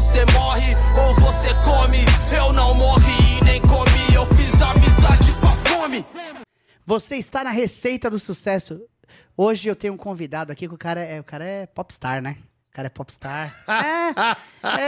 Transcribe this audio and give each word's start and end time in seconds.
você 0.00 0.24
morre 0.32 0.74
ou 0.98 1.14
você 1.16 1.48
come. 1.56 1.98
Eu 2.34 2.54
não 2.54 2.74
morri 2.74 3.38
e 3.38 3.44
nem 3.44 3.60
comi, 3.60 4.14
eu 4.14 4.24
fiz 4.34 4.50
amizade 4.62 5.34
com 5.38 5.46
a 5.46 5.56
fome. 5.68 6.06
Você 6.86 7.16
está 7.16 7.44
na 7.44 7.50
receita 7.50 8.08
do 8.08 8.18
sucesso. 8.18 8.80
Hoje 9.36 9.68
eu 9.68 9.76
tenho 9.76 9.92
um 9.92 9.98
convidado 9.98 10.50
aqui 10.52 10.66
que 10.66 10.74
o 10.74 10.78
cara 10.78 11.04
é, 11.04 11.20
o 11.20 11.24
cara 11.24 11.44
é 11.44 11.66
popstar, 11.66 12.22
né? 12.22 12.38
O 12.70 12.74
cara 12.74 12.86
é 12.86 12.88
popstar. 12.88 13.54
é, 14.64 14.80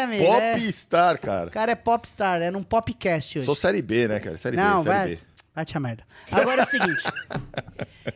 é, 0.00 0.02
amigo, 0.04 0.24
é. 0.24 0.54
Popstar, 0.54 1.20
cara. 1.20 1.48
O 1.48 1.50
cara 1.50 1.72
é 1.72 1.74
popstar, 1.74 2.40
é 2.40 2.50
num 2.50 2.62
popcast 2.62 3.38
hoje. 3.38 3.44
Sou 3.44 3.54
série 3.54 3.82
B, 3.82 4.08
né, 4.08 4.18
cara? 4.18 4.36
Série 4.38 4.56
Não, 4.56 4.78
B, 4.78 4.82
série 4.84 4.96
vai, 4.96 5.08
B. 5.10 5.18
vai 5.54 5.64
te 5.66 5.76
a 5.76 5.80
merda. 5.80 6.04
Agora 6.32 6.62
é 6.62 6.64
o 6.64 6.68
seguinte. 6.68 7.02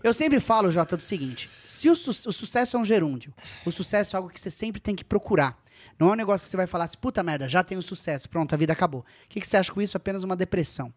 eu 0.02 0.14
sempre 0.14 0.40
falo, 0.40 0.72
Jota, 0.72 0.96
do 0.96 1.02
seguinte. 1.02 1.50
Se 1.66 1.90
o, 1.90 1.94
su- 1.94 2.28
o 2.28 2.32
sucesso 2.32 2.78
é 2.78 2.80
um 2.80 2.84
gerúndio, 2.84 3.34
o 3.66 3.70
sucesso 3.70 4.16
é 4.16 4.16
algo 4.16 4.30
que 4.30 4.40
você 4.40 4.50
sempre 4.50 4.80
tem 4.80 4.96
que 4.96 5.04
procurar. 5.04 5.58
Não 5.98 6.10
é 6.10 6.12
um 6.12 6.16
negócio 6.16 6.44
que 6.46 6.50
você 6.50 6.56
vai 6.56 6.66
falar 6.66 6.84
assim, 6.84 6.96
puta 6.98 7.22
merda, 7.22 7.48
já 7.48 7.62
tenho 7.64 7.82
sucesso, 7.82 8.28
pronto, 8.28 8.54
a 8.54 8.58
vida 8.58 8.72
acabou. 8.72 9.00
O 9.00 9.28
que, 9.28 9.40
que 9.40 9.46
você 9.48 9.56
acha 9.56 9.72
com 9.72 9.82
isso? 9.82 9.96
Apenas 9.96 10.22
uma 10.24 10.36
depressão. 10.36 10.92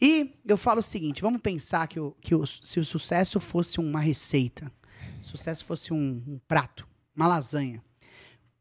E 0.00 0.34
eu 0.46 0.56
falo 0.56 0.80
o 0.80 0.82
seguinte, 0.82 1.20
vamos 1.20 1.40
pensar 1.42 1.86
que, 1.88 2.00
o, 2.00 2.12
que 2.20 2.34
o- 2.34 2.46
se 2.46 2.80
o 2.80 2.84
sucesso 2.84 3.38
fosse 3.40 3.78
uma 3.80 4.00
receita, 4.00 4.72
sucesso 5.20 5.64
fosse 5.64 5.92
um, 5.92 6.22
um 6.26 6.40
prato, 6.48 6.86
uma 7.14 7.26
lasanha, 7.26 7.82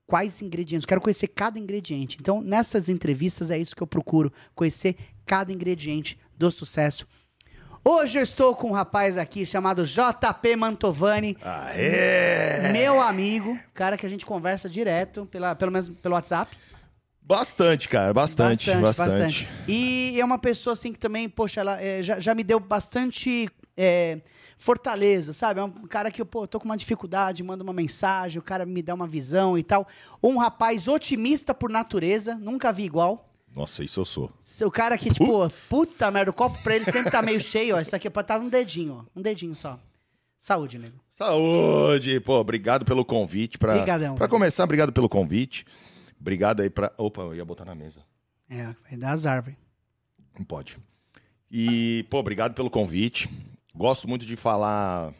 quais 0.06 0.42
ingredientes? 0.42 0.86
Quero 0.86 1.00
conhecer 1.00 1.28
cada 1.28 1.58
ingrediente. 1.60 2.18
Então, 2.20 2.42
nessas 2.42 2.90
entrevistas 2.90 3.52
é 3.52 3.58
isso 3.58 3.76
que 3.76 3.84
eu 3.84 3.88
procuro, 3.88 4.34
conhecer 4.56 4.98
cada 5.26 5.54
ingrediente 5.54 6.20
do 6.38 6.52
sucesso. 6.52 7.08
Hoje 7.84 8.20
eu 8.20 8.24
estou 8.24 8.56
com 8.56 8.70
um 8.70 8.74
rapaz 8.74 9.18
aqui 9.18 9.46
chamado 9.46 9.86
JP 9.86 10.56
Mantovani, 10.58 11.38
Aê! 11.42 12.72
meu 12.72 13.02
amigo, 13.02 13.58
cara 13.74 13.98
que 13.98 14.06
a 14.06 14.10
gente 14.10 14.26
conversa 14.26 14.70
direto, 14.70 15.26
pela, 15.26 15.56
pelo 15.56 15.72
menos 15.72 15.90
pelo 15.90 16.14
WhatsApp. 16.16 16.56
Bastante, 17.22 17.88
cara, 17.88 18.14
bastante, 18.14 18.74
bastante. 18.76 19.50
E 19.68 20.20
é 20.20 20.26
uma 20.26 20.38
pessoa 20.38 20.74
assim 20.74 20.92
que 20.92 21.00
também, 21.00 21.30
poxa, 21.30 21.62
ela 21.62 21.82
é, 21.82 22.04
já, 22.04 22.20
já 22.20 22.36
me 22.36 22.44
deu 22.44 22.60
bastante 22.60 23.48
é, 23.78 24.20
fortaleza, 24.58 25.32
sabe? 25.32 25.60
É 25.60 25.64
um 25.64 25.72
cara 25.88 26.12
que 26.12 26.22
eu 26.22 26.26
pô, 26.26 26.46
tô 26.46 26.60
com 26.60 26.66
uma 26.66 26.78
dificuldade, 26.78 27.44
manda 27.44 27.64
uma 27.64 27.72
mensagem, 27.72 28.40
o 28.40 28.44
cara 28.44 28.66
me 28.66 28.82
dá 28.82 28.94
uma 28.94 29.08
visão 29.08 29.58
e 29.58 29.64
tal. 29.64 29.88
Um 30.22 30.38
rapaz 30.38 30.88
otimista 30.88 31.54
por 31.54 31.70
natureza, 31.70 32.36
nunca 32.36 32.74
vi 32.74 32.84
igual. 32.84 33.29
Nossa, 33.60 33.84
isso 33.84 34.00
eu 34.00 34.06
sou. 34.06 34.32
O 34.66 34.72
cara 34.72 34.98
que, 34.98 35.10
tipo, 35.12 35.26
Putz. 35.26 35.68
puta 35.68 36.10
merda, 36.10 36.32
o 36.32 36.34
copo 36.34 36.58
pra 36.64 36.78
ele 36.78 36.86
sempre 36.86 37.12
tá 37.12 37.22
meio 37.22 37.42
cheio, 37.42 37.76
ó. 37.76 37.82
Isso 37.82 37.94
aqui 37.94 38.08
é 38.08 38.10
pra 38.10 38.22
estar 38.22 38.40
um 38.40 38.48
dedinho, 38.48 39.06
ó. 39.06 39.20
Um 39.20 39.22
dedinho 39.22 39.54
só. 39.54 39.78
Saúde, 40.40 40.80
nego. 40.80 40.98
Saúde! 41.10 42.22
Pô, 42.22 42.40
obrigado 42.40 42.86
pelo 42.86 43.04
convite. 43.04 43.58
Pra, 43.58 43.74
Obrigadão. 43.74 44.16
Pra 44.16 44.30
começar, 44.30 44.64
obrigado 44.64 44.94
pelo 44.94 45.10
convite. 45.10 45.66
Obrigado 46.18 46.62
aí 46.62 46.70
pra. 46.70 46.94
Opa, 46.98 47.24
eu 47.24 47.36
ia 47.36 47.44
botar 47.44 47.66
na 47.66 47.76
mesa. 47.76 48.00
É, 48.50 48.64
vai 48.90 48.98
dar 48.98 49.12
azar, 49.12 49.44
velho. 49.44 49.58
Não 50.38 50.46
pode. 50.46 50.78
E, 51.52 52.06
pô, 52.10 52.20
obrigado 52.20 52.54
pelo 52.54 52.70
convite. 52.70 53.30
Gosto 53.76 54.08
muito 54.08 54.26
de 54.26 54.38
falar, 54.38 55.14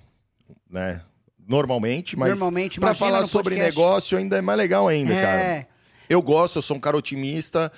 né? 0.70 1.02
Normalmente, 1.46 2.18
mas 2.18 2.30
Normalmente, 2.30 2.80
pra 2.80 2.96
falar 2.96 3.28
sobre 3.28 3.56
podcast. 3.56 3.78
negócio 3.78 4.18
ainda 4.18 4.38
é 4.38 4.42
mais 4.42 4.58
legal 4.58 4.88
ainda, 4.88 5.14
cara. 5.14 5.42
É, 5.42 5.68
Eu 6.08 6.22
gosto, 6.22 6.60
eu 6.60 6.62
sou 6.62 6.78
um 6.78 6.80
cara 6.80 6.96
otimista. 6.96 7.70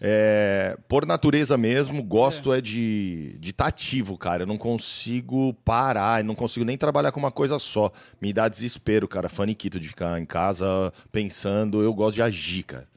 É, 0.00 0.78
por 0.88 1.04
natureza 1.04 1.58
mesmo, 1.58 2.02
gosto 2.02 2.54
é, 2.54 2.60
de 2.60 3.32
estar 3.32 3.40
de 3.40 3.52
tá 3.52 3.66
ativo, 3.66 4.16
cara. 4.16 4.44
Eu 4.44 4.46
não 4.46 4.56
consigo 4.56 5.52
parar, 5.64 6.20
eu 6.20 6.24
não 6.24 6.34
consigo 6.34 6.64
nem 6.64 6.78
trabalhar 6.78 7.12
com 7.12 7.20
uma 7.20 7.30
coisa 7.30 7.58
só. 7.58 7.92
Me 8.20 8.32
dá 8.32 8.48
desespero, 8.48 9.06
cara. 9.06 9.28
Faniquito 9.28 9.78
de 9.78 9.88
ficar 9.88 10.18
em 10.18 10.24
casa 10.24 10.92
pensando. 11.12 11.82
Eu 11.82 11.92
gosto 11.92 12.14
de 12.14 12.22
agir, 12.22 12.62
cara. 12.62 12.88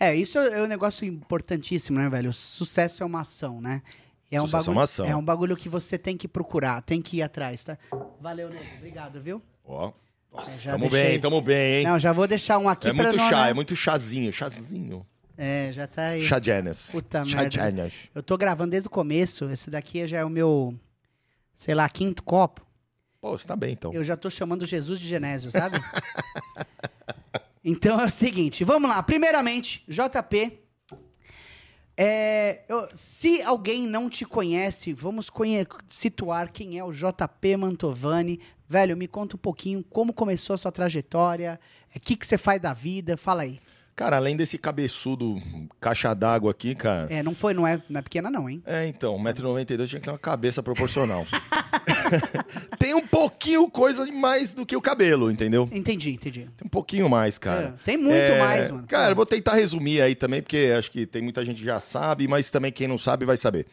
É, 0.00 0.14
isso 0.14 0.38
é 0.38 0.62
um 0.62 0.66
negócio 0.66 1.06
importantíssimo, 1.06 1.98
né, 1.98 2.08
velho? 2.08 2.30
O 2.30 2.32
sucesso 2.32 3.02
é 3.02 3.06
uma 3.06 3.20
ação, 3.20 3.60
né? 3.60 3.82
É 4.30 4.40
um 4.40 4.46
Sucesso 4.46 4.56
é 4.56 4.58
bagulho, 4.60 4.76
uma 4.76 4.84
ação. 4.84 5.06
É 5.06 5.16
um 5.16 5.24
bagulho 5.24 5.56
que 5.56 5.68
você 5.68 5.96
tem 5.96 6.16
que 6.16 6.28
procurar, 6.28 6.82
tem 6.82 7.00
que 7.00 7.18
ir 7.18 7.22
atrás, 7.22 7.64
tá? 7.64 7.78
Valeu, 8.20 8.50
nego. 8.50 8.64
Obrigado, 8.76 9.20
viu? 9.20 9.40
Ó. 9.64 9.92
Nossa, 10.32 10.68
É, 10.68 10.72
tamo 10.72 10.88
deixei. 10.88 11.08
bem, 11.08 11.20
tamo 11.20 11.40
bem, 11.40 11.76
hein? 11.76 11.84
Não, 11.84 11.98
já 11.98 12.12
vou 12.12 12.26
deixar 12.28 12.58
um 12.58 12.68
aqui 12.68 12.88
é 12.88 12.92
pra 12.92 13.04
muito 13.04 13.16
não, 13.16 13.28
chá, 13.28 13.44
né? 13.44 13.50
é 13.50 13.54
muito 13.54 13.74
chazinho, 13.74 14.32
chazinho. 14.32 15.06
É, 15.40 15.70
já 15.72 15.86
tá 15.86 16.02
aí. 16.02 16.22
Chá 16.22 16.40
Janis. 16.42 16.90
Puta 16.90 17.22
Chá 17.24 17.42
merda. 17.42 17.90
Eu 18.12 18.22
tô 18.24 18.36
gravando 18.36 18.72
desde 18.72 18.88
o 18.88 18.90
começo. 18.90 19.48
Esse 19.50 19.70
daqui 19.70 20.04
já 20.08 20.18
é 20.18 20.24
o 20.24 20.28
meu, 20.28 20.74
sei 21.56 21.76
lá, 21.76 21.88
quinto 21.88 22.24
copo. 22.24 22.66
Pô, 23.20 23.38
você 23.38 23.46
tá 23.46 23.54
bem, 23.54 23.72
então. 23.72 23.92
Eu 23.92 24.02
já 24.02 24.16
tô 24.16 24.28
chamando 24.28 24.66
Jesus 24.66 24.98
de 24.98 25.06
Genésio, 25.06 25.50
sabe? 25.52 25.78
então 27.64 28.00
é 28.00 28.04
o 28.06 28.10
seguinte, 28.10 28.64
vamos 28.64 28.88
lá. 28.90 29.02
Primeiramente, 29.02 29.84
JP. 29.88 30.58
é, 31.96 32.62
eu- 32.68 32.88
se 32.94 33.42
alguém 33.42 33.86
não 33.86 34.08
te 34.08 34.24
conhece, 34.24 34.92
vamos 34.92 35.28
conhe- 35.30 35.66
situar 35.88 36.50
quem 36.52 36.78
é 36.78 36.84
o 36.84 36.92
JP 36.92 37.56
Mantovani. 37.56 38.40
Velho, 38.68 38.96
me 38.96 39.08
conta 39.08 39.34
um 39.34 39.38
pouquinho 39.38 39.82
como 39.84 40.12
começou 40.12 40.54
a 40.54 40.58
sua 40.58 40.70
trajetória, 40.70 41.58
o 41.94 41.98
que, 42.00 42.14
que 42.16 42.26
você 42.26 42.36
faz 42.38 42.60
da 42.60 42.72
vida, 42.74 43.16
fala 43.16 43.42
aí. 43.42 43.58
Cara, 43.98 44.14
além 44.14 44.36
desse 44.36 44.56
cabeçudo 44.56 45.42
caixa 45.80 46.14
d'água 46.14 46.52
aqui, 46.52 46.72
cara. 46.72 47.08
É, 47.10 47.20
não 47.20 47.34
foi, 47.34 47.52
não 47.52 47.66
é, 47.66 47.82
não 47.88 47.98
é 47.98 48.02
pequena 48.02 48.30
não, 48.30 48.48
hein? 48.48 48.62
É, 48.64 48.86
então, 48.86 49.18
1,92m 49.18 49.88
tinha 49.88 49.98
que 49.98 50.04
ter 50.04 50.10
uma 50.12 50.16
cabeça 50.16 50.62
proporcional. 50.62 51.26
Tem 52.78 52.94
um 52.94 53.04
pouquinho 53.04 53.68
coisa 53.68 54.06
mais 54.12 54.52
do 54.52 54.64
que 54.64 54.76
o 54.76 54.80
cabelo, 54.80 55.32
entendeu? 55.32 55.68
Entendi, 55.72 56.10
entendi. 56.12 56.42
Tem 56.56 56.64
um 56.64 56.68
pouquinho 56.68 57.08
mais, 57.08 57.38
cara. 57.38 57.74
É, 57.76 57.84
tem 57.84 57.96
muito 57.96 58.14
É, 58.14 58.38
mais, 58.38 58.70
mano. 58.70 58.86
Cara, 58.86 59.10
eu 59.10 59.16
vou 59.16 59.26
tentar 59.26 59.54
resumir 59.54 60.00
aí 60.00 60.14
também, 60.14 60.42
porque 60.42 60.72
acho 60.78 60.92
que 60.92 61.04
tem 61.04 61.20
muita 61.20 61.44
gente 61.44 61.58
que 61.58 61.64
já 61.64 61.80
sabe, 61.80 62.28
mas 62.28 62.52
também 62.52 62.70
quem 62.70 62.86
não 62.86 62.98
sabe 62.98 63.24
vai 63.26 63.36
saber. 63.36 63.66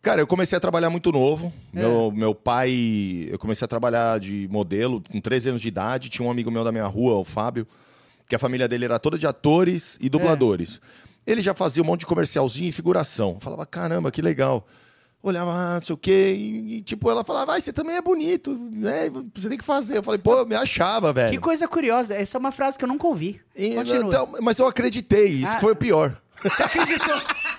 Cara, 0.00 0.22
eu 0.22 0.26
comecei 0.26 0.56
a 0.56 0.60
trabalhar 0.60 0.88
muito 0.88 1.12
novo. 1.12 1.52
É. 1.74 1.80
Meu, 1.80 2.10
meu 2.10 2.34
pai, 2.34 3.28
eu 3.30 3.38
comecei 3.38 3.66
a 3.66 3.68
trabalhar 3.68 4.18
de 4.18 4.48
modelo 4.50 5.02
com 5.12 5.20
13 5.20 5.50
anos 5.50 5.60
de 5.60 5.68
idade. 5.68 6.08
Tinha 6.08 6.26
um 6.26 6.30
amigo 6.30 6.50
meu 6.50 6.64
da 6.64 6.72
minha 6.72 6.86
rua, 6.86 7.16
o 7.16 7.24
Fábio, 7.24 7.66
que 8.30 8.36
a 8.36 8.38
família 8.38 8.68
dele 8.68 8.84
era 8.84 8.96
toda 8.98 9.18
de 9.18 9.26
atores 9.26 9.98
e 10.00 10.08
dubladores. 10.08 10.80
É. 11.26 11.32
Ele 11.32 11.42
já 11.42 11.52
fazia 11.52 11.82
um 11.82 11.86
monte 11.86 12.00
de 12.00 12.06
comercialzinho 12.06 12.68
e 12.68 12.72
figuração. 12.72 13.32
Eu 13.34 13.40
falava, 13.40 13.66
caramba, 13.66 14.10
que 14.10 14.22
legal. 14.22 14.66
Olhava, 15.22 15.50
ah, 15.52 15.74
não 15.74 15.82
sei 15.82 15.94
o 15.94 15.98
quê, 15.98 16.34
e, 16.38 16.76
e, 16.76 16.80
tipo, 16.82 17.10
ela 17.10 17.22
falava, 17.24 17.46
vai, 17.46 17.60
você 17.60 17.72
também 17.72 17.96
é 17.96 18.00
bonito, 18.00 18.56
né? 18.72 19.10
Você 19.34 19.48
tem 19.48 19.58
que 19.58 19.64
fazer. 19.64 19.98
Eu 19.98 20.02
falei, 20.02 20.18
pô, 20.18 20.32
eu 20.34 20.46
me 20.46 20.54
achava, 20.54 21.12
velho. 21.12 21.32
Que 21.32 21.38
coisa 21.38 21.66
curiosa. 21.68 22.14
Essa 22.14 22.38
é 22.38 22.40
uma 22.40 22.52
frase 22.52 22.78
que 22.78 22.84
eu 22.84 22.88
nunca 22.88 23.06
ouvi. 23.06 23.38
E, 23.54 23.74
então, 23.74 24.32
mas 24.40 24.58
eu 24.58 24.66
acreditei, 24.66 25.26
isso 25.28 25.56
Ah. 25.56 25.60
foi 25.60 25.72
o 25.72 25.76
pior. 25.76 26.16
Você 26.42 26.62
acreditou? 26.62 27.20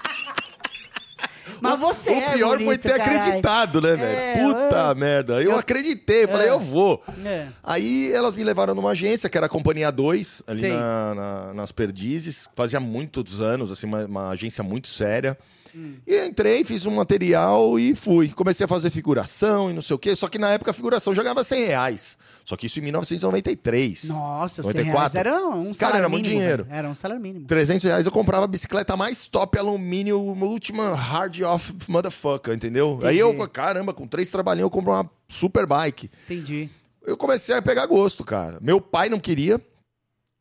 Mas 1.62 1.80
você 1.80 2.10
o 2.10 2.14
é 2.14 2.34
pior 2.34 2.56
foi 2.58 2.66
bonito, 2.66 2.82
ter 2.82 2.98
caralho. 2.98 3.18
acreditado, 3.20 3.82
né, 3.82 3.96
velho? 3.96 4.18
É, 4.20 4.44
Puta 4.44 4.76
eu- 4.90 4.96
merda. 4.96 5.34
Eu, 5.42 5.52
eu- 5.52 5.58
acreditei, 5.58 6.28
falei, 6.28 6.48
É. 6.48 6.52
eu 6.52 6.60
vou. 6.60 7.04
É. 7.24 7.48
Aí 7.64 8.12
elas 8.12 8.36
me 8.36 8.44
levaram 8.44 8.74
numa 8.76 8.90
agência, 8.92 9.30
que 9.30 9.38
era 9.38 9.46
a 9.46 9.50
Companhia 9.50 9.92
2, 9.92 10.42
ali 10.48 10.70
na- 10.70 11.14
na- 11.16 11.54
nas 11.54 11.72
Perdizes. 11.72 12.48
Fazia 12.56 12.80
muitos 12.80 13.40
anos, 13.40 13.72
assim, 13.72 13.86
uma, 13.86 14.06
uma 14.06 14.30
agência 14.30 14.64
muito 14.64 14.88
séria. 14.88 15.38
Hum. 15.74 15.94
E 16.06 16.26
entrei, 16.26 16.66
fiz 16.66 16.86
um 16.86 16.96
material 16.96 17.80
e 17.80 17.96
fui. 17.96 18.28
Comecei 18.30 18.66
a 18.66 18.68
fazer 18.68 18.90
figuração 18.90 19.70
e 19.70 19.74
não 19.74 19.82
sei 19.82 19.96
o 19.96 20.00
quê. 20.00 20.14
Só 20.18 20.28
que 20.28 20.38
na 20.38 20.50
época 20.50 20.72
a 20.72 20.74
figuração 20.74 21.16
já 21.16 21.24
ganhava 21.24 21.44
100 21.46 21.64
reais. 21.66 22.18
Só 22.44 22.56
que 22.58 22.66
isso 22.66 22.80
em 22.80 22.82
1993. 22.84 24.06
Nossa, 24.10 24.64
100 24.64 24.74
94. 24.74 24.94
reais 24.94 25.16
era 25.16 25.36
um 25.48 25.74
salário 25.74 25.78
Cara, 25.78 25.98
era 25.98 26.10
muito 26.10 26.24
mínimo, 26.26 26.42
dinheiro. 26.42 26.64
velho. 26.66 26.76
Era 26.78 26.90
um 26.90 26.94
salário 26.96 27.22
mínimo. 27.22 27.46
300 27.46 27.84
reais 27.84 28.06
eu 28.06 28.12
comprava 28.12 28.46
a 28.46 28.48
bicicleta 28.48 28.98
mais 28.98 29.28
top 29.28 29.58
alumínio, 29.58 30.20
última 30.20 30.94
hard 30.96 31.42
off 31.42 31.74
motherfucker, 31.88 32.54
entendeu? 32.54 32.94
Entendi. 32.94 33.08
Aí 33.08 33.20
eu, 33.20 33.48
caramba, 33.50 33.94
com 33.94 34.08
três 34.08 34.30
trabalhinhos 34.30 34.66
eu 34.68 34.72
compro 34.72 34.92
uma 34.92 35.10
super 35.30 35.66
bike. 35.66 36.10
Entendi. 36.26 36.70
Eu 37.06 37.16
comecei 37.18 37.56
a 37.56 37.62
pegar 37.62 37.86
gosto, 37.86 38.24
cara. 38.24 38.58
Meu 38.62 38.80
pai 38.82 39.10
não 39.10 39.20
queria 39.20 39.60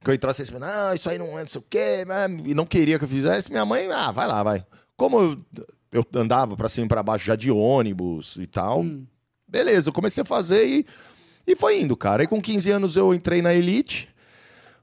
que 0.03 0.09
eu 0.11 0.15
entrasse 0.15 0.43
assim, 0.43 0.59
não, 0.59 0.95
isso 0.95 1.11
aí 1.11 1.19
não 1.19 1.39
é 1.39 1.43
não 1.43 1.49
sei 1.49 1.59
o 1.61 1.65
quê, 1.69 2.05
né? 2.07 2.27
e 2.47 2.55
não 2.55 2.65
queria 2.65 2.99
que 2.99 3.05
eu 3.05 3.09
fizesse. 3.09 3.51
Minha 3.51 3.65
mãe, 3.67 3.91
ah, 3.93 4.11
vai 4.11 4.27
lá, 4.27 4.43
vai. 4.43 4.65
Como 4.97 5.19
eu, 5.21 5.39
eu 5.93 6.07
andava 6.15 6.57
pra 6.57 6.69
cima 6.71 6.87
e 6.87 6.89
pra 6.89 7.03
baixo 7.03 7.27
já 7.27 7.37
de 7.37 7.51
ônibus 7.51 8.37
e 8.41 8.47
tal, 8.47 8.81
Hum. 8.81 9.05
beleza, 9.47 9.89
eu 9.89 9.93
comecei 9.93 10.23
a 10.23 10.27
fazer 10.27 10.67
e, 10.67 10.87
e 11.53 11.57
foi 11.57 11.81
indo, 11.81 11.97
cara. 11.97 12.23
Aí 12.23 12.27
com 12.27 12.41
15 12.41 12.71
anos 12.71 12.97
eu 12.97 13.13
entrei 13.15 13.41
na 13.43 13.53
Elite, 13.55 14.09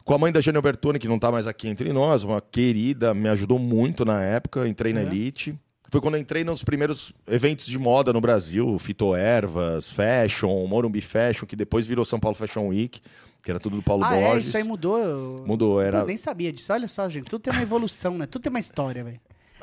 com 0.04 0.14
a 0.14 0.18
mãe 0.18 0.32
da 0.32 0.40
Jane 0.42 0.58
Albertoni, 0.58 1.00
que 1.00 1.08
não 1.08 1.20
tá 1.20 1.32
mais 1.32 1.48
aqui 1.48 1.68
entre 1.68 1.92
nós, 1.92 2.24
uma 2.24 2.40
querida, 2.42 3.14
me 3.14 3.28
ajudou 3.30 3.60
muito 3.60 4.06
na 4.06 4.22
época, 4.24 4.68
entrei 4.68 4.94
na 4.94 5.02
É. 5.02 5.04
Elite. 5.04 5.58
Foi 5.90 6.02
quando 6.02 6.16
eu 6.16 6.20
entrei 6.22 6.44
nos 6.44 6.64
primeiros 6.64 7.14
eventos 7.30 7.66
de 7.66 7.78
moda 7.80 8.12
no 8.12 8.20
Brasil, 8.20 8.78
Fitoervas, 8.78 9.92
Fashion, 9.92 10.66
Morumbi 10.68 11.00
Fashion, 11.02 11.46
que 11.46 11.56
depois 11.56 11.88
virou 11.88 12.04
São 12.04 12.20
Paulo 12.20 12.36
Fashion 12.36 12.68
Week, 12.68 13.00
que 13.42 13.50
era 13.52 13.60
tudo 13.60 13.78
do 13.78 13.82
Paulo 13.84 14.04
ah, 14.04 14.14
é, 14.16 14.22
Borges. 14.28 14.48
isso 14.48 14.58
aí 14.58 14.64
mudou. 14.64 14.98
eu- 14.98 15.44
Mudou, 15.48 15.82
era... 15.82 16.00
Eu 16.00 16.06
nem 16.06 16.18
sabia 16.18 16.52
disso. 16.52 16.74
Olha 16.74 16.88
só, 16.90 17.08
gente. 17.08 17.30
Tudo 17.30 17.40
tem 17.42 17.54
uma 17.54 17.62
evolução, 17.62 18.18
né? 18.18 18.26
Tudo 18.26 18.42
tem 18.42 18.50
uma 18.50 18.60
história, 18.60 19.02
velho. 19.04 19.20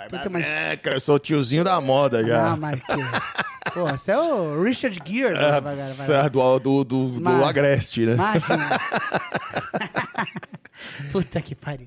Tudo 0.09 0.21
tem 0.23 0.29
uma 0.31 0.41
história. 0.41 0.61
É, 0.73 0.77
cara, 0.77 0.97
eu 0.97 1.01
sou 1.01 1.17
o 1.17 1.19
tiozinho 1.19 1.63
da 1.63 1.79
moda 1.81 2.25
já. 2.25 2.53
Ah, 2.53 2.57
mas 2.57 2.81
que... 2.83 2.93
Pô, 3.75 3.85
você 3.87 4.13
é 4.13 4.19
o 4.19 4.63
Richard 4.63 4.97
Gere. 5.05 5.37
Ah, 5.37 5.59
vai, 5.59 5.75
vai, 5.75 5.93
vai. 5.93 6.31
do, 6.31 6.59
do, 6.61 6.85
do, 6.85 7.21
do 7.21 7.45
Agreste, 7.45 8.07
né? 8.07 8.15
Imagina. 8.15 8.81
Puta 11.11 11.41
que 11.41 11.55
pariu. 11.55 11.87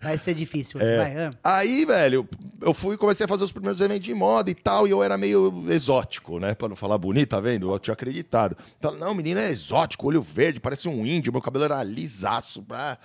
Vai 0.00 0.16
ser 0.16 0.34
difícil. 0.34 0.80
Vai, 0.80 1.16
ah. 1.16 1.30
Aí, 1.44 1.84
velho, 1.84 2.26
eu 2.60 2.72
fui 2.72 2.96
comecei 2.96 3.24
a 3.24 3.28
fazer 3.28 3.44
os 3.44 3.52
primeiros 3.52 3.80
eventos 3.80 4.04
de 4.04 4.14
moda 4.14 4.50
e 4.50 4.54
tal, 4.54 4.86
e 4.86 4.90
eu 4.90 5.02
era 5.02 5.18
meio 5.18 5.64
exótico, 5.68 6.38
né? 6.38 6.54
Pra 6.54 6.68
não 6.68 6.76
falar 6.76 6.96
bonito, 6.96 7.30
tá 7.30 7.40
vendo? 7.40 7.70
Eu 7.70 7.78
tinha 7.78 7.92
acreditado. 7.92 8.56
Então, 8.78 8.96
não, 8.96 9.14
menino 9.14 9.38
é 9.38 9.50
exótico, 9.50 10.06
olho 10.06 10.22
verde, 10.22 10.60
parece 10.60 10.88
um 10.88 11.06
índio, 11.06 11.32
meu 11.32 11.42
cabelo 11.42 11.66
era 11.66 11.82
lisaço. 11.82 12.64
Ah. 12.70 12.96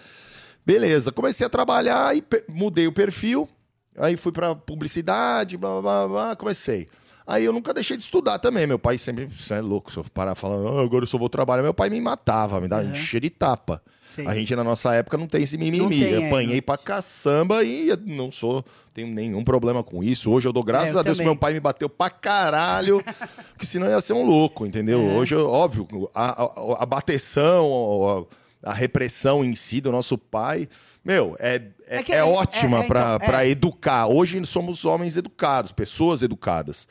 Beleza, 0.66 1.12
comecei 1.12 1.46
a 1.46 1.50
trabalhar 1.50 2.16
e 2.16 2.24
mudei 2.48 2.88
o 2.88 2.92
perfil, 2.92 3.50
aí 3.98 4.16
fui 4.16 4.32
pra 4.32 4.56
publicidade, 4.56 5.58
blá, 5.58 5.70
blá, 5.70 5.82
blá, 5.82 6.08
blá, 6.08 6.36
comecei. 6.36 6.88
Aí 7.28 7.44
eu 7.44 7.52
nunca 7.52 7.74
deixei 7.74 7.98
de 7.98 8.04
estudar 8.04 8.40
também. 8.40 8.66
Meu 8.66 8.80
pai 8.80 8.98
sempre, 8.98 9.28
é 9.52 9.60
louco, 9.60 9.92
se 9.92 9.98
eu 9.98 10.06
parar 10.14 10.34
falando, 10.34 10.68
ah, 10.70 10.82
agora 10.82 11.04
eu 11.04 11.08
só 11.08 11.18
vou 11.18 11.28
trabalhar, 11.28 11.62
meu 11.62 11.74
pai 11.74 11.90
me 11.90 12.00
matava, 12.00 12.62
me 12.62 12.70
dava 12.70 12.84
Uhum. 12.84 12.92
encher 12.92 13.20
de 13.20 13.30
tapa. 13.30 13.82
Sim. 14.06 14.26
A 14.26 14.34
gente, 14.34 14.56
na 14.56 14.64
nossa 14.64 14.94
época, 14.96 15.18
não 15.18 15.28
tem 15.28 15.44
esse 15.44 15.58
mimimi. 15.58 16.00
Tem, 16.00 16.10
eu 16.14 16.22
é, 16.22 16.28
apanhei 16.28 16.56
não- 16.56 16.62
pra 16.64 16.78
caçamba 16.78 17.62
e 17.66 17.90
não 18.06 18.32
sou, 18.32 18.64
tenho 18.94 19.08
nenhum 19.10 19.44
problema 19.44 19.84
com 19.84 20.02
isso. 20.02 20.32
Hoje 20.32 20.48
eu 20.48 20.54
dou 20.54 20.64
graças 20.64 20.94
É, 20.94 20.96
eu 20.96 21.00
a 21.00 21.04
Deus 21.04 21.18
que 21.18 21.24
também. 21.24 21.34
meu 21.34 21.38
pai 21.38 21.52
me 21.54 21.60
bateu 21.60 21.90
pra 21.90 22.10
caralho, 22.10 23.04
porque 23.54 23.66
senão 23.66 23.88
ia 23.90 24.00
ser 24.00 24.14
um 24.14 24.24
louco, 24.26 24.66
entendeu? 24.66 25.02
É. 25.02 25.14
Hoje, 25.18 25.36
óbvio, 25.36 26.10
a, 26.16 26.44
a, 26.44 26.84
a 26.84 26.86
bateção, 26.86 28.28
a, 28.64 28.70
a 28.72 28.74
repressão 28.74 29.44
em 29.44 29.54
si 29.56 29.82
do 29.82 29.92
nosso 29.92 30.18
pai, 30.18 30.68
meu, 31.08 31.36
é, 31.40 31.56
é, 31.88 31.98
É 32.00 32.04
que- 32.04 32.12
é 32.12 32.18
é- 32.18 32.24
ótima 32.24 32.80
é- 32.80 32.84
é, 32.84 32.88
pra, 32.88 33.16
então, 33.16 33.40
é. 33.40 33.50
educar. 33.50 34.08
Hoje 34.08 34.46
somos 34.46 34.84
homens 34.86 35.16
educados, 35.18 35.72
pessoas 35.72 36.22
educadas. 36.22 36.88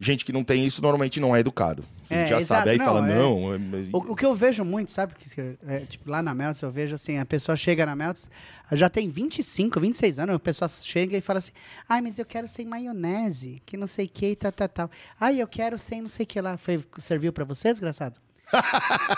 Gente 0.00 0.24
que 0.24 0.32
não 0.32 0.42
tem 0.42 0.64
isso 0.64 0.80
normalmente 0.80 1.20
não 1.20 1.36
é 1.36 1.40
educado. 1.40 1.84
A 2.10 2.14
gente 2.14 2.18
Uhum. 2.18 2.24
É, 2.24 2.26
já 2.26 2.40
exato. 2.40 2.60
sabe. 2.60 2.70
Aí 2.70 2.78
Não, 2.78 2.84
fala, 2.84 3.06
é- 3.08 3.14
não. 3.14 3.54
é- 3.54 3.58
O, 3.92 3.98
o 4.12 4.16
que 4.16 4.24
eu 4.26 4.34
vejo 4.34 4.64
muito, 4.64 4.90
sabe? 4.90 5.14
que 5.14 5.40
é, 5.68 5.80
tipo, 5.80 6.10
lá 6.10 6.22
na 6.22 6.34
Melts 6.34 6.60
eu 6.62 6.70
vejo 6.70 6.94
assim, 6.94 7.18
a 7.18 7.24
pessoa 7.26 7.54
chega 7.56 7.84
na 7.86 7.94
Melts, 7.94 8.28
já 8.72 8.88
tem 8.88 9.08
25, 9.08 9.78
26 9.78 10.18
anos, 10.18 10.34
a 10.34 10.38
pessoa 10.38 10.68
chega 10.68 11.16
e 11.16 11.20
fala 11.20 11.38
assim, 11.38 11.52
ai, 11.88 12.00
mas 12.00 12.18
eu 12.18 12.24
quero 12.24 12.48
sem 12.48 12.66
maionese, 12.66 13.62
que 13.66 13.76
não 13.76 13.86
sei 13.86 14.06
o 14.06 14.08
que 14.08 14.26
e 14.30 14.36
tal, 14.36 14.50
tal, 14.52 14.68
tal. 14.68 14.90
Ai, 15.20 15.40
eu 15.40 15.46
quero 15.46 15.78
sem 15.78 16.00
não 16.00 16.08
sei 16.08 16.24
o 16.24 16.26
que 16.26 16.40
lá. 16.40 16.56
Foi, 16.56 16.82
serviu 16.98 17.32
pra 17.32 17.44
você, 17.44 17.70
desgraçado? 17.70 18.18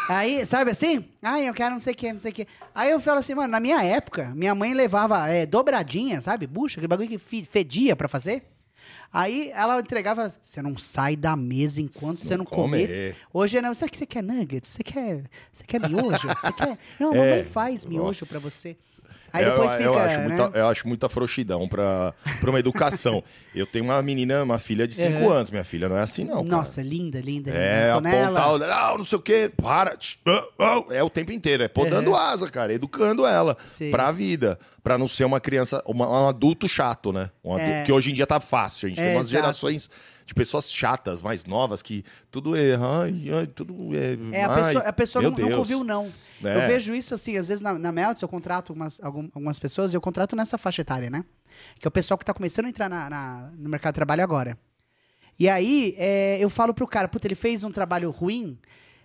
Aí, 0.08 0.44
sabe 0.46 0.70
assim? 0.70 1.04
Ai, 1.22 1.48
eu 1.48 1.54
quero 1.54 1.74
não 1.74 1.82
sei 1.82 1.92
o 1.92 1.96
que, 1.96 2.12
não 2.12 2.20
sei 2.20 2.30
o 2.30 2.34
que. 2.34 2.46
Aí 2.74 2.90
eu 2.90 3.00
falo 3.00 3.18
assim, 3.18 3.34
mano, 3.34 3.48
na 3.48 3.60
minha 3.60 3.82
época, 3.82 4.32
minha 4.34 4.54
mãe 4.54 4.72
levava 4.74 5.28
é, 5.28 5.46
dobradinha, 5.46 6.20
sabe? 6.20 6.46
Bucha, 6.46 6.74
aquele 6.76 6.88
bagulho 6.88 7.08
que 7.08 7.18
fe- 7.18 7.44
fedia 7.44 7.94
pra 7.96 8.08
fazer. 8.08 8.44
Aí 9.12 9.50
ela 9.54 9.78
entregava, 9.78 10.14
e 10.14 10.16
falava 10.16 10.26
assim, 10.26 10.38
você 10.42 10.60
não 10.62 10.76
sai 10.76 11.14
da 11.16 11.36
mesa 11.36 11.80
enquanto 11.80 12.18
você 12.24 12.36
não 12.36 12.44
comer. 12.44 12.86
comer. 12.88 13.16
Hoje 13.32 13.60
não, 13.60 13.72
você, 13.72 13.86
você 13.86 14.04
quer 14.06 14.22
nuggets? 14.22 14.70
Você 14.70 14.82
quer, 14.82 15.24
você 15.52 15.64
quer 15.64 15.80
miojo? 15.88 16.28
Você 16.28 16.52
quer? 16.52 16.78
Não, 16.98 17.12
a 17.12 17.16
É. 17.16 17.18
mamãe 17.30 17.44
faz 17.44 17.86
miojo 17.86 18.06
Nossa. 18.22 18.26
pra 18.26 18.38
você. 18.40 18.76
Aí 19.34 19.42
É, 19.44 19.50
depois 19.50 19.72
eu, 19.72 19.76
fica, 19.78 19.82
eu 19.90 19.98
acho 19.98 20.18
né? 20.18 20.28
muita, 20.28 20.58
eu 20.58 20.68
acho 20.68 20.88
muita 20.88 21.08
frouxidão 21.08 21.66
pra, 21.66 22.14
pra 22.40 22.50
uma 22.50 22.58
educação. 22.60 23.20
eu 23.52 23.66
tenho 23.66 23.84
uma 23.84 24.00
menina, 24.00 24.44
uma 24.44 24.58
filha 24.58 24.86
de 24.86 24.94
5 24.94 25.18
Uhum. 25.18 25.30
anos. 25.30 25.50
Minha 25.50 25.64
filha 25.64 25.88
não 25.88 25.96
é 25.98 26.02
assim, 26.02 26.22
não. 26.24 26.44
cara. 26.44 26.56
Nossa, 26.56 26.80
linda, 26.80 27.20
linda. 27.20 27.50
É, 27.50 27.90
apontar 27.90 28.12
dedo, 28.58 28.96
não, 28.98 29.04
sei 29.04 29.18
o 29.18 29.20
quê, 29.20 29.50
para. 29.60 29.96
ah, 30.26 30.44
ah, 30.60 30.84
É 30.90 31.02
o 31.02 31.10
tempo 31.10 31.32
inteiro, 31.32 31.64
é 31.64 31.68
podando 31.68 32.14
asa, 32.14 32.48
cara, 32.48 32.72
educando 32.72 33.26
ela 33.26 33.56
Sim. 33.66 33.90
pra 33.90 34.12
vida, 34.12 34.56
pra 34.84 34.96
não 34.96 35.08
ser 35.08 35.24
uma 35.24 35.40
criança, 35.40 35.82
uma- 35.84 36.08
um 36.08 36.28
adulto 36.28 36.68
chato, 36.68 37.12
né? 37.12 37.30
Um 37.44 37.54
adulto, 37.54 37.70
É. 37.72 37.82
Que 37.82 37.90
hoje 37.92 38.12
em 38.12 38.14
dia 38.14 38.26
tá 38.28 38.38
fácil, 38.38 38.86
a 38.86 38.88
gente 38.90 39.00
É, 39.00 39.04
tem 39.08 39.16
umas 39.16 39.26
exato. 39.28 39.42
gerações 39.42 39.90
de 40.26 40.34
pessoas 40.34 40.72
chatas, 40.72 41.20
mais 41.20 41.44
novas, 41.44 41.82
que 41.82 42.04
tudo 42.30 42.56
é, 42.56 42.74
ai, 42.76 43.28
ai, 43.38 43.46
tudo 43.46 43.74
é, 43.94 44.36
É, 44.38 44.44
a 44.44 44.50
ai, 44.52 44.62
pessoa, 44.64 44.84
a 44.88 44.92
pessoa 44.92 45.22
não, 45.30 45.58
ouviu 45.58 45.84
não. 45.84 46.10
É. 46.42 46.56
Eu 46.56 46.68
vejo 46.68 46.94
isso 46.94 47.14
assim, 47.14 47.36
às 47.36 47.48
vezes 47.48 47.62
na, 47.62 47.74
na 47.78 47.92
Melts 47.92 48.22
eu 48.22 48.28
contrato 48.28 48.72
umas, 48.72 48.98
algum- 49.02 49.28
algumas 49.34 49.58
pessoas 49.58 49.92
e 49.92 49.96
eu 49.96 50.00
contrato 50.00 50.34
nessa 50.34 50.56
faixa 50.56 50.80
etária, 50.82 51.10
né? 51.10 51.24
Que 51.78 51.86
é 51.86 51.88
o 51.88 51.92
pessoal 51.92 52.16
que 52.18 52.24
tá 52.24 52.32
começando 52.34 52.66
a 52.66 52.68
entrar 52.68 52.88
na- 52.88 53.08
na- 53.10 53.50
no 53.56 53.68
mercado 53.68 53.92
de 53.92 53.96
trabalho 53.96 54.22
agora. 54.22 54.58
E 55.38 55.48
aí 55.48 55.94
é, 55.98 56.38
eu 56.40 56.48
falo 56.48 56.72
pro 56.72 56.86
cara, 56.86 57.08
puta, 57.08 57.26
ele 57.26 57.34
fez 57.34 57.62
um 57.64 57.70
trabalho 57.70 58.10
ruim, 58.10 58.58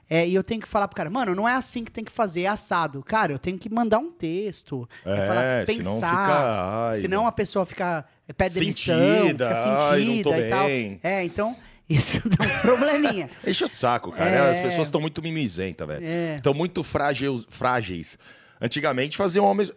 é, 0.10 0.28
e 0.28 0.34
eu 0.34 0.44
tenho 0.44 0.60
que 0.62 0.68
falar 0.68 0.88
pro 0.88 0.96
cara, 0.96 1.10
mano, 1.10 1.36
não 1.36 1.48
é 1.48 1.54
assim 1.54 1.84
que 1.84 1.92
tem 1.92 2.04
que 2.04 2.12
fazer, 2.12 2.42
é 2.42 2.48
assado. 2.48 3.04
Cara, 3.04 3.32
eu 3.32 3.38
tenho 3.40 3.58
que 3.60 3.70
mandar 3.70 4.00
um 4.00 4.12
texto, 4.12 4.90
É, 5.06 5.64
senão 5.66 5.96
fica, 5.96 6.90
ai, 6.90 6.96
senão 7.00 7.28
a 7.28 7.32
pessoa 7.32 7.66
fica 7.66 8.06
é, 8.28 8.50
demissão, 8.50 8.98
Sentida, 8.98 9.48
fica 9.50 9.60
ai, 9.60 10.00
não 10.00 10.08
sentida 10.08 10.30
tô 10.30 10.36
e 10.36 10.50
tal. 10.50 10.66
bem. 10.66 11.00
É, 11.04 11.24
então, 11.24 11.56
isso 11.88 12.22
dá 12.28 12.46
um 12.46 12.60
probleminha. 12.62 13.30
Enche 13.46 13.64
o 13.64 13.68
saco, 13.68 14.12
cara. 14.12 14.30
É. 14.30 14.52
As 14.52 14.58
pessoas 14.60 14.88
estão 14.88 15.00
muito 15.02 15.22
mimizentas, 15.22 15.88
velho. 15.88 16.06
É. 16.06 16.36
Estão 16.38 16.54
muito 16.54 16.84
frágeis, 16.84 17.46
frágeis. 17.50 18.18
Antigamente 18.62 19.16
faziam 19.16 19.46
homens. 19.46 19.72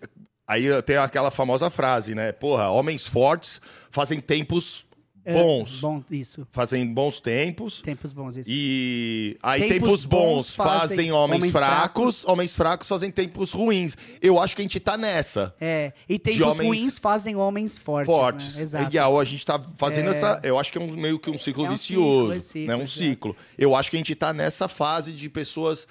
Aí 0.46 0.66
tem 0.82 0.96
aquela 0.96 1.30
famosa 1.30 1.70
frase, 1.70 2.14
né? 2.14 2.32
Porra, 2.32 2.68
homens 2.68 3.06
fortes 3.06 3.60
fazem 3.90 4.20
tempos 4.20 4.84
É, 4.84 4.91
bons. 5.24 5.80
bom, 5.80 6.02
isso. 6.10 6.46
Fazem 6.50 6.86
bons 6.92 7.20
tempos. 7.20 7.80
Tempos 7.82 8.12
bons, 8.12 8.36
isso. 8.36 8.50
E 8.52 9.36
aí 9.42 9.60
Tempos 9.60 9.74
tempos, 9.74 10.04
bons 10.06 10.34
bons 10.34 10.56
fazem 10.56 10.80
fazem 10.80 11.12
homens, 11.12 11.38
homens 11.38 11.52
fracos, 11.52 12.24
homens 12.26 12.56
fracos 12.56 12.88
fazem 12.88 13.10
tempos 13.10 13.52
ruins. 13.52 13.96
Eu 14.20 14.40
acho 14.40 14.56
que 14.56 14.62
a 14.62 14.64
gente 14.64 14.80
tá 14.80 14.96
nessa. 14.96 15.54
É, 15.60 15.92
e 16.08 16.18
tempos 16.18 16.40
homens 16.40 16.66
ruins 16.66 16.98
fazem 16.98 17.36
homens 17.36 17.78
fortes. 17.78 18.06
Fortes. 18.14 18.56
Né? 18.56 18.62
Exato. 18.62 18.94
E 18.94 18.98
a, 18.98 19.24
gente 19.24 19.46
tá 19.46 19.60
fazendo 19.76 20.08
É. 20.08 20.10
essa. 20.10 20.40
Eu 20.42 20.58
acho 20.58 20.72
que 20.72 20.78
é 20.78 20.80
um, 20.80 20.88
meio 20.92 21.18
que 21.18 21.30
um 21.30 21.38
ciclo 21.38 21.66
É 21.66 21.68
um 21.68 21.72
vicioso. 21.72 22.22
ciclo, 22.22 22.32
é 22.32 22.40
ciclo, 22.40 22.66
né? 22.66 22.74
Um 22.74 22.78
exato. 22.78 22.90
ciclo. 22.90 23.36
Eu 23.58 23.76
acho 23.76 23.90
que 23.90 23.96
a 23.96 23.98
gente 24.00 24.14
tá 24.14 24.32
nessa 24.32 24.66
fase 24.66 25.12
de 25.12 25.28
pessoas. 25.28 25.86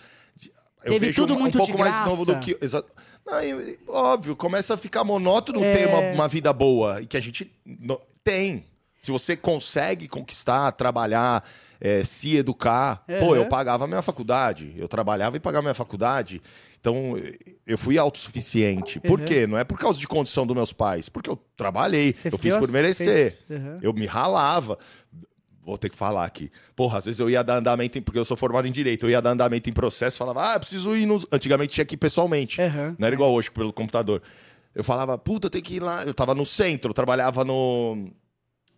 Eu 0.84 0.94
Teve 0.94 1.08
vejo 1.08 1.22
tudo 1.22 1.36
um, 1.36 1.40
muito 1.40 1.62
um 1.62 1.66
pouco 1.66 1.78
mais 1.80 2.06
novo 2.06 2.26
do 2.26 2.40
que. 2.40 2.58
Exa... 2.60 2.84
Não, 3.26 3.36
óbvio, 3.88 4.36
começa 4.36 4.74
a 4.74 4.78
ficar 4.78 5.04
monótono 5.04 5.64
É. 5.64 5.76
ter 5.78 5.88
uma, 5.88 6.00
uma 6.16 6.28
vida 6.28 6.52
boa. 6.52 7.02
E 7.02 7.06
que 7.06 7.16
a 7.16 7.20
gente 7.20 7.52
tem. 8.24 8.66
Se 9.02 9.12
você 9.12 9.36
consegue 9.36 10.08
conquistar, 10.08 10.72
trabalhar, 10.74 11.44
é, 11.80 12.04
se 12.04 12.36
educar. 12.38 13.04
Pô, 13.20 13.36
eu 13.36 13.48
pagava 13.50 13.88
minha 13.88 14.02
faculdade. 14.02 14.74
Eu 14.78 14.88
trabalhava 14.88 15.38
e 15.38 15.40
pagava 15.40 15.64
minha 15.64 15.74
faculdade. 15.74 16.42
Então, 16.80 17.16
eu 17.66 17.78
fui 17.78 17.98
autossuficiente. 17.98 19.00
Por 19.00 19.20
Uhum. 19.20 19.26
quê? 19.26 19.48
Não 19.48 19.58
é 19.58 19.64
por 19.64 19.78
causa 19.80 20.00
de 20.00 20.08
condição 20.08 20.46
dos 20.46 20.56
meus 20.56 20.72
pais. 20.74 21.10
Porque 21.10 21.30
eu 21.30 21.40
trabalhei. 21.58 22.14
Você 22.14 22.28
eu 22.32 22.38
fiz 22.38 22.54
por 22.56 22.70
merecer. 22.72 23.40
Uhum. 23.50 23.80
Eu 23.82 23.94
me 23.94 24.06
ralava. 24.06 24.78
Vou 25.64 25.78
ter 25.78 25.90
que 25.90 25.96
falar 25.96 26.26
aqui. 26.26 26.52
Porra, 26.76 26.98
às 27.00 27.06
vezes 27.06 27.20
eu 27.20 27.30
ia 27.30 27.44
dar 27.44 27.58
andamento, 27.58 27.98
em, 27.98 28.02
porque 28.02 28.18
eu 28.18 28.26
sou 28.26 28.36
formado 28.36 28.68
em 28.68 28.72
direito, 28.72 29.06
eu 29.06 29.12
ia 29.12 29.22
dar 29.22 29.30
andamento 29.32 29.70
em 29.70 29.74
processo, 29.74 30.18
falava, 30.18 30.54
ah, 30.56 30.60
preciso 30.60 30.96
ir 30.96 31.06
nos. 31.06 31.26
Antigamente 31.32 31.74
tinha 31.76 31.86
que 31.86 31.94
ir 31.94 31.98
pessoalmente. 31.98 32.60
Uhum. 32.60 32.96
Não 32.98 33.06
era 33.06 33.14
igual 33.16 33.32
hoje 33.32 33.50
pelo 33.52 33.72
computador. 33.72 34.22
Eu 34.74 34.84
falava, 34.84 35.18
puta, 35.18 35.50
tenho 35.50 35.64
que 35.64 35.76
ir 35.76 35.80
lá. 35.80 36.04
Eu 36.04 36.14
tava 36.16 36.34
no 36.34 36.46
centro, 36.46 36.90
eu 36.92 36.94
trabalhava 36.96 37.44
no. 37.44 38.10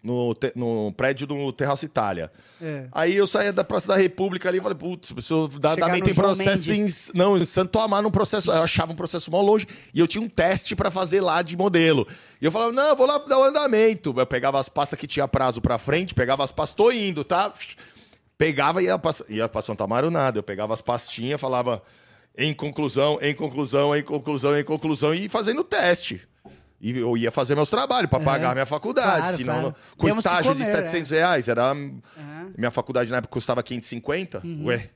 No, 0.04 0.36
te- 0.36 0.52
no 0.54 0.92
prédio 0.98 1.26
do 1.26 1.54
Terraço 1.54 1.86
Itália. 1.86 2.30
É. 2.62 2.88
Aí 2.92 3.16
eu 3.16 3.26
saía 3.26 3.54
da 3.54 3.64
Praça 3.64 3.88
da 3.88 3.96
República 3.96 4.50
ali 4.50 4.58
e 4.58 4.62
falei, 4.62 4.78
putz, 4.78 5.14
preciso 5.14 5.48
dar 5.58 5.78
no 6.02 6.10
em 6.12 6.14
processo 6.14 6.72
em, 7.14 7.18
não, 7.18 7.38
em 7.38 7.46
Santo 7.46 7.80
Amaro, 7.80 8.04
num 8.04 8.12
processo. 8.12 8.52
Eu 8.52 8.64
achava 8.64 8.92
um 8.92 8.96
processo 8.96 9.32
mó 9.32 9.42
longe 9.42 9.66
e 9.94 10.02
eu 10.02 10.06
tinha 10.06 10.22
um 10.22 10.28
teste 10.28 10.76
pra 10.76 10.92
fazer 10.92 11.22
lá 11.22 11.42
de 11.42 11.56
modelo. 11.56 12.06
E 12.42 12.46
eu 12.46 12.52
falava, 12.52 12.74
não, 12.74 12.90
eu 12.90 12.96
vou 12.98 13.08
lá 13.08 13.18
dar 13.18 13.40
o 13.40 13.44
andamento. 13.46 14.14
Eu 14.18 14.26
pegava 14.28 14.60
as 14.60 14.68
pastas 14.68 15.00
que 15.00 15.08
tinha 15.08 15.26
prazo 15.26 15.62
pra 15.62 15.78
frente, 15.78 16.14
pegava 16.14 16.44
as 16.44 16.52
pastas, 16.52 16.76
tô 16.76 16.92
indo, 16.92 17.24
tá? 17.24 17.54
Pegava 18.38 18.82
e 18.82 18.88
ia 18.88 19.00
pra, 19.00 19.14
ia 19.30 19.48
pra 19.48 19.62
Santo 19.62 19.86
Amaro 19.86 20.12
nada. 20.12 20.40
Eu 20.40 20.44
pegava 20.44 20.74
as 20.74 20.82
pastinhas, 20.82 21.40
falava 21.40 21.82
em 22.38 22.54
conclusão, 22.54 23.20
em 23.22 23.34
conclusão, 23.34 23.96
em 23.96 24.04
conclusão, 24.04 24.60
em 24.60 24.64
conclusão, 24.66 25.14
e 25.14 25.30
fazendo 25.30 25.62
o 25.62 25.64
teste. 25.64 26.22
E 26.84 27.00
eu 27.00 27.16
ia 27.18 27.32
fazer 27.32 27.56
meus 27.56 27.70
trabalhos 27.70 28.10
pra 28.10 28.20
pagar 28.20 28.54
minha 28.54 28.66
faculdade. 28.66 29.22
Claro, 29.22 29.38
senão, 29.38 29.60
claro. 29.62 29.76
com 29.96 30.06
Temos 30.06 30.26
estágio 30.26 30.54
de 30.54 30.64
comer, 30.64 30.76
700 30.76 31.12
reais, 31.12 31.48
era. 31.48 31.74
Uhum. 31.74 32.02
Minha 32.58 32.72
faculdade 32.72 33.10
na 33.10 33.18
época 33.18 33.32
custava 33.32 33.64
550. 33.64 34.44
Ué, 34.66 34.90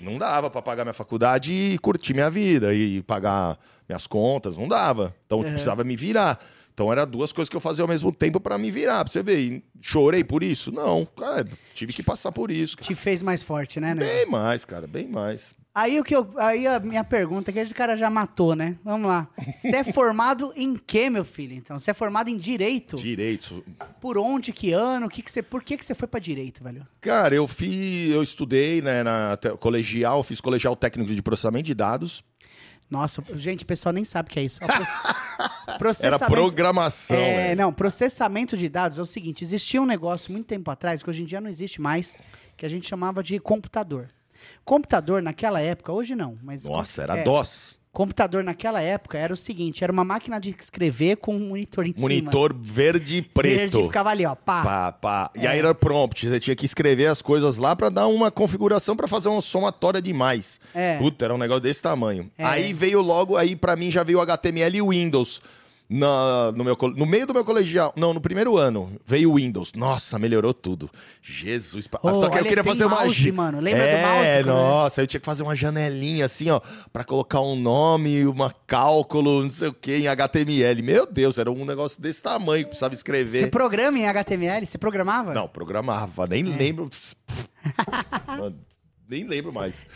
não 0.00 0.16
dava 0.16 0.48
pra 0.48 0.62
pagar 0.62 0.82
minha 0.82 0.94
faculdade 0.94 1.52
e 1.52 1.78
curtir 1.78 2.14
minha 2.14 2.30
vida 2.30 2.72
e 2.72 3.02
pagar 3.02 3.58
minhas 3.86 4.06
contas, 4.06 4.56
não 4.56 4.66
dava. 4.66 5.14
Então 5.26 5.40
eu 5.40 5.44
precisava 5.44 5.84
me 5.84 5.94
virar. 5.94 6.40
Então 6.72 6.90
era 6.90 7.04
duas 7.04 7.30
coisas 7.30 7.50
que 7.50 7.56
eu 7.56 7.60
fazia 7.60 7.82
ao 7.84 7.88
mesmo 7.88 8.10
tempo 8.10 8.40
pra 8.40 8.56
me 8.56 8.70
virar. 8.70 9.04
Pra 9.04 9.12
você 9.12 9.22
ver, 9.22 9.38
E 9.40 9.62
chorei 9.78 10.24
por 10.24 10.42
isso? 10.42 10.72
Não, 10.72 11.04
cara, 11.04 11.46
tive 11.74 11.92
que 11.92 12.02
passar 12.02 12.32
por 12.32 12.50
isso. 12.50 12.78
cara. 12.78 12.86
Te 12.86 12.94
fez 12.94 13.20
mais 13.20 13.42
forte, 13.42 13.78
né, 13.78 13.94
né? 13.94 14.02
Bem 14.02 14.24
mais, 14.26 14.64
cara, 14.64 14.86
bem 14.86 15.06
mais. 15.06 15.54
Aí 15.72 16.00
o 16.00 16.04
que 16.04 16.14
eu, 16.14 16.28
aí 16.36 16.66
a 16.66 16.80
minha 16.80 17.04
pergunta, 17.04 17.52
que 17.52 17.60
a 17.60 17.64
gente 17.64 17.74
cara 17.74 17.96
já 17.96 18.10
matou, 18.10 18.56
né? 18.56 18.76
Vamos 18.84 19.08
lá. 19.08 19.28
Você 19.52 19.76
é 19.76 19.84
formado 19.92 20.52
em 20.56 20.74
quê, 20.74 21.08
meu 21.08 21.24
filho? 21.24 21.54
Então, 21.54 21.78
você 21.78 21.92
é 21.92 21.94
formado 21.94 22.28
em 22.28 22.36
direito? 22.36 22.96
Direitos. 22.96 23.62
Por 24.00 24.18
onde, 24.18 24.52
que 24.52 24.72
ano? 24.72 25.08
Que 25.08 25.22
que 25.22 25.30
você, 25.30 25.42
por 25.42 25.62
que 25.62 25.76
que 25.76 25.86
você 25.86 25.94
foi 25.94 26.08
pra 26.08 26.18
direito, 26.18 26.64
velho? 26.64 26.84
Cara, 27.00 27.36
eu 27.36 27.46
fiz, 27.46 28.10
eu 28.10 28.20
estudei, 28.20 28.82
né, 28.82 29.04
na 29.04 29.38
colegial, 29.60 30.24
fiz 30.24 30.40
colegial 30.40 30.74
técnico 30.74 31.14
de 31.14 31.22
processamento 31.22 31.66
de 31.66 31.74
dados. 31.74 32.24
Nossa, 32.90 33.22
gente, 33.34 33.62
o 33.62 33.66
pessoal 33.66 33.92
nem 33.92 34.04
sabe 34.04 34.28
o 34.28 34.32
que 34.32 34.40
é 34.40 34.42
isso. 34.42 34.58
Era 36.02 36.18
programação, 36.18 37.16
É, 37.16 37.54
não, 37.54 37.72
processamento 37.72 38.56
de 38.56 38.68
dados 38.68 38.98
é 38.98 39.02
o 39.02 39.06
seguinte: 39.06 39.44
existia 39.44 39.80
um 39.80 39.86
negócio 39.86 40.32
muito 40.32 40.46
tempo 40.46 40.68
atrás, 40.68 41.00
que 41.00 41.08
hoje 41.08 41.22
em 41.22 41.26
dia 41.26 41.40
não 41.40 41.48
existe 41.48 41.80
mais, 41.80 42.18
que 42.56 42.66
a 42.66 42.68
gente 42.68 42.88
chamava 42.88 43.22
de 43.22 43.38
computador. 43.38 44.08
Computador, 44.64 45.22
naquela 45.22 45.60
época, 45.60 45.92
hoje 45.92 46.14
não, 46.14 46.38
mas. 46.42 46.64
Nossa, 46.64 47.02
era 47.02 47.18
é, 47.18 47.22
DOS. 47.24 47.78
Computador 47.92 48.44
naquela 48.44 48.80
época 48.80 49.18
era 49.18 49.34
o 49.34 49.36
seguinte, 49.36 49.82
era 49.82 49.92
uma 49.92 50.04
máquina 50.04 50.38
de 50.40 50.54
escrever 50.56 51.16
com 51.16 51.34
um 51.34 51.48
monitor 51.48 51.84
em 51.84 51.88
cima. 51.92 52.02
Monitor 52.02 52.54
verde 52.56 53.16
e 53.16 53.22
preto. 53.22 53.56
Verde 53.56 53.82
ficava 53.82 54.10
ali, 54.10 54.24
ó, 54.24 54.36
pá. 54.36 54.62
Pá, 54.62 54.92
pá. 54.92 55.30
E 55.34 55.44
É. 55.44 55.48
aí 55.48 55.58
era 55.58 55.74
prompt, 55.74 56.28
você 56.28 56.38
tinha 56.38 56.54
que 56.54 56.64
escrever 56.64 57.06
as 57.06 57.20
coisas 57.20 57.56
lá 57.56 57.74
pra 57.74 57.88
dar 57.88 58.06
uma 58.06 58.30
configuração 58.30 58.94
pra 58.94 59.08
fazer 59.08 59.28
uma 59.28 59.40
somatória 59.40 60.00
demais. 60.00 60.60
É. 60.72 60.98
Puta, 60.98 61.24
era 61.24 61.34
um 61.34 61.38
negócio 61.38 61.62
desse 61.62 61.82
tamanho. 61.82 62.30
É. 62.38 62.44
Aí 62.44 62.72
veio 62.72 63.02
logo, 63.02 63.36
aí 63.36 63.56
pra 63.56 63.74
mim 63.74 63.90
já 63.90 64.04
veio 64.04 64.20
HTML 64.20 64.78
e 64.78 64.82
o 64.82 64.90
Windows. 64.90 65.42
Na, 65.92 66.52
no, 66.52 66.62
meu, 66.62 66.76
no 66.96 67.04
meio 67.04 67.26
do 67.26 67.34
meu 67.34 67.44
colegial, 67.44 67.92
não, 67.96 68.14
no 68.14 68.20
primeiro 68.20 68.56
ano, 68.56 68.92
veio 69.04 69.32
o 69.32 69.34
Windows. 69.34 69.72
Nossa, 69.74 70.20
melhorou 70.20 70.54
tudo. 70.54 70.88
Jesus. 71.20 71.88
Ô, 72.00 72.14
Só 72.14 72.28
que 72.28 72.36
eu 72.36 72.40
olha, 72.42 72.48
queria 72.48 72.62
tem 72.62 72.72
fazer 72.72 72.84
uma. 72.84 72.94
mouse, 73.02 73.32
mano. 73.32 73.58
Lembra 73.58 73.82
do 73.82 73.88
é, 73.88 74.02
mouse, 74.02 74.44
quando- 74.44 74.46
nossa, 74.46 75.02
eu 75.02 75.06
tinha 75.08 75.18
que 75.18 75.26
fazer 75.26 75.42
uma 75.42 75.56
janelinha 75.56 76.26
assim, 76.26 76.48
ó, 76.48 76.60
pra 76.92 77.02
colocar 77.02 77.40
um 77.40 77.56
nome, 77.56 78.24
uma 78.24 78.54
cálculo, 78.68 79.42
não 79.42 79.50
sei 79.50 79.66
o 79.66 79.72
que, 79.74 79.96
em 79.96 80.06
HTML. 80.06 80.80
Meu 80.80 81.06
Deus, 81.06 81.38
era 81.38 81.50
um 81.50 81.64
negócio 81.64 82.00
desse 82.00 82.22
tamanho 82.22 82.62
que 82.62 82.68
precisava 82.68 82.94
escrever. 82.94 83.40
Você 83.40 83.50
programa 83.50 83.98
em 83.98 84.06
HTML? 84.06 84.66
Você 84.66 84.78
programava? 84.78 85.34
Não, 85.34 85.48
programava, 85.48 86.24
nem 86.28 86.52
É. 86.52 86.56
lembro. 86.56 86.88
Mano, 88.28 88.56
nem 89.08 89.24
lembro 89.26 89.52
mais. 89.52 89.88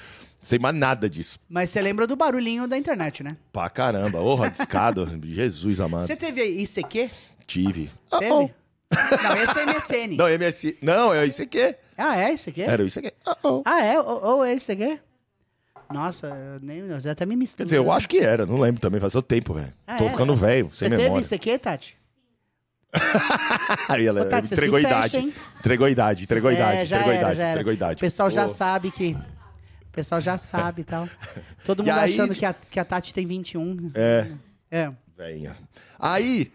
Sei 0.44 0.58
mais 0.58 0.76
nada 0.76 1.08
disso. 1.08 1.38
Mas 1.48 1.70
você 1.70 1.80
lembra 1.80 2.06
do 2.06 2.14
barulhinho 2.14 2.68
da 2.68 2.76
internet, 2.76 3.22
né? 3.22 3.34
Pra 3.50 3.70
caramba, 3.70 4.20
ô, 4.20 4.46
discado. 4.48 5.10
Jesus 5.24 5.80
amado. 5.80 6.06
Você 6.06 6.14
teve 6.14 6.44
ICQ? 6.44 7.10
Tive. 7.46 7.90
Teve? 8.18 8.26
Ah, 8.26 8.34
oh. 8.34 8.50
Não, 9.22 9.42
esse 9.42 9.58
é 9.58 9.66
MSN. 9.66 10.16
Não. 10.82 10.96
Não, 10.96 11.14
é 11.14 11.24
isso 11.26 11.40
aqui. 11.42 11.74
Ah, 11.96 12.18
é 12.18 12.34
ICQ? 12.34 12.60
Era 12.60 12.82
isso 12.84 12.98
aqui. 12.98 13.10
Ah, 13.26 13.36
oh. 13.42 13.62
Ah, 13.64 13.82
é? 13.82 13.98
Ou, 13.98 14.22
ou 14.22 14.44
é 14.44 14.54
ICQ? 14.54 15.00
Nossa, 15.90 16.26
eu 16.26 16.60
nem, 16.60 16.78
eu 16.80 17.00
já 17.00 17.12
até 17.12 17.24
me 17.24 17.36
misturo. 17.36 17.58
Quer 17.58 17.64
dizer, 17.64 17.78
eu 17.78 17.90
acho 17.90 18.06
que 18.06 18.18
era, 18.18 18.44
não 18.44 18.58
lembro 18.58 18.80
também, 18.82 19.00
faz 19.00 19.14
o 19.14 19.22
tempo, 19.22 19.54
velho. 19.54 19.72
Ah, 19.86 19.96
Tô 19.96 20.04
é? 20.04 20.10
ficando 20.10 20.34
velho, 20.34 20.68
Você 20.70 20.80
sem 20.80 20.90
teve 20.90 21.02
memória. 21.04 21.24
ICQ, 21.24 21.58
Tati? 21.58 21.96
Aí 23.88 24.06
ela 24.06 24.22
Ô, 24.22 24.28
Tati, 24.28 24.48
você 24.48 24.54
entregou 24.54 24.78
a 24.78 24.82
fecha, 24.82 24.94
idade. 24.96 25.16
hein? 25.16 25.34
Entregou 25.58 25.86
a 25.86 25.90
idade, 25.90 26.22
entregou 26.24 26.50
a 26.50 26.52
É, 26.52 26.56
idade, 26.56 26.82
entregou 26.84 27.10
a 27.10 27.14
era, 27.14 27.32
idade, 27.32 27.50
entregou 27.50 27.70
a 27.70 27.74
idade. 27.74 27.96
O 27.96 28.00
pessoal 28.00 28.30
já 28.30 28.48
sabe 28.48 28.90
que... 28.90 29.16
O 29.94 29.96
pessoal 29.96 30.20
já 30.20 30.36
sabe 30.36 30.80
e 30.82 30.84
tal. 30.84 31.08
Todo 31.64 31.84
mundo 31.86 31.92
aí- 31.92 32.12
achando 32.14 32.34
que 32.34 32.44
a, 32.44 32.52
que 32.52 32.80
a 32.80 32.84
Tati 32.84 33.14
tem 33.14 33.24
21. 33.24 33.92
É. 33.94 34.32
É. 34.68 34.92
Venha. 35.16 35.56
Aí. 35.96 36.50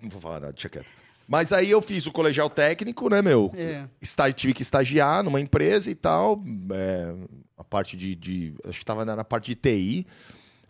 Não 0.00 0.08
vou 0.08 0.20
falar 0.22 0.40
nada, 0.40 0.52
deixa 0.54 0.70
quieto. 0.70 0.86
Mas 1.26 1.52
aí 1.52 1.70
eu 1.70 1.82
fiz 1.82 2.06
o 2.06 2.10
colegial 2.12 2.48
técnico, 2.48 3.10
né, 3.10 3.20
meu? 3.20 3.52
É. 3.54 3.84
Tive 4.32 4.54
que 4.54 4.62
estagiar 4.62 5.22
numa 5.22 5.38
empresa 5.38 5.90
e 5.90 5.94
tal. 5.94 6.42
é, 6.72 7.14
a 7.58 7.62
parte 7.62 7.94
de, 7.94 8.14
de- 8.14 8.54
Acho 8.66 8.78
que 8.78 8.84
tava 8.86 9.04
na 9.04 9.22
parte 9.22 9.48
de 9.48 9.56
TI. 9.56 10.06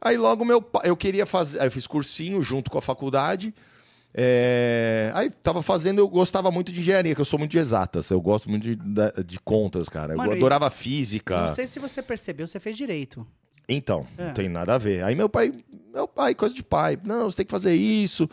Aí 0.01 0.17
logo 0.17 0.45
meu 0.45 0.61
pai. 0.61 0.83
Eu 0.91 0.97
queria 0.97 1.25
fazer. 1.25 1.61
Aí 1.61 1.69
eu 1.69 1.71
fiz 1.71 1.87
cursinho 1.87 2.43
junto 2.43 2.69
com 2.69 2.79
a 2.79 2.83
faculdade. 2.83 3.55
É, 4.21 5.13
aí 5.15 5.31
tava 5.31 5.63
fazendo, 5.63 5.99
eu 6.01 6.09
gostava 6.09 6.51
muito 6.51 6.73
de 6.73 6.81
engenharia, 6.81 7.15
que 7.15 7.21
eu 7.21 7.25
sou 7.25 7.39
muito 7.39 7.53
de 7.53 7.59
exatas. 7.59 8.11
Eu 8.11 8.21
gosto 8.21 8.51
muito 8.51 8.65
de, 8.65 8.77
de 9.25 9.39
contas, 9.45 9.89
cara. 9.89 10.17
Mano, 10.17 10.33
eu 10.33 10.35
e- 10.35 10.39
adorava 10.39 10.69
física. 10.71 11.43
Não 11.43 11.55
sei 11.55 11.69
se 11.69 11.79
você 11.79 12.03
percebeu, 12.03 12.47
você 12.49 12.59
fez 12.59 12.77
direito. 12.77 13.25
Então, 13.69 14.05
É. 14.17 14.25
não 14.27 14.33
tem 14.33 14.49
nada 14.49 14.75
a 14.75 14.79
ver. 14.79 15.05
Aí 15.05 15.15
meu 15.15 15.29
pai, 15.29 15.53
meu 15.95 16.09
pai, 16.09 16.35
coisa 16.35 16.53
de 16.53 16.65
pai. 16.65 16.99
Não, 17.05 17.31
você 17.31 17.37
tem 17.37 17.47
que 17.47 17.53
fazer 17.53 17.75
isso. 17.75 18.29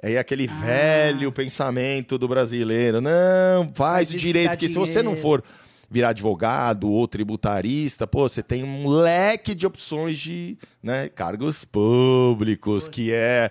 Aí 0.00 0.16
aquele 0.16 0.48
Ah. 0.48 0.60
velho 0.64 1.32
pensamento 1.32 2.16
do 2.16 2.28
brasileiro. 2.28 3.00
Não, 3.00 3.72
faz 3.74 4.10
o 4.10 4.16
direito, 4.16 4.50
porque 4.50 4.68
se 4.68 4.74
você 4.76 5.02
não 5.02 5.14
dinheiro. 5.14 5.20
for 5.22 5.44
virar 5.90 6.10
advogado 6.10 6.88
ou 6.90 7.08
tributarista, 7.08 8.06
pô, 8.06 8.28
você 8.28 8.42
tem 8.42 8.62
um 8.62 8.88
leque 8.88 9.54
de 9.54 9.66
opções 9.66 10.18
de 10.18 10.56
né, 10.82 11.08
cargos 11.08 11.64
públicos, 11.64 12.88
que 12.88 13.12
é 13.12 13.50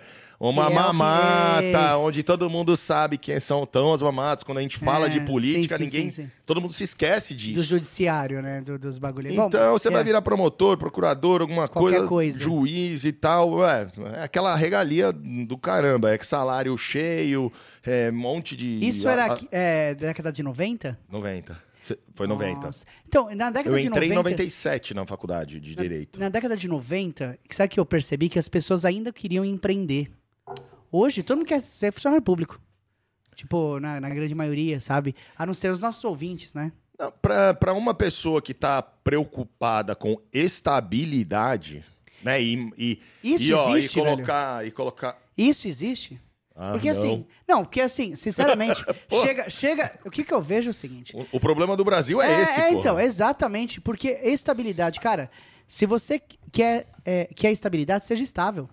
uma 0.49 0.65
Que 0.65 0.71
é 0.73 0.75
que 0.75 0.81
mamata, 0.81 1.77
é. 1.77 1.95
onde 1.95 2.23
todo 2.23 2.49
mundo 2.49 2.75
sabe 2.75 3.17
quem 3.17 3.39
são 3.39 3.65
tão 3.65 3.93
as 3.93 4.01
mamatas. 4.01 4.43
Quando 4.43 4.57
a 4.57 4.61
gente 4.61 4.77
fala 4.77 5.05
É, 5.05 5.09
de 5.09 5.21
política, 5.21 5.77
sim, 5.77 5.83
ninguém. 5.85 6.11
sim, 6.11 6.23
sim. 6.23 6.31
Todo 6.45 6.59
mundo 6.59 6.73
se 6.73 6.83
esquece 6.83 7.33
disso. 7.33 7.59
Do 7.59 7.63
judiciário, 7.63 8.41
né? 8.41 8.59
do- 8.61 8.77
dos 8.77 8.97
bagulhos. 8.97 9.31
Então, 9.33 9.71
você 9.71 9.89
vai 9.89 10.01
é. 10.01 10.03
virar 10.03 10.21
promotor, 10.21 10.77
procurador, 10.77 11.41
alguma 11.41 11.67
coisa, 11.67 12.05
coisa. 12.07 12.39
juiz 12.43 13.05
e 13.05 13.11
tal. 13.13 13.51
Ué, 13.55 13.87
é 14.17 14.23
aquela 14.23 14.55
regalia 14.55 15.11
do 15.13 15.57
caramba. 15.57 16.11
É 16.13 16.17
que 16.17 16.27
salário 16.27 16.77
cheio, 16.77 17.51
é 17.85 18.09
um 18.11 18.15
monte 18.15 18.55
de. 18.55 18.85
Isso 18.85 19.07
era 19.07 19.33
a- 19.33 19.39
é, 19.51 19.93
década 19.95 20.31
de 20.31 20.43
90? 20.43 20.99
90. 21.09 21.57
Cê- 21.81 21.97
Foi 22.15 22.27
90. 22.27 22.65
Nossa. 22.67 22.85
Então, 23.07 23.29
na 23.35 23.49
década 23.49 23.75
Eu 23.75 23.81
de 23.81 23.87
entrei 23.87 24.07
90... 24.09 24.13
em 24.13 24.15
97 24.15 24.93
na 24.93 25.05
faculdade 25.05 25.59
de 25.59 25.75
Direito. 25.75 26.17
Na 26.19 26.29
década 26.29 26.55
de 26.55 26.65
90, 26.67 27.37
sabe 27.51 27.69
que 27.69 27.79
eu 27.79 27.85
percebi 27.85 28.29
que 28.29 28.39
as 28.39 28.47
pessoas 28.47 28.85
ainda 28.85 29.11
queriam 29.11 29.43
empreender. 29.43 30.09
Hoje, 30.95 31.23
todo 31.23 31.37
mundo 31.37 31.47
quer 31.47 31.59
ser 31.59 31.91
funcionário 31.91 32.23
público. 32.23 32.61
Tipo, 33.33 33.79
na, 33.79 33.99
na 33.99 34.09
grande 34.09 34.35
maioria, 34.35 34.79
sabe? 34.79 35.15
A 35.35 35.43
não 35.43 35.53
ser 35.55 35.71
os 35.71 35.81
nossos 35.81 36.03
ouvintes, 36.03 36.53
né? 36.53 36.71
Pra 37.19 37.73
uma 37.73 37.95
pessoa 37.95 38.39
que 38.39 38.53
tá 38.53 38.79
preocupada 38.79 39.95
com 39.95 40.21
estabilidade, 40.31 41.83
né? 42.21 42.39
E, 42.39 42.71
e, 42.77 43.01
Isso 43.23 43.43
e, 43.43 43.53
ó, 43.55 43.75
existe, 43.75 43.97
e 43.97 44.03
colocar. 44.03 44.67
E 44.67 44.71
colocar... 44.71 45.17
Isso 45.35 45.67
existe. 45.67 46.21
Ah, 46.55 46.73
porque 46.73 46.93
não. 46.93 46.99
assim... 46.99 47.25
Não, 47.47 47.63
porque 47.63 47.81
assim, 47.81 48.15
sinceramente, 48.15 48.85
chega, 49.09 49.49
chega... 49.49 49.99
O 50.05 50.11
que 50.11 50.23
que 50.23 50.31
eu 50.31 50.43
vejo 50.43 50.69
é 50.69 50.71
o 50.71 50.75
seguinte... 50.75 51.17
O, 51.17 51.37
o 51.37 51.39
problema 51.39 51.75
do 51.75 51.83
Brasil 51.83 52.21
é, 52.21 52.43
esse, 52.43 52.61
é, 52.61 52.71
então, 52.71 52.99
exatamente. 52.99 53.81
Porque 53.81 54.09
estabilidade, 54.21 54.99
cara, 54.99 55.31
se 55.67 55.87
você 55.87 56.21
quer, 56.51 56.85
é, 57.03 57.25
quer 57.35 57.51
estabilidade, 57.51 58.05
seja 58.05 58.23
estável. 58.23 58.69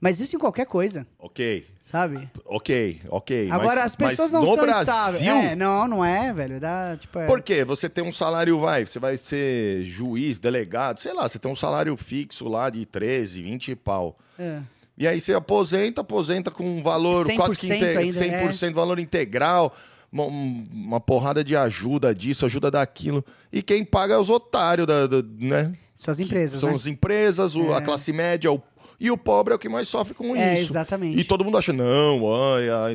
Mas 0.00 0.18
isso 0.18 0.34
em 0.34 0.38
qualquer 0.38 0.64
coisa, 0.64 1.06
Ok, 1.18 1.66
sabe? 1.82 2.26
ok, 2.46 3.02
ok. 3.10 3.50
Agora, 3.50 3.82
mas, 3.82 3.86
as 3.86 3.96
pessoas 3.96 4.32
não 4.32 4.40
no 4.40 4.46
são 4.46 4.56
Brasil, 4.56 4.80
estáveis. 4.80 5.22
É, 5.22 5.54
não, 5.54 5.86
não 5.86 6.02
é, 6.04 6.32
velho. 6.32 6.58
Dá, 6.58 6.96
tipo, 6.98 7.18
é... 7.18 7.26
Por 7.26 7.42
quê? 7.42 7.64
Você 7.64 7.86
tem 7.88 8.02
um 8.02 8.12
salário, 8.12 8.58
vai, 8.58 8.86
você 8.86 8.98
vai 8.98 9.18
ser 9.18 9.84
juiz, 9.84 10.38
delegado, 10.38 10.98
sei 11.00 11.12
lá, 11.12 11.28
você 11.28 11.38
tem 11.38 11.52
um 11.52 11.56
salário 11.56 11.94
fixo 11.98 12.48
lá 12.48 12.70
de 12.70 12.86
13, 12.86 13.42
20 13.42 13.76
pau. 13.76 14.18
É. 14.38 14.60
E 14.96 15.06
aí 15.06 15.20
você 15.20 15.34
aposenta, 15.34 16.00
aposenta 16.00 16.50
com 16.50 16.64
um 16.64 16.82
valor 16.82 17.26
100% 17.26 17.36
quase 17.36 17.56
que 17.58 17.66
inte- 17.66 17.84
ainda, 17.84 18.24
é. 18.26 18.42
100% 18.48 18.72
valor 18.72 18.98
integral, 18.98 19.74
uma, 20.10 20.24
uma 20.24 21.00
porrada 21.00 21.44
de 21.44 21.54
ajuda 21.54 22.14
disso, 22.14 22.46
ajuda 22.46 22.70
daquilo. 22.70 23.22
E 23.52 23.60
quem 23.62 23.84
paga 23.84 24.14
é 24.14 24.18
os 24.18 24.30
otários, 24.30 24.86
da, 24.86 25.06
da- 25.06 25.22
né? 25.38 25.74
Suas 25.94 26.18
empresas, 26.18 26.60
São 26.60 26.70
né? 26.70 26.74
as 26.74 26.86
empresas, 26.86 27.54
o- 27.54 27.74
a 27.74 27.78
É. 27.78 27.80
classe 27.82 28.10
média, 28.14 28.50
o- 28.50 28.62
e 29.00 29.10
o 29.10 29.16
pobre 29.16 29.52
é 29.52 29.56
o 29.56 29.58
que 29.58 29.68
mais 29.68 29.88
sofre 29.88 30.14
com 30.14 30.36
É, 30.36 30.54
isso. 30.60 30.70
exatamente. 30.72 31.18
E 31.18 31.24
todo 31.24 31.44
mundo 31.44 31.56
acha, 31.56 31.72
não, 31.72 32.20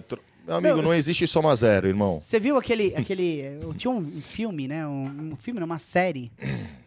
tro- 0.02 0.22
Meu 0.46 0.56
amigo, 0.58 0.76
Meu, 0.76 0.84
não 0.84 0.94
existe 0.94 1.26
soma 1.26 1.56
zero, 1.56 1.88
irmão. 1.88 2.22
Você 2.22 2.40
viu 2.40 2.56
aquele. 2.58 2.96
aquele 2.96 3.44
tinha 3.74 3.90
um 3.92 4.22
filme, 4.22 4.68
né? 4.68 4.86
Um, 4.88 5.32
um 5.32 5.36
filme, 5.36 5.60
não, 5.60 5.66
uma 5.66 5.80
série. 5.80 6.32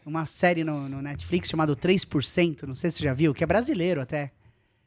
Uma 0.06 0.24
série 0.26 0.62
no, 0.62 0.88
no 0.88 1.02
Netflix 1.02 1.48
chamado 1.48 1.74
3%. 1.76 2.62
Não 2.62 2.74
sei 2.74 2.90
se 2.90 2.98
você 2.98 3.04
já 3.04 3.12
viu, 3.12 3.34
que 3.34 3.42
é 3.42 3.46
brasileiro 3.46 4.00
até. 4.00 4.30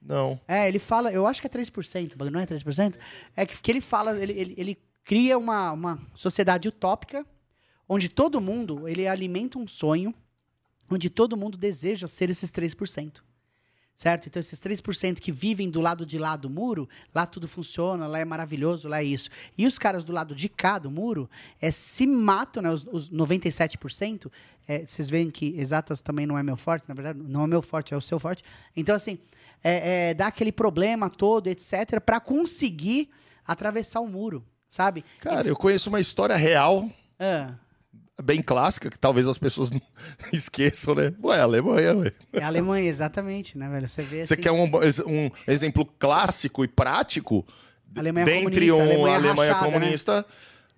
Não. 0.02 0.40
É, 0.48 0.68
ele 0.68 0.80
fala, 0.80 1.12
eu 1.12 1.28
acho 1.28 1.40
que 1.42 1.48
é 1.48 1.50
3%, 1.50 2.14
mas 2.18 2.32
não 2.32 2.40
é 2.40 2.46
3%? 2.46 2.96
É 3.36 3.46
que, 3.46 3.62
que 3.62 3.70
ele 3.72 3.82
fala, 3.82 4.18
ele, 4.18 4.34
ele, 4.34 4.54
ele 4.58 4.78
cria 5.04 5.38
uma, 5.38 5.72
uma 5.74 6.00
sociedade 6.16 6.68
utópica, 6.68 7.24
onde 7.88 8.10
todo 8.10 8.42
mundo, 8.42 8.88
ele 8.88 9.06
alimenta 9.08 9.60
um 9.60 9.68
sonho, 9.68 10.12
onde 10.90 11.08
todo 11.10 11.38
mundo 11.38 11.58
deseja 11.58 12.08
ser 12.08 12.30
esses 12.32 12.50
3%. 12.52 13.18
Certo? 14.02 14.26
Então, 14.26 14.40
esses 14.40 14.60
3% 14.60 15.20
que 15.20 15.32
vivem 15.32 15.70
do 15.70 15.80
lado 15.80 16.08
de 16.08 16.18
lá 16.18 16.36
do 16.36 16.50
muro, 16.50 16.90
lá 17.14 17.24
tudo 17.28 17.48
funciona, 17.48 18.08
lá 18.08 18.18
é 18.18 18.26
maravilhoso, 18.26 18.88
lá 18.88 19.00
é 19.00 19.04
isso. 19.04 19.30
E 19.56 19.68
os 19.68 19.78
caras 19.78 20.04
do 20.04 20.12
lado 20.12 20.34
de 20.34 20.50
cá 20.50 20.80
do 20.80 20.90
muro 20.90 21.30
é, 21.62 21.70
se 21.70 22.08
matam, 22.08 22.64
né? 22.64 22.72
Os, 22.72 22.84
os 22.92 23.12
97%. 23.12 24.32
É, 24.68 24.84
vocês 24.88 25.08
veem 25.08 25.30
que 25.30 25.56
exatas 25.56 26.02
também 26.02 26.26
não 26.26 26.36
é 26.36 26.42
meu 26.42 26.58
forte, 26.58 26.90
na 26.90 26.96
verdade, 26.96 27.20
não 27.20 27.44
é 27.44 27.48
meu 27.48 27.62
forte, 27.62 27.94
é 27.94 27.98
o 27.98 28.02
seu 28.02 28.20
forte. 28.20 28.42
Então, 28.76 28.96
assim, 28.96 29.20
é, 29.64 30.10
é, 30.10 30.14
dá 30.16 30.26
aquele 30.26 30.52
problema 30.52 31.08
todo, 31.08 31.46
etc., 31.46 32.02
para 32.04 32.20
conseguir 32.20 33.08
atravessar 33.46 34.00
o 34.00 34.08
muro, 34.08 34.44
sabe? 34.68 35.06
Cara, 35.20 35.48
eu 35.48 35.56
conheço 35.56 35.90
uma 35.90 36.00
história 36.00 36.36
real, 36.36 36.90
Ah, 37.20 37.54
bem 38.22 38.42
clássica, 38.42 38.90
que 38.90 38.98
talvez 39.00 39.28
as 39.28 39.38
pessoas 39.38 39.70
esqueçam, 40.32 40.96
né? 40.96 41.14
Ué, 41.24 41.40
Alemanha, 41.42 41.96
ué. 41.96 42.14
é 42.34 42.44
a 42.44 42.48
Alemanha, 42.48 42.90
exatamente, 42.90 43.58
né, 43.58 43.70
velho? 43.70 43.88
Você 43.88 44.02
vê 44.02 44.24
Você 44.26 44.34
assim, 44.34 44.42
quer 44.44 44.52
um, 44.52 44.64
um 44.66 45.30
exemplo 45.48 45.86
clássico 45.86 46.64
e 46.64 46.68
prático? 46.68 47.46
Alemanha 47.96 48.26
dentre 48.26 48.70
comunista, 48.70 48.76
um 48.76 48.82
Alemanha 49.06 49.16
Alemanha, 49.18 49.54
rachada, 49.54 49.68
né? 49.72 49.80
comunista 49.80 50.26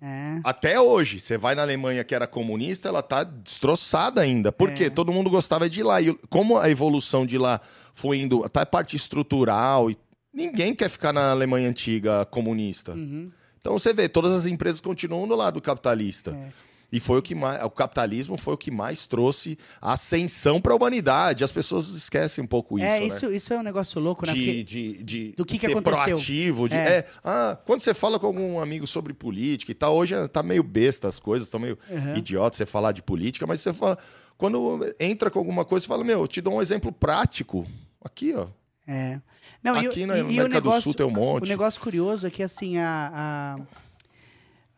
É. 0.02 0.40
até 0.42 0.80
hoje. 0.80 1.20
Você 1.20 1.38
vai 1.38 1.54
na 1.54 1.62
Alemanha 1.62 2.02
que 2.02 2.14
era 2.14 2.26
comunista, 2.26 2.88
ela 2.88 3.02
tá 3.02 3.22
destroçada 3.24 4.20
ainda. 4.20 4.50
Por 4.50 4.70
É. 4.70 4.72
quê? 4.74 4.90
Todo 4.90 5.12
mundo 5.12 5.30
gostava 5.30 5.70
de 5.70 5.80
ir 5.80 5.84
lá. 5.84 6.00
E 6.02 6.12
como 6.28 6.58
a 6.58 6.68
evolução 6.68 7.24
de 7.24 7.38
lá 7.38 7.60
foi 7.92 8.18
indo 8.18 8.44
até 8.44 8.60
a 8.60 8.66
parte 8.66 8.96
estrutural, 8.96 9.90
e 9.90 9.96
ninguém 10.32 10.74
quer 10.74 10.88
ficar 10.88 11.12
na 11.12 11.30
Alemanha 11.30 11.68
antiga 11.68 12.24
comunista. 12.26 12.92
Uhum. 12.92 13.30
Então 13.60 13.78
você 13.78 13.94
vê, 13.94 14.08
todas 14.08 14.32
as 14.32 14.44
empresas 14.44 14.80
continuam 14.80 15.26
do 15.28 15.36
lado 15.36 15.60
capitalista. 15.60 16.32
É. 16.32 16.52
E 16.94 17.00
foi 17.00 17.18
o 17.18 17.22
que 17.22 17.34
mais. 17.34 17.62
O 17.64 17.70
capitalismo 17.70 18.38
foi 18.38 18.54
o 18.54 18.56
que 18.56 18.70
mais 18.70 19.06
trouxe 19.06 19.58
ascensão 19.80 20.60
para 20.60 20.72
a 20.72 20.76
humanidade. 20.76 21.42
As 21.42 21.50
pessoas 21.50 21.88
esquecem 21.88 22.42
um 22.44 22.46
pouco 22.46 22.78
isso. 22.78 22.86
é, 22.86 23.00
né? 23.00 23.06
isso, 23.06 23.32
isso 23.32 23.52
é 23.52 23.58
um 23.58 23.62
negócio 23.62 24.00
louco, 24.00 24.24
né? 24.26 24.32
de, 24.32 24.62
de, 24.62 25.02
de 25.02 25.32
do 25.36 25.44
que 25.44 25.54
que 25.54 25.66
ser 25.66 25.72
aconteceu. 25.72 26.04
proativo. 26.04 26.68
De, 26.68 26.76
É. 26.76 26.98
é. 26.98 27.06
ah, 27.24 27.58
quando 27.66 27.80
você 27.80 27.92
fala 27.94 28.18
com 28.18 28.26
algum 28.26 28.60
amigo 28.60 28.86
sobre 28.86 29.12
política 29.12 29.72
e 29.72 29.74
tal, 29.74 29.96
hoje 29.96 30.14
tá 30.28 30.42
meio 30.42 30.62
besta 30.62 31.08
as 31.08 31.18
coisas, 31.18 31.48
tá 31.48 31.58
meio 31.58 31.78
Uhum. 31.90 32.16
idiota 32.16 32.56
você 32.56 32.64
falar 32.66 32.92
de 32.92 33.02
política, 33.02 33.46
mas 33.46 33.60
você 33.60 33.72
fala. 33.72 33.98
Quando 34.36 34.84
entra 34.98 35.30
com 35.30 35.38
alguma 35.38 35.64
coisa, 35.64 35.84
você 35.84 35.88
fala, 35.88 36.02
meu, 36.04 36.20
eu 36.20 36.26
te 36.28 36.40
dou 36.40 36.54
um 36.54 36.62
exemplo 36.62 36.90
prático. 36.92 37.66
Aqui, 38.04 38.34
ó. 38.36 38.48
É. 38.86 39.20
Não, 39.62 39.80
e 39.80 39.86
o- 39.86 39.90
Aqui 39.90 40.04
na 40.06 40.14
e- 40.14 40.18
e 40.18 40.20
América 40.22 40.44
o 40.44 40.48
do 40.48 40.54
negócio, 40.54 40.82
Sul 40.82 40.94
tem 40.94 41.06
um 41.06 41.10
monte. 41.10 41.44
O 41.44 41.48
negócio 41.48 41.80
curioso 41.80 42.26
é 42.26 42.30
que, 42.30 42.42
assim, 42.42 42.76
a, 42.78 43.10
a- 43.14 43.60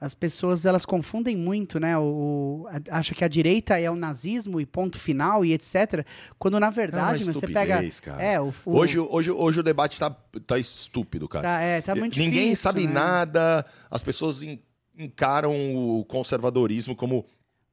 as 0.00 0.14
pessoas, 0.14 0.66
elas 0.66 0.84
confundem 0.84 1.34
muito, 1.36 1.80
né? 1.80 1.96
O, 1.96 2.66
a- 2.68 2.98
acha 2.98 3.14
que 3.14 3.24
a 3.24 3.28
direita 3.28 3.78
é 3.80 3.90
o 3.90 3.96
nazismo 3.96 4.60
e 4.60 4.66
ponto 4.66 4.98
final 4.98 5.44
e 5.44 5.52
etc. 5.54 6.04
Quando, 6.38 6.60
na 6.60 6.68
verdade, 6.70 7.22
É 7.22 7.24
uma 7.24 7.32
meu, 7.32 7.34
você 7.40 7.46
pega... 7.46 7.82
cara. 8.02 8.22
É, 8.22 8.40
o, 8.40 8.52
o- 8.66 8.76
Hoje, 8.76 8.98
hoje, 8.98 9.30
hoje 9.30 9.60
o 9.60 9.62
debate 9.62 9.98
tá, 9.98 10.10
tá 10.46 10.58
estúpido, 10.58 11.26
cara. 11.28 11.42
Tá, 11.48 11.60
é, 11.60 11.80
tá 11.80 11.94
muito 11.94 12.18
Ninguém 12.18 12.44
difícil, 12.44 12.56
sabe 12.62 12.86
né? 12.86 12.92
nada, 12.92 13.64
as 13.90 14.02
pessoas 14.02 14.42
en- 14.42 14.60
encaram 14.98 15.52
o 15.74 16.04
conservadorismo 16.04 16.94
como 16.94 17.24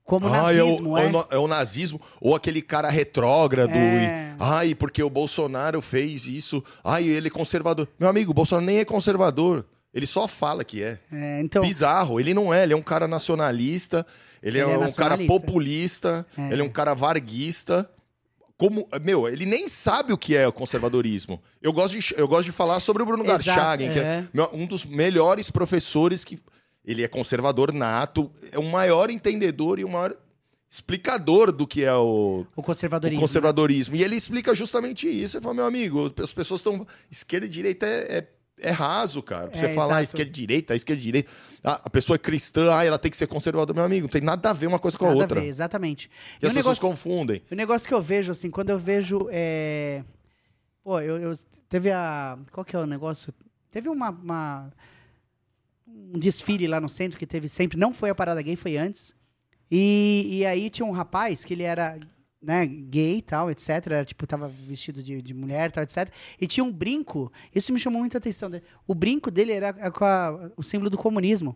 Como 0.06 0.28
Ah, 0.28 0.54
é 0.54 0.62
o- 0.62 0.68
nazismo, 0.68 0.98
é, 0.98 1.04
é. 1.06 1.08
o, 1.08 1.12
na- 1.12 1.28
é 1.32 1.38
o 1.38 1.48
nazismo, 1.48 2.02
ou 2.22 2.36
aquele 2.36 2.62
cara 2.62 2.90
retrógrado. 2.90 3.72
É. 3.74 4.34
E, 4.34 4.36
ai, 4.40 4.76
porque 4.76 5.02
o 5.04 5.10
Bolsonaro 5.10 5.82
fez 5.82 6.26
isso. 6.28 6.62
Ai, 6.84 7.04
ele 7.06 7.28
é 7.28 7.32
conservador. 7.32 7.88
Meu 8.00 8.10
amigo, 8.10 8.32
o 8.32 8.34
Bolsonaro 8.34 8.66
nem 8.66 8.80
é 8.80 8.86
conservador. 8.86 9.66
Ele 9.94 10.08
só 10.08 10.28
fala 10.28 10.64
que 10.64 10.82
é. 10.82 11.00
É, 11.12 11.40
então, 11.42 11.64
Bizarro. 11.64 12.20
Ele 12.20 12.34
não 12.34 12.54
é. 12.54 12.64
Ele 12.64 12.74
é 12.74 12.76
um 12.76 12.82
cara 12.82 13.08
nacionalista. 13.08 14.06
Ele, 14.42 14.60
Ele 14.60 14.72
é, 14.72 14.74
é 14.74 14.78
um 14.78 14.92
cara 14.92 15.18
populista. 15.26 16.26
É. 16.38 16.52
Ele 16.52 16.62
é 16.62 16.64
um 16.64 16.70
cara 16.70 16.94
varguista. 16.94 17.90
Como, 18.58 18.88
meu, 19.02 19.28
ele 19.28 19.46
nem 19.46 19.68
sabe 19.68 20.14
o 20.14 20.18
que 20.18 20.36
é 20.36 20.48
o 20.48 20.54
conservadorismo. 20.54 21.42
Eu 21.62 21.74
gosto 21.74 22.00
de, 22.00 22.16
eu 22.16 22.28
gosto 22.28 22.46
de 22.46 22.52
falar 22.52 22.80
sobre 22.80 23.04
o 23.04 23.06
Bruno 23.06 23.24
Exato, 23.24 23.44
Garchagen, 23.44 23.92
que 23.92 24.00
é. 24.00 24.28
é 24.34 24.50
um 24.54 24.66
dos 24.66 24.86
melhores 24.86 25.52
professores 25.52 26.24
que 26.24 26.40
ele 26.86 27.04
é 27.04 27.08
conservador 27.08 27.74
nato, 27.74 28.32
é 28.52 28.60
o 28.60 28.64
maior 28.64 29.10
entendedor 29.10 29.80
e 29.80 29.84
o 29.84 29.90
maior 29.90 30.16
explicador 30.70 31.52
do 31.52 31.68
que 31.68 31.84
é 31.84 31.94
o, 31.94 32.46
o 32.56 32.62
o 32.62 32.64
conservadorismo. 32.64 33.22
conservadorismo. 33.22 33.96
E 33.96 34.04
ele 34.04 34.16
explica 34.16 34.56
justamente 34.56 35.08
isso. 35.08 35.38
Ele 35.38 35.44
fala, 35.44 35.56
meu 35.56 35.66
amigo, 35.66 36.12
as 36.22 36.34
pessoas 36.34 36.60
estão. 36.60 36.86
Esquerda 37.12 37.46
e 37.46 37.50
direita 37.50 37.86
é, 37.86 38.18
é, 38.18 38.28
é 38.64 38.72
raso, 38.72 39.22
cara. 39.22 39.50
Pra 39.50 39.60
você 39.60 39.66
É, 39.68 39.74
falar 39.74 40.02
exato. 40.02 40.04
esquerda 40.04 40.30
e 40.30 40.34
direita, 40.34 40.76
esquerda 40.76 41.02
e 41.02 41.04
direita. 41.06 41.32
Ah, 41.64 41.82
a 41.86 41.90
pessoa 41.90 42.16
é 42.16 42.20
cristã, 42.20 42.74
ah, 42.76 42.84
ela 42.84 42.98
tem 42.98 43.12
que 43.12 43.18
ser 43.18 43.28
conservadora. 43.28 43.76
Meu 43.76 43.84
amigo, 43.86 44.04
não 44.04 44.10
tem 44.12 44.22
nada 44.22 44.50
a 44.50 44.54
ver 44.54 44.68
uma 44.68 44.80
coisa 44.80 44.98
com 44.98 45.06
a 45.06 45.10
Nada 45.10 45.22
outra. 45.22 45.42
ver, 45.42 45.48
exatamente. 45.48 46.10
E 46.42 46.46
E 46.46 46.48
as 46.48 46.52
o 46.52 46.56
pessoas 46.56 46.78
negócio, 46.78 46.82
confundem. 46.82 47.42
o 47.52 47.56
negócio 47.56 47.88
que 47.88 47.94
eu 47.94 48.02
vejo, 48.02 48.32
assim, 48.32 48.50
quando 48.50 48.70
eu 48.72 48.80
vejo. 48.80 49.28
É... 49.32 50.04
Pô, 50.84 51.00
eu, 51.00 51.18
eu- 51.18 51.38
Teve 51.70 51.92
a. 51.92 52.38
Qual 52.52 52.64
que 52.64 52.76
é 52.76 52.80
o 52.80 52.86
negócio? 52.86 53.34
Teve 53.72 53.90
uma, 53.90 54.10
uma- 54.12 54.72
Um 55.88 56.20
desfile 56.20 56.68
lá 56.68 56.80
no 56.80 56.90
centro 56.90 57.18
que 57.18 57.26
teve 57.26 57.48
sempre. 57.50 57.78
Não 57.78 57.94
foi 57.94 58.10
a 58.10 58.16
parada 58.16 58.42
gay, 58.42 58.56
foi 58.56 58.78
antes. 58.78 59.16
E, 59.72 60.28
e 60.40 60.46
aí 60.46 60.70
tinha 60.70 60.86
um 60.86 60.92
rapaz 60.92 61.44
que 61.44 61.54
ele 61.54 61.64
era. 61.64 61.98
Né, 62.46 62.66
gay 62.66 63.20
e 63.20 63.22
tal, 63.22 63.50
etc. 63.50 63.70
Era, 63.86 64.04
tipo, 64.04 64.28
tava 64.28 64.50
vestido 64.68 65.02
de, 65.02 65.22
de 65.22 65.34
mulher 65.34 65.70
e 65.70 65.72
tal, 65.72 65.82
etc. 65.84 66.10
E 66.42 66.46
tinha 66.46 66.64
um 66.64 66.72
brinco. 66.74 67.32
Isso 67.56 67.72
me 67.72 67.80
chamou 67.80 68.02
muita 68.02 68.18
atenção. 68.18 68.50
dele. 68.50 68.64
O 68.86 68.94
brinco 68.94 69.32
dele 69.32 69.54
era 69.54 69.72
com 69.92 70.04
a- 70.04 70.52
o 70.58 70.62
símbolo 70.62 70.90
do 70.90 70.98
comunismo. 70.98 71.56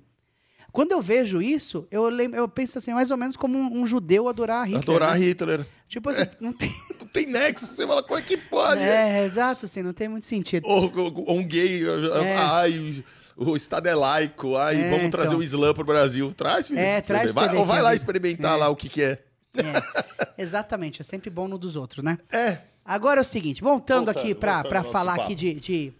Quando 0.71 0.91
eu 0.93 1.01
vejo 1.01 1.41
isso, 1.41 1.87
eu, 1.91 2.07
lembro, 2.07 2.37
eu 2.37 2.47
penso 2.47 2.77
assim, 2.77 2.93
mais 2.93 3.09
ou 3.11 3.17
menos 3.17 3.35
como 3.35 3.57
um, 3.57 3.81
um 3.81 3.85
judeu 3.87 4.29
adorar 4.29 4.65
Hitler. 4.65 4.81
Adorar 4.83 5.19
né? 5.19 5.25
Hitler. 5.25 5.65
Tipo 5.89 6.09
assim, 6.09 6.25
não 6.39 6.53
tem. 6.53 6.69
Não 7.01 7.07
tem 7.07 7.25
nexo. 7.25 7.65
Você 7.65 7.87
fala, 7.87 8.03
como 8.03 8.19
é 8.19 8.21
que 8.21 8.37
pode? 8.37 8.81
É, 8.83 9.25
exato, 9.25 9.65
assim, 9.65 9.81
não 9.81 9.93
tem 9.93 10.07
muito 10.09 10.25
sentido. 10.25 10.67
Ou, 10.67 10.91
ou- 10.95 11.37
um 11.37 11.43
gay, 11.43 11.83
É. 12.23 12.35
ai, 12.35 13.03
o 13.35 13.55
Estado 13.55 13.87
é 13.87 13.95
laico, 13.95 14.55
ai, 14.57 14.81
É, 14.83 14.89
vamos 14.89 15.09
trazer 15.09 15.29
então. 15.29 15.39
o 15.39 15.43
Islã 15.43 15.73
pro 15.73 15.85
Brasil. 15.85 16.31
Traz, 16.33 16.67
filho. 16.67 16.79
É, 16.79 16.99
traz 17.01 17.33
vai, 17.33 17.55
Ou 17.55 17.65
vai 17.65 17.81
lá 17.81 17.93
é- 17.93 17.95
experimentar 17.95 18.53
É. 18.55 18.59
lá 18.59 18.69
o 18.69 18.75
que 18.75 18.87
que 18.89 19.01
é. 19.01 19.23
É, 19.59 20.41
exatamente, 20.41 21.01
é 21.01 21.03
sempre 21.03 21.29
bom 21.29 21.47
no 21.47 21.57
dos 21.57 21.75
outros, 21.75 22.03
né? 22.03 22.17
É. 22.31 22.59
Agora 22.85 23.19
é 23.19 23.21
o 23.21 23.25
seguinte, 23.25 23.61
voltando, 23.61 24.05
Voltando, 24.05 24.17
aqui 24.23 24.33
pra, 24.35 24.53
voltando 24.63 24.69
pra 24.69 24.77
ao 24.79 24.83
nosso 24.83 24.93
falar 24.93 25.11
papo. 25.17 25.23
aqui 25.25 25.35
de. 25.35 25.53
de- 25.55 25.93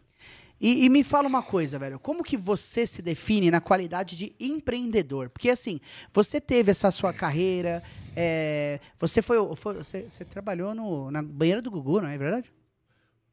E, 0.60 0.86
e 0.86 0.90
me 0.90 1.04
fala 1.04 1.28
uma 1.28 1.44
coisa, 1.44 1.78
velho. 1.78 2.00
Como 2.00 2.24
que 2.24 2.36
você 2.38 2.88
se 2.88 3.02
define 3.02 3.52
na 3.52 3.60
qualidade 3.62 4.16
de 4.16 4.34
empreendedor? 4.40 5.30
Porque 5.30 5.50
assim, 5.50 5.80
você 6.14 6.40
teve 6.42 6.72
essa 6.72 6.90
sua 6.92 7.14
carreira, 7.14 7.84
é, 8.16 8.80
você 8.98 9.22
foi. 9.22 9.38
foi- 9.56 9.76
você, 9.76 10.08
você 10.10 10.24
trabalhou 10.26 10.74
no, 10.74 11.12
na 11.12 11.22
banheira 11.22 11.62
do 11.62 11.70
Gugu, 11.70 12.02
não 12.02 12.08
é 12.10 12.18
verdade? 12.18 12.52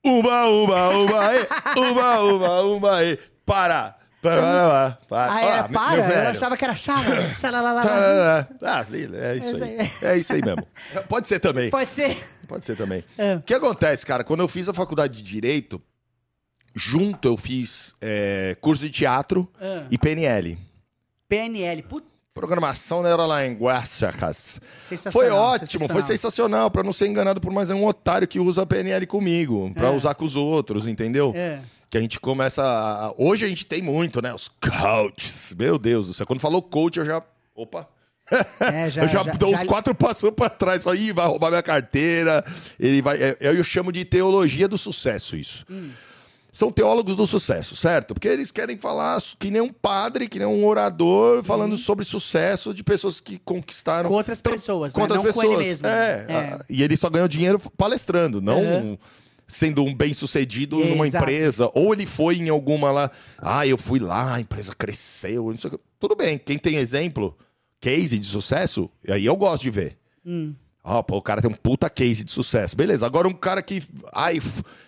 Uma, 0.04 0.44
uma, 0.48 0.88
uma, 0.90 1.34
e, 1.34 1.78
uma, 1.78 2.20
uma, 2.20 2.60
uma, 2.60 3.04
e. 3.04 3.16
Para. 3.46 3.96
Para, 4.24 4.40
para, 4.40 4.98
para. 5.08 5.32
Ah, 5.34 5.40
era 5.42 5.60
Ah, 5.60 5.68
para? 5.68 6.08
meu 6.08 6.16
Eu 6.16 6.28
achava 6.30 6.56
que 6.56 6.64
era 6.64 6.74
chava. 6.74 7.04
Xalalalala. 7.36 7.82
Tarará. 7.82 8.48
Ah, 8.62 8.84
é 8.90 9.36
isso 9.36 9.62
aí. 9.64 9.76
É 10.02 10.16
isso 10.18 10.32
aí 10.32 10.40
mesmo. 10.42 10.66
Pode 11.08 11.26
ser 11.28 11.40
também. 11.40 11.68
Pode 11.70 11.90
ser. 11.90 12.16
Pode 12.48 12.64
ser 12.64 12.74
também. 12.76 13.04
É. 13.18 13.34
O 13.36 13.42
que 13.42 13.52
acontece, 13.52 14.06
cara? 14.06 14.24
Quando 14.24 14.40
eu 14.40 14.48
fiz 14.48 14.66
a 14.68 14.72
faculdade 14.74 15.14
de 15.16 15.22
Direito, 15.22 15.80
junto 16.74 17.28
eu 17.28 17.36
fiz 17.36 17.94
é, 18.00 18.56
curso 18.60 18.82
de 18.84 18.90
teatro 18.90 19.46
Ah. 19.60 19.84
e 19.90 19.98
PNL. 19.98 20.58
PNL. 21.28 21.82
Puta, 21.82 22.06
Programação 22.34 23.00
Neurolinguísticas. 23.00 24.60
sensacional. 24.76 25.12
Foi 25.12 25.30
ótimo, 25.30 25.66
sensacional. 25.68 25.88
foi 25.92 26.02
sensacional, 26.02 26.70
pra 26.70 26.82
não 26.82 26.92
ser 26.92 27.06
enganado 27.06 27.40
por 27.40 27.52
mais 27.52 27.70
um 27.70 27.84
otário 27.86 28.26
que 28.26 28.40
usa 28.40 28.66
PNL 28.66 29.06
comigo, 29.06 29.70
pra 29.72 29.86
É. 29.86 29.90
usar 29.92 30.14
com 30.14 30.24
os 30.24 30.34
outros, 30.34 30.86
entendeu? 30.88 31.32
É. 31.36 31.60
Que 31.88 31.96
a 31.96 32.00
gente 32.00 32.18
começa. 32.18 32.60
a- 32.60 33.06
a- 33.06 33.14
Hoje 33.16 33.44
a 33.44 33.48
gente 33.48 33.64
tem 33.64 33.80
muito, 33.80 34.20
né? 34.20 34.34
Os 34.34 34.48
coaches. 34.48 35.54
Meu 35.56 35.78
Deus 35.78 36.08
do 36.08 36.12
céu. 36.12 36.26
Quando 36.26 36.40
falou 36.40 36.60
coach, 36.60 36.98
eu 36.98 37.06
já. 37.06 37.22
Opa! 37.54 37.88
É, 38.58 38.90
já, 38.90 39.02
eu 39.04 39.08
já, 39.08 39.22
já- 39.22 39.32
dou 39.34 39.52
já- 39.52 39.60
uns 39.62 39.66
quatro 39.68 39.94
passos 39.94 40.28
pra 40.32 40.48
trás. 40.48 40.82
Falo, 40.82 40.96
Ih, 40.96 41.12
vai 41.12 41.28
roubar 41.28 41.50
minha 41.50 41.62
carteira. 41.62 42.44
Ele 42.80 43.00
vai. 43.00 43.16
é- 43.22 43.36
Eu, 43.38 43.62
chamo 43.62 43.92
de 43.92 44.04
teologia 44.04 44.66
do 44.66 44.76
sucesso, 44.76 45.36
isso. 45.36 45.64
Hum. 45.70 45.90
São 46.56 46.70
teólogos 46.70 47.16
do 47.16 47.26
sucesso, 47.26 47.74
certo? 47.74 48.14
Porque 48.14 48.28
eles 48.28 48.52
querem 48.52 48.78
falar 48.78 49.20
que 49.40 49.50
nem 49.50 49.60
um 49.60 49.72
padre, 49.72 50.28
que 50.28 50.38
nem 50.38 50.46
um 50.46 50.64
orador, 50.64 51.42
falando 51.42 51.76
sobre 51.76 52.04
sucesso 52.04 52.72
de 52.72 52.84
pessoas 52.84 53.18
que 53.18 53.40
conquistaram. 53.40 54.04
Uhum. 54.04 54.10
Com 54.10 54.18
outras 54.18 54.40
pessoas, 54.40 54.92
com 54.92 55.00
né? 55.00 55.02
outras 55.02 55.24
Não 55.24 55.32
com 55.32 55.42
ele 55.42 55.48
pessoas. 55.50 55.66
mesmo. 55.66 55.86
É, 55.88 56.26
É. 56.28 56.32
a- 56.36 56.64
e 56.70 56.80
ele 56.84 56.96
só 56.96 57.10
ganhou 57.10 57.26
dinheiro 57.26 57.58
palestrando, 57.76 58.40
não 58.40 58.62
Uhum. 58.62 58.98
sendo 59.48 59.82
um 59.84 59.92
bem-sucedido 59.92 60.80
É, 60.80 60.86
numa 60.90 61.08
exato. 61.08 61.24
empresa. 61.24 61.68
Ou 61.74 61.92
ele 61.92 62.06
foi 62.06 62.36
em 62.36 62.48
alguma 62.48 62.92
lá, 62.92 63.10
ah, 63.38 63.66
eu 63.66 63.76
fui 63.76 63.98
lá, 63.98 64.34
a 64.36 64.40
empresa 64.40 64.72
cresceu, 64.78 65.50
não 65.50 65.58
sei 65.58 65.68
o 65.70 65.72
que. 65.76 65.80
Tudo 65.98 66.14
bem, 66.14 66.38
quem 66.38 66.56
tem 66.56 66.76
exemplo, 66.76 67.36
case 67.80 68.16
de 68.16 68.26
sucesso, 68.26 68.88
aí 69.08 69.26
eu 69.26 69.34
gosto 69.36 69.64
de 69.64 69.70
ver. 69.70 69.98
Hum. 70.24 70.54
Ah, 70.86 71.02
pô, 71.02 71.16
o 71.16 71.22
cara 71.22 71.40
tem 71.40 71.50
um 71.50 71.54
puta 71.54 71.88
case 71.88 72.22
de 72.24 72.30
sucesso. 72.30 72.76
Beleza, 72.76 73.06
agora 73.06 73.26
um 73.26 73.32
cara 73.32 73.62
que. 73.62 73.82
Ai, 74.12 74.38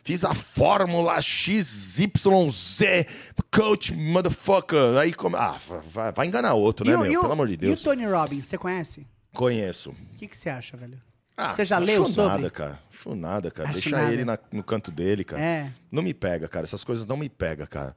fiz 0.05 0.25
a 0.25 0.35
fórmula 0.35 1.19
XYZ, 1.23 3.07
coach 3.51 3.95
motherfucker. 3.95 4.99
Aí 4.99 5.13
come... 5.13 5.37
Ah, 5.37 5.59
vai, 5.91 6.13
vai 6.13 6.27
enganar 6.27 6.55
outro, 6.55 6.87
E 6.87 6.91
né, 6.91 6.97
o- 6.97 7.01
meu? 7.01 7.13
e 7.13 7.17
o- 7.17 7.21
Pelo 7.23 7.33
amor 7.33 7.47
de 7.49 7.55
E 7.55 7.57
o 7.57 7.59
Deus. 7.59 7.83
Tony 7.83 8.05
Robbins, 8.07 8.47
você 8.47 8.59
conhece? 8.59 9.07
Conheço. 9.33 9.91
O 9.91 10.17
que, 10.17 10.29
que 10.29 10.37
você 10.37 10.49
acha, 10.51 10.77
velho? 10.77 11.01
Ah, 11.39 11.51
Você 11.51 11.65
já 11.67 11.77
leu 11.77 12.09
sobre? 12.09 12.33
nada, 12.35 12.51
cara. 12.51 12.81
Acho 12.91 13.15
nada, 13.15 13.51
cara. 13.51 13.69
Acho 13.69 13.81
Deixa 13.81 13.91
nada. 13.97 14.11
ele 14.13 14.25
na- 14.25 14.39
no 14.51 14.65
canto 14.65 14.91
dele, 14.91 15.23
cara. 15.23 15.43
É. 15.43 15.71
Não 15.93 16.03
me 16.03 16.15
pega, 16.15 16.49
cara. 16.49 16.65
Essas 16.65 16.83
coisas 16.83 17.05
não 17.05 17.17
me 17.17 17.29
pegam, 17.29 17.67
cara. 17.67 17.95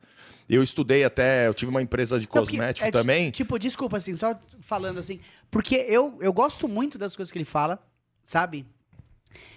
Eu 0.50 0.62
estudei 0.62 1.06
até, 1.06 1.48
eu 1.48 1.54
tive 1.54 1.70
uma 1.70 1.82
empresa 1.82 2.20
de 2.20 2.26
Não, 2.26 2.32
cosmético 2.32 2.88
é, 2.88 2.92
também. 2.92 3.32
Tipo, 3.32 3.58
desculpa, 3.58 3.96
assim, 3.98 4.14
só 4.18 4.38
falando 4.60 5.00
assim. 5.00 5.22
Porque 5.50 5.76
eu, 5.88 6.18
eu 6.20 6.34
gosto 6.34 6.68
muito 6.68 6.98
das 6.98 7.16
coisas 7.16 7.32
que 7.32 7.38
ele 7.38 7.46
fala, 7.46 7.82
sabe? 8.30 8.64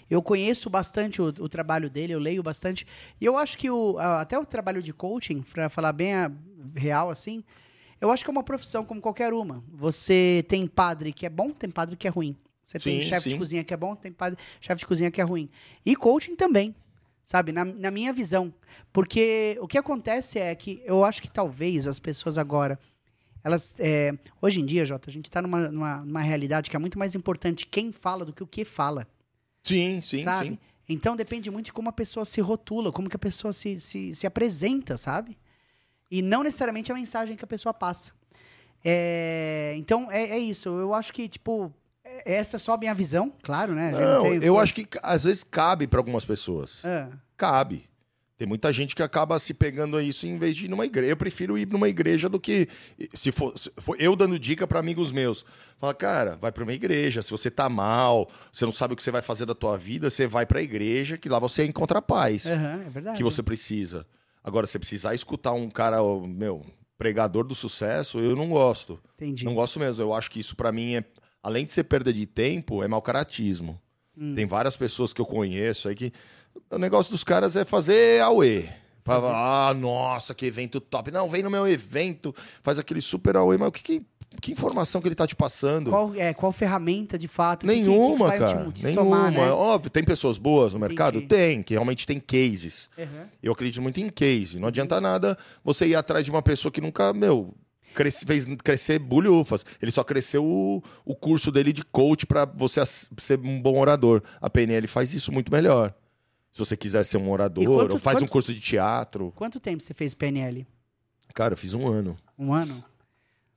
Eu 0.08 0.22
conheço 0.22 0.70
bastante 0.70 1.20
o, 1.20 1.26
o 1.26 1.48
trabalho 1.48 1.90
dele, 1.90 2.14
eu 2.14 2.18
leio 2.18 2.42
bastante. 2.42 2.86
E 3.20 3.24
eu 3.24 3.36
acho 3.36 3.58
que 3.58 3.70
o, 3.70 3.98
até 3.98 4.38
o 4.38 4.46
trabalho 4.46 4.82
de 4.82 4.94
coaching, 4.94 5.42
pra 5.42 5.68
falar 5.68 5.92
bem 5.92 6.14
a 6.14 6.32
real, 6.74 7.10
assim, 7.10 7.44
eu 8.00 8.10
acho 8.10 8.24
que 8.24 8.30
é 8.30 8.32
uma 8.32 8.42
profissão 8.42 8.82
como 8.82 9.00
qualquer 9.00 9.34
uma. 9.34 9.62
Você 9.68 10.42
tem 10.48 10.66
padre 10.66 11.12
que 11.12 11.26
é 11.26 11.28
bom, 11.28 11.50
tem 11.50 11.70
padre 11.70 11.96
que 11.96 12.08
é 12.08 12.10
ruim. 12.10 12.34
Você 12.62 12.78
tem 12.78 13.02
Sim, 13.02 13.08
chefe 13.08 13.28
de 13.28 13.36
cozinha 13.36 13.62
que 13.62 13.74
é 13.74 13.76
bom, 13.76 13.94
tem 13.94 14.10
padre, 14.10 14.38
chefe 14.58 14.78
de 14.78 14.86
cozinha 14.86 15.10
que 15.10 15.20
é 15.20 15.24
ruim. 15.24 15.50
E 15.84 15.94
coaching 15.94 16.34
também, 16.34 16.74
sabe? 17.22 17.52
Na, 17.52 17.66
na 17.66 17.90
minha 17.90 18.12
visão. 18.12 18.54
Porque 18.90 19.58
o 19.60 19.68
que 19.68 19.76
acontece 19.76 20.38
é 20.38 20.54
que 20.54 20.82
eu 20.86 21.04
acho 21.04 21.20
que 21.20 21.30
talvez 21.30 21.86
as 21.86 22.00
pessoas 22.00 22.38
agora. 22.38 22.78
Elas, 23.44 23.74
é, 23.78 24.12
hoje 24.40 24.60
em 24.60 24.66
dia, 24.66 24.84
Jota, 24.84 25.10
a 25.10 25.12
gente 25.12 25.26
está 25.26 25.42
numa, 25.42 25.68
numa, 25.70 25.96
numa 26.04 26.20
realidade 26.20 26.70
que 26.70 26.76
é 26.76 26.78
muito 26.78 26.98
mais 26.98 27.14
importante 27.14 27.66
quem 27.66 27.90
fala 27.92 28.24
do 28.24 28.32
que 28.32 28.42
o 28.42 28.46
que 28.46 28.64
fala, 28.64 29.06
Sim, 29.64 30.00
sim, 30.02 30.22
sabe? 30.22 30.48
sim. 30.50 30.58
Então 30.88 31.16
depende 31.16 31.50
muito 31.50 31.66
de 31.66 31.72
como 31.72 31.88
a 31.88 31.92
pessoa 31.92 32.24
se 32.24 32.40
rotula, 32.40 32.92
como 32.92 33.08
que 33.08 33.16
a 33.16 33.18
pessoa 33.18 33.52
se, 33.52 33.80
se, 33.80 34.14
se 34.14 34.26
apresenta, 34.26 34.96
sabe? 34.96 35.38
E 36.10 36.20
não 36.22 36.42
necessariamente 36.42 36.90
a 36.92 36.94
mensagem 36.94 37.36
que 37.36 37.44
a 37.44 37.46
pessoa 37.48 37.72
passa. 37.72 38.12
É, 38.84 39.74
então, 39.76 40.10
é, 40.10 40.30
é 40.30 40.38
isso. 40.38 40.68
Eu 40.68 40.92
acho 40.92 41.12
que, 41.12 41.28
tipo, 41.28 41.72
é- 42.04 42.34
essa 42.34 42.56
é 42.56 42.58
só 42.58 42.74
a 42.74 42.76
minha 42.78 42.92
visão, 42.94 43.32
claro, 43.42 43.74
né? 43.74 43.92
Gente 43.92 44.00
Não, 44.02 44.22
tem- 44.22 44.42
eu 44.42 44.58
acho 44.58 44.74
que 44.74 44.86
às 45.02 45.24
vezes 45.24 45.44
cabe 45.44 45.86
pra 45.86 46.00
algumas 46.00 46.24
pessoas. 46.24 46.84
É. 46.84 47.08
Cabe. 47.36 47.88
Tem 48.42 48.48
muita 48.48 48.72
gente 48.72 48.96
que 48.96 49.04
acaba 49.04 49.38
se 49.38 49.54
pegando 49.54 49.96
a 49.96 50.02
isso 50.02 50.26
em 50.26 50.36
vez 50.36 50.56
de 50.56 50.64
ir 50.64 50.68
numa 50.68 50.84
igreja. 50.84 51.12
Eu 51.12 51.16
prefiro 51.16 51.56
ir 51.56 51.68
numa 51.68 51.88
igreja 51.88 52.28
do 52.28 52.40
que 52.40 52.66
se 53.14 53.30
for, 53.30 53.56
se 53.56 53.70
for 53.76 53.94
eu 54.00 54.16
dando 54.16 54.36
dica 54.36 54.66
pra 54.66 54.80
amigos 54.80 55.12
meus. 55.12 55.44
Fala, 55.78 55.94
cara, 55.94 56.36
vai 56.40 56.50
pra 56.50 56.64
uma 56.64 56.72
igreja. 56.72 57.22
Se 57.22 57.30
você 57.30 57.52
tá 57.52 57.68
mal, 57.68 58.28
você 58.50 58.64
não 58.64 58.72
sabe 58.72 58.94
o 58.94 58.96
que 58.96 59.02
você 59.04 59.12
vai 59.12 59.22
fazer 59.22 59.46
da 59.46 59.54
tua 59.54 59.78
vida, 59.78 60.10
você 60.10 60.26
vai 60.26 60.44
pra 60.44 60.60
igreja, 60.60 61.16
que 61.16 61.28
lá 61.28 61.38
você 61.38 61.64
encontra 61.64 62.00
a 62.00 62.02
paz 62.02 62.46
Aham, 62.46 62.82
é 62.84 62.90
verdade. 62.90 63.16
que 63.16 63.22
você 63.22 63.44
precisa. 63.44 64.04
Agora, 64.42 64.66
você 64.66 64.76
precisar 64.76 65.14
escutar 65.14 65.52
um 65.52 65.70
cara, 65.70 65.98
meu, 66.26 66.66
pregador 66.98 67.44
do 67.44 67.54
sucesso, 67.54 68.18
eu 68.18 68.34
não 68.34 68.48
gosto. 68.48 68.98
Entendi. 69.14 69.44
Não 69.44 69.54
gosto 69.54 69.78
mesmo. 69.78 70.02
Eu 70.02 70.12
acho 70.12 70.28
que 70.28 70.40
isso 70.40 70.56
pra 70.56 70.72
mim 70.72 70.96
é, 70.96 71.04
além 71.40 71.64
de 71.64 71.70
ser 71.70 71.84
perda 71.84 72.12
de 72.12 72.26
tempo, 72.26 72.82
é 72.82 72.88
mau 72.88 73.00
caratismo. 73.00 73.80
Hum. 74.18 74.34
Tem 74.34 74.46
várias 74.46 74.76
pessoas 74.76 75.12
que 75.12 75.20
eu 75.20 75.26
conheço 75.26 75.88
aí 75.88 75.94
que 75.94 76.12
o 76.70 76.78
negócio 76.78 77.10
dos 77.12 77.24
caras 77.24 77.56
é 77.56 77.64
fazer. 77.64 78.20
Fala, 79.04 79.68
ah, 79.70 79.74
nossa, 79.74 80.34
que 80.34 80.46
evento 80.46 80.80
top. 80.80 81.10
Não, 81.10 81.28
vem 81.28 81.42
no 81.42 81.50
meu 81.50 81.66
evento, 81.66 82.34
faz 82.62 82.78
aquele 82.78 83.00
super 83.00 83.36
auê, 83.36 83.58
mas 83.58 83.68
o 83.68 83.72
que, 83.72 83.82
que, 83.82 84.06
que 84.40 84.52
informação 84.52 85.00
que 85.00 85.08
ele 85.08 85.14
tá 85.16 85.26
te 85.26 85.34
passando? 85.34 85.90
Qual, 85.90 86.14
é, 86.14 86.32
qual 86.32 86.52
ferramenta, 86.52 87.18
de 87.18 87.26
fato? 87.26 87.66
que- 87.66 87.72
que- 87.72 87.80
que 87.80 87.88
Nenhuma, 87.88 88.28
vai 88.28 88.38
te- 88.38 88.44
cara. 88.54 88.70
te 88.70 88.84
Nenhuma. 88.84 89.02
somar, 89.04 89.32
né? 89.32 89.50
Óbvio, 89.50 89.90
tem 89.90 90.04
pessoas 90.04 90.38
boas 90.38 90.72
no 90.72 90.78
mercado? 90.78 91.16
Entendi. 91.18 91.26
Tem, 91.28 91.62
que 91.64 91.74
realmente 91.74 92.06
tem 92.06 92.20
cases. 92.20 92.88
Aham. 92.96 93.26
Eu 93.42 93.52
acredito 93.52 93.82
muito 93.82 94.00
em 94.00 94.08
case. 94.08 94.60
Não 94.60 94.68
adianta 94.68 95.00
nada 95.00 95.36
você 95.64 95.84
ir 95.88 95.96
atrás 95.96 96.24
de 96.24 96.30
uma 96.30 96.40
pessoa 96.42 96.70
que 96.70 96.80
nunca, 96.80 97.12
meu, 97.12 97.52
cresce- 97.94 98.24
fez 98.24 98.46
crescer 98.62 99.00
bulhufas. 99.00 99.66
Ele 99.82 99.90
só 99.90 100.04
cresceu 100.04 100.44
o, 100.44 100.80
o 101.04 101.16
curso 101.16 101.50
dele 101.50 101.72
de 101.72 101.82
coach 101.84 102.24
pra 102.24 102.44
você 102.44 102.80
ser 103.18 103.40
um 103.40 103.60
bom 103.60 103.80
orador. 103.80 104.22
A 104.40 104.48
PNL 104.48 104.86
faz 104.86 105.12
isso 105.12 105.32
muito 105.32 105.50
melhor. 105.50 105.92
Se 106.52 106.58
você 106.58 106.76
quiser 106.76 107.04
ser 107.04 107.16
um 107.16 107.30
orador, 107.30 107.64
quanto- 107.64 107.92
ou 107.92 107.98
faz 107.98 108.18
um 108.18 108.20
quanto- 108.20 108.30
curso 108.32 108.52
de 108.54 108.60
teatro. 108.60 109.32
Quanto 109.34 109.58
tempo 109.58 109.82
você 109.82 109.94
fez 109.94 110.14
PNL? 110.14 110.66
Cara, 111.34 111.54
eu 111.54 111.58
fiz 111.58 111.72
um 111.72 111.88
ano. 111.88 112.16
Um 112.38 112.52
ano? 112.52 112.84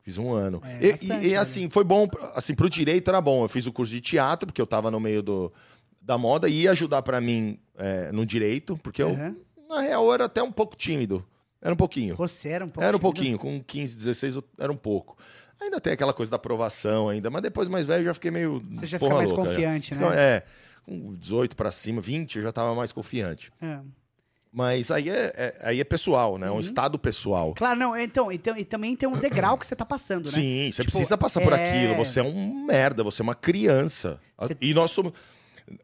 Fiz 0.02 0.18
um 0.18 0.32
ano. 0.32 0.62
É, 0.64 0.78
e, 0.88 0.92
bastante, 0.92 1.26
e- 1.26 1.28
e, 1.30 1.32
né? 1.32 1.38
assim, 1.38 1.70
foi 1.70 1.84
bom, 1.84 2.08
assim, 2.34 2.54
pro 2.56 2.70
direito 2.70 3.10
era 3.10 3.20
bom. 3.20 3.44
Eu 3.44 3.50
fiz 3.50 3.66
o 3.66 3.74
curso 3.74 3.92
de 3.92 4.00
teatro, 4.00 4.48
porque 4.48 4.62
eu 4.62 4.68
tava 4.68 4.90
no 4.90 5.00
meio 5.00 5.22
do, 5.22 5.52
da 6.02 6.18
moda, 6.18 6.48
e 6.48 6.62
ia 6.62 6.72
ajudar 6.72 7.02
pra 7.02 7.20
mim 7.20 7.60
é, 7.78 8.12
no 8.14 8.26
direito, 8.26 8.78
porque 8.78 9.02
eu, 9.04 9.10
Aham. 9.10 9.36
na 9.68 9.82
real, 9.82 10.06
eu 10.06 10.14
era 10.14 10.26
até 10.26 10.42
um 10.42 10.52
pouco 10.52 10.76
tímido. 10.78 11.26
Era 11.62 11.74
um 11.74 11.78
pouquinho. 11.78 12.16
Você 12.16 12.50
era 12.50 12.64
um 12.64 12.70
pouco 12.70 12.82
Era 12.84 12.96
um 12.96 13.00
tímido? 13.00 13.14
pouquinho, 13.14 13.40
com 13.40 13.62
15, 13.62 13.96
16 13.98 14.36
eu 14.38 14.44
era 14.58 14.72
um 14.72 14.78
pouco. 14.78 15.18
Ainda 15.60 15.82
tem 15.82 15.92
aquela 15.92 16.14
coisa 16.14 16.30
da 16.30 16.36
aprovação 16.36 17.10
ainda, 17.10 17.30
mas 17.30 17.42
depois 17.42 17.68
mais 17.68 17.86
velho 17.88 18.02
eu 18.02 18.06
já 18.06 18.14
fiquei 18.14 18.30
meio 18.32 18.64
Você 18.72 18.86
já 18.86 19.00
fica 19.00 19.14
mais 19.16 19.32
louca, 19.32 19.50
confiante, 19.50 19.94
Fica- 19.96 20.10
né? 20.12 20.16
É, 20.18 20.46
com 20.86 21.14
18 21.14 21.56
pra 21.56 21.72
cima, 21.72 22.00
20 22.02 22.38
eu 22.38 22.44
já 22.44 22.52
tava 22.52 22.74
mais 22.76 22.92
confiante. 22.92 23.52
É. 23.62 23.80
Mas 24.52 24.90
aí 24.90 25.10
é, 25.10 25.34
é- 25.36 25.58
aí 25.64 25.82
é 25.82 25.84
pessoal, 25.84 26.38
né? 26.38 26.48
É 26.48 26.50
Uhum. 26.50 26.58
um 26.58 26.60
estado 26.62 26.98
pessoal. 26.98 27.54
Claro, 27.56 27.78
não, 27.78 27.98
então, 27.98 28.32
então, 28.32 28.56
e 28.58 28.64
também 28.64 28.96
tem 28.96 29.08
um 29.10 29.18
degrau 29.18 29.58
que 29.58 29.68
você 29.68 29.76
tá 29.76 29.84
passando, 29.86 30.28
né? 30.28 30.32
Sim, 30.32 30.72
você 30.72 30.82
Tipo, 30.84 30.94
precisa 30.94 31.18
passar 31.18 31.42
por 31.42 31.52
é- 31.52 31.70
aquilo. 31.90 31.96
Você 32.06 32.22
é 32.22 32.24
um 32.24 32.66
merda, 32.66 33.04
você 33.04 33.22
é 33.22 33.24
uma 33.24 33.36
criança. 33.36 34.18
Você- 34.38 34.56
E 34.62 34.74
nós 34.74 34.92
somos. 34.92 35.12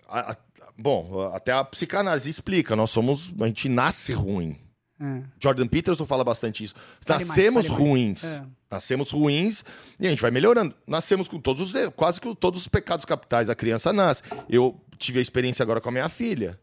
a- 0.07 0.31
a- 0.31 0.37
bom, 0.77 1.31
até 1.33 1.51
a 1.51 1.65
psicanálise 1.65 2.29
explica, 2.29 2.73
nós 2.75 2.89
somos. 2.91 3.33
A 3.41 3.47
gente 3.47 3.67
nasce 3.67 4.13
ruim. 4.13 4.57
É. 5.01 5.23
Jordan 5.41 5.67
Peterson 5.67 6.05
fala 6.05 6.23
bastante 6.23 6.63
isso. 6.63 6.75
Fale 7.05 7.25
Nascemos 7.25 7.67
mais. 7.67 7.79
ruins. 7.81 8.23
É. 8.23 8.43
Nascemos 8.69 9.11
ruins 9.11 9.65
e 9.99 10.07
a 10.07 10.09
gente 10.11 10.21
vai 10.21 10.31
melhorando. 10.31 10.73
Nascemos 10.87 11.27
com 11.27 11.39
todos 11.41 11.73
os 11.73 11.89
quase 11.89 12.21
que 12.21 12.33
todos 12.35 12.61
os 12.61 12.67
pecados 12.69 13.03
capitais 13.03 13.49
a 13.49 13.55
criança 13.55 13.91
nasce. 13.91 14.21
Eu 14.47 14.79
tive 15.01 15.19
a 15.19 15.21
experiência 15.21 15.63
agora 15.63 15.81
com 15.81 15.89
a 15.89 15.91
minha 15.91 16.09
filha. 16.09 16.59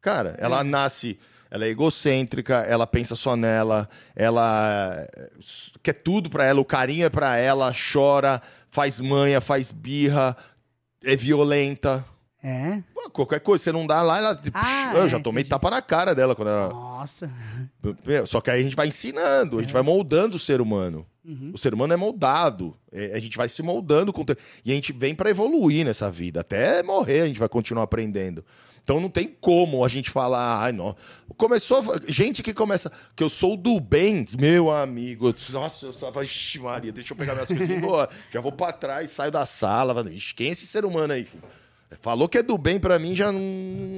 Cara, 0.00 0.36
ela 0.38 0.62
nasce, 0.62 1.18
ela 1.50 1.64
é 1.64 1.68
egocêntrica, 1.68 2.58
ela 2.58 2.86
pensa 2.86 3.16
só 3.16 3.34
nela, 3.34 3.88
ela 4.14 5.06
eh, 5.16 5.30
quer 5.82 5.94
tudo 5.94 6.30
pra 6.30 6.44
ela, 6.44 6.60
o 6.60 6.64
carinho 6.64 7.06
é 7.06 7.10
pra 7.10 7.36
ela, 7.36 7.72
chora, 7.92 8.40
faz 8.70 9.00
manha, 9.00 9.40
faz 9.40 9.72
birra, 9.72 10.36
é 11.02 11.16
violenta. 11.16 12.04
É? 12.42 12.82
Pô, 12.94 13.10
Qualquer 13.10 13.40
coisa, 13.40 13.64
você 13.64 13.72
não 13.72 13.86
dá 13.86 14.00
lá, 14.02 14.18
ela. 14.18 14.40
Ah, 14.54 14.92
eu 14.94 15.04
é, 15.04 15.08
já 15.08 15.18
tomei 15.18 15.40
entendi. 15.40 15.50
tapa 15.50 15.70
na 15.70 15.82
cara 15.82 16.14
dela 16.14 16.36
quando 16.36 16.48
ela. 16.48 16.68
Nossa. 16.68 17.30
Só 18.26 18.40
que 18.40 18.50
aí 18.50 18.60
a 18.60 18.62
gente 18.62 18.76
vai 18.76 18.86
ensinando, 18.88 19.58
a 19.58 19.62
gente 19.62 19.72
vai 19.72 19.82
moldando 19.82 20.36
o 20.36 20.38
ser 20.38 20.60
humano. 20.60 21.04
O 21.52 21.58
ser 21.58 21.74
humano 21.74 21.92
é 21.92 21.96
moldado. 21.96 22.74
É, 22.90 23.12
A 23.14 23.20
gente 23.20 23.36
vai 23.36 23.50
se 23.50 23.62
moldando 23.62 24.14
com 24.14 24.22
o 24.22 24.24
tempo. 24.24 24.40
E 24.64 24.72
a 24.72 24.74
gente 24.74 24.94
vem 24.94 25.14
pra 25.14 25.28
evoluir 25.28 25.84
nessa 25.84 26.10
vida. 26.10 26.40
Até 26.40 26.82
morrer 26.82 27.20
a 27.20 27.26
gente 27.26 27.38
vai 27.38 27.48
continuar 27.50 27.82
aprendendo. 27.82 28.42
Então 28.82 28.98
não 28.98 29.10
tem 29.10 29.36
como 29.38 29.84
a 29.84 29.88
gente 29.88 30.08
falar, 30.08 30.62
ai, 30.62 30.72
não. 30.72 30.96
Começou. 31.36 31.84
Gente 32.08 32.42
que 32.42 32.54
começa. 32.54 32.90
Que 33.14 33.22
eu 33.22 33.28
sou 33.28 33.58
do 33.58 33.78
bem, 33.78 34.26
meu 34.38 34.70
amigo. 34.70 35.34
Nossa, 35.50 35.84
eu 35.86 35.92
só 35.92 36.10
Ixi, 36.22 36.60
Maria, 36.60 36.90
deixa 36.90 37.12
eu 37.12 37.16
pegar 37.18 37.34
minhas 37.34 37.48
coisas. 37.48 37.68
Já 38.32 38.40
vou 38.40 38.50
pra 38.52 38.72
trás, 38.72 39.10
saio 39.10 39.30
da 39.30 39.44
sala. 39.44 40.10
Ixi, 40.10 40.34
quem 40.34 40.48
é 40.48 40.52
esse 40.52 40.66
ser 40.66 40.86
humano 40.86 41.12
aí, 41.12 41.26
filho? 41.26 41.44
Falou 42.02 42.28
que 42.28 42.36
é 42.38 42.42
do 42.42 42.58
bem 42.58 42.78
pra 42.78 42.98
mim, 42.98 43.14
já 43.16 43.32
não. 43.32 43.40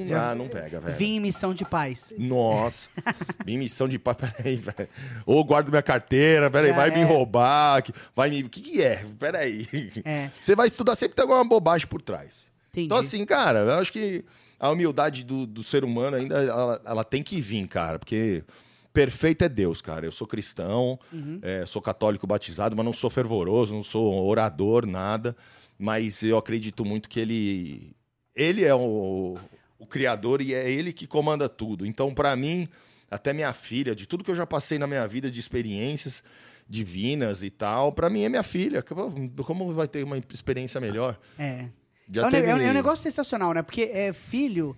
Já- 0.06 0.34
não 0.34 0.46
pega, 0.48 0.80
velho. 0.80 0.96
Vim 0.96 1.16
em 1.16 1.20
missão 1.20 1.52
de 1.52 1.64
paz. 1.64 2.12
Nossa, 2.16 2.88
minha 3.44 3.58
missão 3.58 3.88
de 3.88 3.98
pai, 3.98 4.14
peraí, 4.14 4.56
velho. 4.56 4.88
Ou 5.26 5.44
guardo 5.44 5.70
minha 5.70 5.82
carteira, 5.82 6.48
peraí, 6.50 6.70
Já 6.70 6.76
vai 6.76 6.90
me 6.90 7.00
é. 7.00 7.04
roubar, 7.04 7.82
que- 7.82 7.92
vai 8.14 8.30
me. 8.30 8.42
O 8.44 8.48
que, 8.48 8.60
que 8.60 8.82
é? 8.82 9.04
Peraí. 9.18 9.68
É. 10.04 10.30
Você 10.40 10.54
vai 10.54 10.68
estudar 10.68 10.94
sempre 10.94 11.16
tem 11.16 11.22
alguma 11.24 11.44
bobagem 11.44 11.86
por 11.88 12.00
trás. 12.00 12.36
Entendi. 12.70 12.86
Então, 12.86 12.98
assim, 12.98 13.24
cara, 13.24 13.58
eu 13.60 13.74
acho 13.74 13.92
que 13.92 14.24
a 14.58 14.70
humildade 14.70 15.24
do, 15.24 15.44
do 15.44 15.62
ser 15.64 15.82
humano 15.84 16.16
ainda 16.16 16.40
ela, 16.42 16.80
ela 16.84 17.04
tem 17.04 17.22
que 17.24 17.40
vir, 17.40 17.66
cara, 17.66 17.98
porque 17.98 18.44
perfeito 18.92 19.42
é 19.44 19.48
Deus, 19.48 19.80
cara. 19.82 20.06
Eu 20.06 20.12
sou 20.12 20.26
cristão, 20.28 20.96
Uhum. 21.12 21.40
é, 21.42 21.66
sou 21.66 21.82
católico 21.82 22.26
batizado, 22.26 22.76
mas 22.76 22.84
não 22.86 22.92
sou 22.92 23.10
fervoroso, 23.10 23.74
não 23.74 23.82
sou 23.82 24.24
orador, 24.26 24.86
nada. 24.86 25.36
Mas 25.82 26.22
eu 26.22 26.36
acredito 26.36 26.84
muito 26.84 27.08
que 27.08 27.18
ele. 27.18 27.96
Ele 28.36 28.64
é 28.64 28.74
o, 28.74 29.38
o 29.78 29.86
criador 29.86 30.42
e 30.42 30.52
é 30.54 30.70
ele 30.70 30.92
que 30.92 31.06
comanda 31.06 31.48
tudo. 31.48 31.86
Então, 31.86 32.12
pra 32.14 32.36
mim, 32.36 32.68
até 33.10 33.32
minha 33.32 33.52
filha, 33.54 33.94
de 33.94 34.06
tudo 34.06 34.22
que 34.22 34.30
eu 34.30 34.36
já 34.36 34.46
passei 34.46 34.78
na 34.78 34.86
minha 34.86 35.08
vida 35.08 35.30
de 35.30 35.40
experiências 35.40 36.22
divinas 36.68 37.42
e 37.42 37.48
tal, 37.50 37.92
pra 37.92 38.10
mim 38.10 38.22
é 38.24 38.28
minha 38.28 38.42
filha. 38.42 38.82
Como 38.82 39.72
vai 39.72 39.88
ter 39.88 40.04
uma 40.04 40.18
experiência 40.32 40.80
melhor? 40.80 41.18
É. 41.38 41.64
Já 42.12 42.22
É 42.22 42.26
um, 42.26 42.30
teve- 42.30 42.46
é 42.46 42.50
é 42.50 42.70
um 42.70 42.74
negócio 42.74 43.02
sensacional, 43.02 43.54
né? 43.54 43.62
Porque 43.62 43.82
é, 43.92 44.12
filho, 44.12 44.76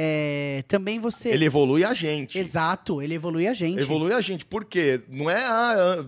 é, 0.00 0.62
também 0.68 1.00
você. 1.00 1.28
Ele 1.30 1.44
evolui 1.44 1.82
a 1.82 1.92
gente. 1.92 2.38
Exato, 2.38 3.02
ele 3.02 3.14
evolui 3.14 3.48
a 3.48 3.52
gente. 3.52 3.80
Evolui 3.80 4.12
a 4.12 4.20
gente. 4.20 4.44
Por 4.44 4.64
quê? 4.64 5.00
Não 5.10 5.28
é, 5.28 5.44
ah, 5.44 5.96
ah, 5.98 6.04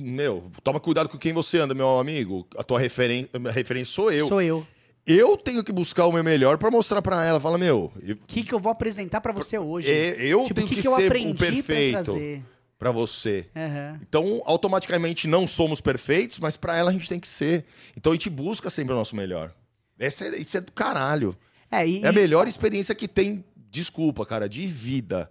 meu, 0.00 0.50
toma 0.62 0.80
cuidado 0.80 1.10
com 1.10 1.18
quem 1.18 1.34
você 1.34 1.58
anda, 1.58 1.74
meu 1.74 1.98
amigo. 1.98 2.46
A 2.56 2.62
tua 2.62 2.80
referen 2.80 3.28
a 3.34 3.50
referência 3.50 3.92
sou 3.92 4.10
eu. 4.10 4.28
Sou 4.28 4.40
eu. 4.40 4.66
Eu 5.06 5.36
tenho 5.36 5.62
que 5.62 5.70
buscar 5.70 6.06
o 6.06 6.12
meu 6.12 6.24
melhor 6.24 6.56
pra 6.56 6.70
mostrar 6.70 7.02
pra 7.02 7.22
ela. 7.22 7.38
Fala, 7.38 7.58
meu, 7.58 7.92
eu, 8.02 8.14
O 8.14 8.18
que, 8.26 8.42
que 8.42 8.54
eu 8.54 8.58
vou 8.58 8.72
apresentar 8.72 9.20
pra 9.20 9.30
você 9.30 9.58
hoje? 9.58 9.90
é, 9.90 10.16
eu 10.20 10.44
tipo, 10.44 10.54
tenho 10.54 10.66
que, 10.66 10.76
que, 10.76 10.80
que 10.80 10.88
eu 10.88 10.96
ser 10.96 11.12
o 11.14 11.34
perfeito 11.34 12.42
pra 12.78 12.90
você. 12.90 13.46
Aham. 13.54 14.00
Então, 14.00 14.40
automaticamente 14.46 15.28
não 15.28 15.46
somos 15.46 15.82
perfeitos, 15.82 16.38
mas 16.38 16.56
pra 16.56 16.78
ela 16.78 16.88
a 16.88 16.92
gente 16.94 17.10
tem 17.10 17.20
que 17.20 17.28
ser. 17.28 17.66
Então 17.94 18.12
a 18.12 18.14
gente 18.14 18.30
busca 18.30 18.70
sempre 18.70 18.94
o 18.94 18.96
nosso 18.96 19.14
melhor. 19.14 19.52
Essa 19.98 20.24
é, 20.24 20.38
isso 20.38 20.56
é 20.56 20.62
do 20.62 20.72
caralho. 20.72 21.36
É, 21.80 21.88
e, 21.88 22.04
É 22.04 22.08
a 22.08 22.12
melhor 22.12 22.46
experiência 22.48 22.94
que 22.94 23.06
tem, 23.08 23.44
desculpa, 23.70 24.24
cara, 24.26 24.48
de 24.48 24.66
vida. 24.66 25.28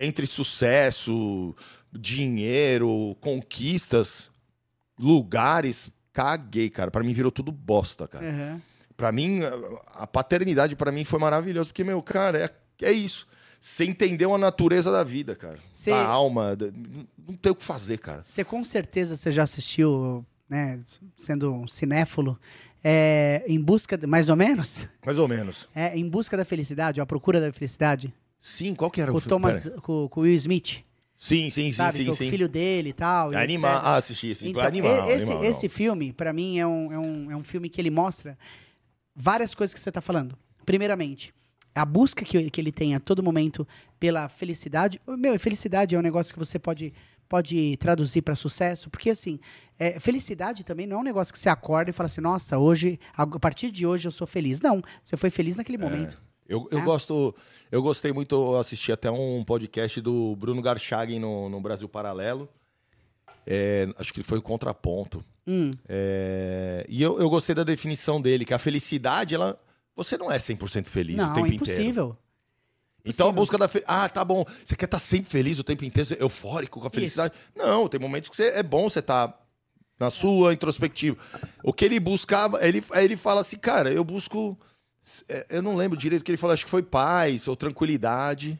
Entre 0.00 0.26
sucesso, 0.26 1.54
dinheiro, 1.92 3.16
conquistas, 3.20 4.30
lugares. 4.98 5.90
Caguei, 6.12 6.68
cara. 6.68 6.90
Pra 6.90 7.02
mim 7.02 7.12
virou 7.12 7.30
tudo 7.30 7.52
bosta, 7.52 8.06
cara. 8.08 8.26
Aham. 8.28 8.62
Pra 8.96 9.10
mim, 9.12 9.40
a 9.94 10.06
paternidade 10.06 10.76
pra 10.76 10.92
mim 10.92 11.04
foi 11.04 11.18
maravilhosa, 11.18 11.68
porque, 11.68 11.82
meu, 11.84 12.02
cara, 12.02 12.38
é, 12.80 12.86
é 12.86 12.92
isso. 12.92 13.26
Você 13.58 13.84
entendeu 13.84 14.34
a 14.34 14.38
natureza 14.38 14.90
da 14.90 15.02
vida, 15.04 15.34
cara. 15.36 15.58
Cê- 15.72 15.90
Da 15.90 16.04
alma. 16.04 16.54
da- 16.56 16.70
não 17.26 17.34
tem 17.36 17.52
o 17.52 17.54
que 17.54 17.64
fazer, 17.64 17.98
cara. 17.98 18.22
Você 18.22 18.42
com 18.44 18.62
certeza 18.64 19.16
você 19.16 19.30
já 19.30 19.42
assistiu, 19.42 20.24
né? 20.50 20.80
Sendo 21.16 21.52
um 21.54 21.66
cinéfilo, 21.68 22.38
é, 22.84 23.42
em 23.46 23.60
busca, 23.60 23.96
de- 23.96 24.06
mais 24.06 24.28
ou 24.28 24.36
menos, 24.36 24.86
Mais 25.06 25.18
ou 25.18 25.28
menos. 25.28 25.68
é, 25.74 25.96
em 25.96 26.08
busca 26.08 26.36
da 26.36 26.44
felicidade, 26.44 27.00
ou 27.00 27.02
a 27.02 27.06
procura 27.06 27.40
da 27.40 27.52
felicidade, 27.52 28.12
Sim, 28.40 28.74
qual 28.74 28.90
que 28.90 29.00
era 29.00 29.12
com 29.12 29.18
o 29.18 29.20
filme? 29.20 29.28
Thomas, 29.30 29.70
com, 29.82 30.08
com 30.08 30.20
o 30.20 30.22
Will 30.24 30.34
Smith, 30.34 30.82
Sim, 31.18 31.50
sim, 31.50 31.64
sim, 31.64 31.72
sabe? 31.72 31.96
sim, 31.98 32.08
o 32.08 32.14
filho 32.14 32.48
dele 32.48 32.88
e 32.88 32.92
tal. 32.94 33.30
e 33.32 33.36
É. 33.36 33.38
Ah, 33.66 33.96
assisti, 33.96 34.32
assisti. 34.32 34.48
Então, 34.48 34.62
animal, 34.62 35.10
esse, 35.10 35.30
animal, 35.30 35.44
esse 35.44 35.68
filme, 35.68 36.12
pra 36.14 36.32
mim, 36.32 36.58
é 36.58 36.66
um, 36.66 36.90
é, 36.92 36.98
um, 36.98 37.30
é 37.30 37.36
um 37.36 37.44
filme 37.44 37.68
que 37.68 37.78
ele 37.80 37.90
mostra 37.90 38.38
várias 39.14 39.54
coisas 39.54 39.74
que 39.74 39.80
você 39.80 39.92
tá 39.92 40.00
falando. 40.00 40.36
Primeiramente, 40.64 41.34
a 41.74 41.84
busca 41.84 42.24
que, 42.24 42.36
ele- 42.38 42.50
que 42.50 42.60
ele 42.60 42.72
tem 42.72 42.94
a 42.94 43.00
todo 43.00 43.22
momento 43.22 43.68
pela 43.98 44.28
felicidade. 44.30 44.98
Meu, 45.06 45.38
felicidade 45.38 45.94
é 45.94 45.98
um 45.98 46.02
negócio 46.02 46.32
que 46.32 46.38
você 46.38 46.58
pode 46.58 46.92
pode 47.30 47.76
traduzir 47.78 48.22
para 48.22 48.34
sucesso? 48.34 48.90
Porque, 48.90 49.08
assim, 49.10 49.38
é, 49.78 49.98
felicidade 50.00 50.64
também 50.64 50.86
não 50.86 50.96
é 50.98 51.00
um 51.00 51.04
negócio 51.04 51.32
que 51.32 51.38
você 51.38 51.48
acorda 51.48 51.88
e 51.90 51.92
fala 51.94 52.08
assim, 52.08 52.20
nossa, 52.20 52.58
hoje, 52.58 52.98
a 53.16 53.24
partir 53.38 53.70
de 53.70 53.86
hoje 53.86 54.06
eu 54.08 54.10
sou 54.12 54.26
feliz. 54.26 54.60
Não, 54.60 54.82
você 55.02 55.16
foi 55.16 55.30
feliz 55.30 55.56
naquele 55.56 55.78
momento. 55.78 56.20
Eu, 56.46 56.66
eu 56.72 56.80
É. 56.80 56.82
gosto, 56.82 57.32
eu 57.70 57.80
gostei 57.80 58.12
muito, 58.12 58.34
eu 58.34 58.56
assisti 58.58 58.90
até 58.90 59.08
um 59.10 59.44
podcast 59.44 60.00
do 60.00 60.34
Bruno 60.34 60.60
Garchagen 60.60 61.20
no, 61.20 61.48
no 61.48 61.60
Brasil 61.60 61.88
Paralelo. 61.88 62.48
É, 63.46 63.88
acho 63.96 64.12
que 64.12 64.22
foi 64.24 64.38
o 64.38 64.42
Contraponto. 64.42 65.24
Hum, 65.46 65.70
É, 65.88 66.84
e 66.88 67.00
eu, 67.00 67.18
eu 67.20 67.30
gostei 67.30 67.54
da 67.54 67.62
definição 67.64 68.20
dele, 68.20 68.44
que 68.44 68.52
a 68.52 68.58
felicidade, 68.58 69.34
ela. 69.34 69.58
Você 69.96 70.16
não 70.18 70.30
é 70.30 70.38
100% 70.38 70.86
feliz 70.86 71.16
o 71.16 71.26
não, 71.26 71.34
tempo 71.34 71.46
é 71.46 71.54
impossível. 71.54 71.84
inteiro. 71.88 72.18
Então 73.04 73.28
a 73.28 73.30
Impossível. 73.30 73.32
busca 73.32 73.58
da. 73.58 73.68
Fe... 73.68 73.82
Ah, 73.86 74.08
tá 74.08 74.24
bom. 74.24 74.44
Você 74.64 74.76
quer 74.76 74.84
estar 74.84 74.98
sempre 74.98 75.30
feliz 75.30 75.58
o 75.58 75.64
tempo 75.64 75.84
inteiro, 75.84 76.06
ser 76.08 76.20
eufórico 76.20 76.80
com 76.80 76.86
a 76.86 76.90
felicidade? 76.90 77.32
Não, 77.56 77.88
tem 77.88 77.98
momentos 78.00 78.28
que 78.28 78.36
você, 78.36 78.48
é 78.48 78.62
bom 78.62 78.88
você 78.90 78.98
estar 78.98 79.38
na 79.98 80.10
sua 80.10 80.52
introspectiva. 80.52 81.16
O 81.62 81.72
que 81.72 81.84
ele 81.84 81.98
buscava, 82.00 82.64
ele, 82.66 82.82
aí 82.92 83.04
ele 83.04 83.16
fala 83.16 83.40
assim, 83.42 83.56
cara, 83.58 83.92
eu 83.92 84.02
busco. 84.04 84.58
é, 85.28 85.46
Eu 85.50 85.62
não 85.62 85.76
lembro 85.76 85.96
direito 85.98 86.22
o 86.22 86.24
que 86.24 86.30
ele 86.30 86.38
falou, 86.38 86.54
acho 86.54 86.64
que 86.64 86.70
foi 86.70 86.82
paz 86.82 87.48
ou 87.48 87.56
tranquilidade. 87.56 88.58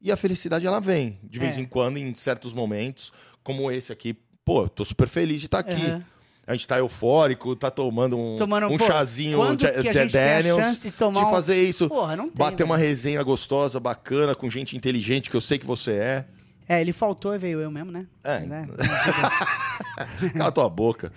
E 0.00 0.12
a 0.12 0.16
felicidade 0.16 0.66
ela 0.66 0.80
vem, 0.80 1.18
de 1.22 1.38
vez 1.38 1.56
É. 1.56 1.60
em 1.60 1.64
quando, 1.64 1.96
em 1.96 2.14
certos 2.14 2.52
momentos, 2.52 3.10
como 3.42 3.70
esse 3.70 3.90
aqui. 3.90 4.14
Pô, 4.44 4.64
eu 4.64 4.68
tô 4.68 4.84
super 4.84 5.08
feliz 5.08 5.40
de 5.40 5.46
estar 5.46 5.60
aqui. 5.60 5.86
Aham. 5.86 6.04
A 6.46 6.52
gente 6.54 6.68
tá 6.68 6.78
eufórico, 6.78 7.56
tá 7.56 7.70
tomando 7.70 8.18
um, 8.18 8.36
Tomando, 8.36 8.66
um 8.66 8.76
pô, 8.76 8.86
chazinho 8.86 9.38
Jack 9.56 9.74
Jack 9.82 9.82
gente 9.82 9.92
tem 9.94 10.08
Daniels. 10.08 10.60
chance 10.62 10.86
de 10.86 10.92
tomar 10.92 11.20
de 11.20 11.26
um- 11.26 11.30
fazer 11.30 11.62
isso. 11.62 11.88
Porra, 11.88 12.16
não 12.16 12.24
tem, 12.28 12.36
bater 12.36 12.64
uma 12.64 12.76
resenha 12.76 13.22
gostosa, 13.22 13.80
bacana, 13.80 14.34
com 14.34 14.48
gente 14.50 14.76
inteligente, 14.76 15.30
que 15.30 15.36
eu 15.36 15.40
sei 15.40 15.58
que 15.58 15.66
você 15.66 15.92
é. 15.92 16.24
É, 16.66 16.80
ele 16.80 16.92
faltou 16.94 17.34
e 17.34 17.38
veio 17.38 17.60
eu 17.60 17.70
mesmo, 17.70 17.90
né? 17.92 18.06
É. 18.22 18.40
Mas 18.40 18.70
Cala 20.34 20.50
tua 20.52 20.68
boca. 20.68 21.12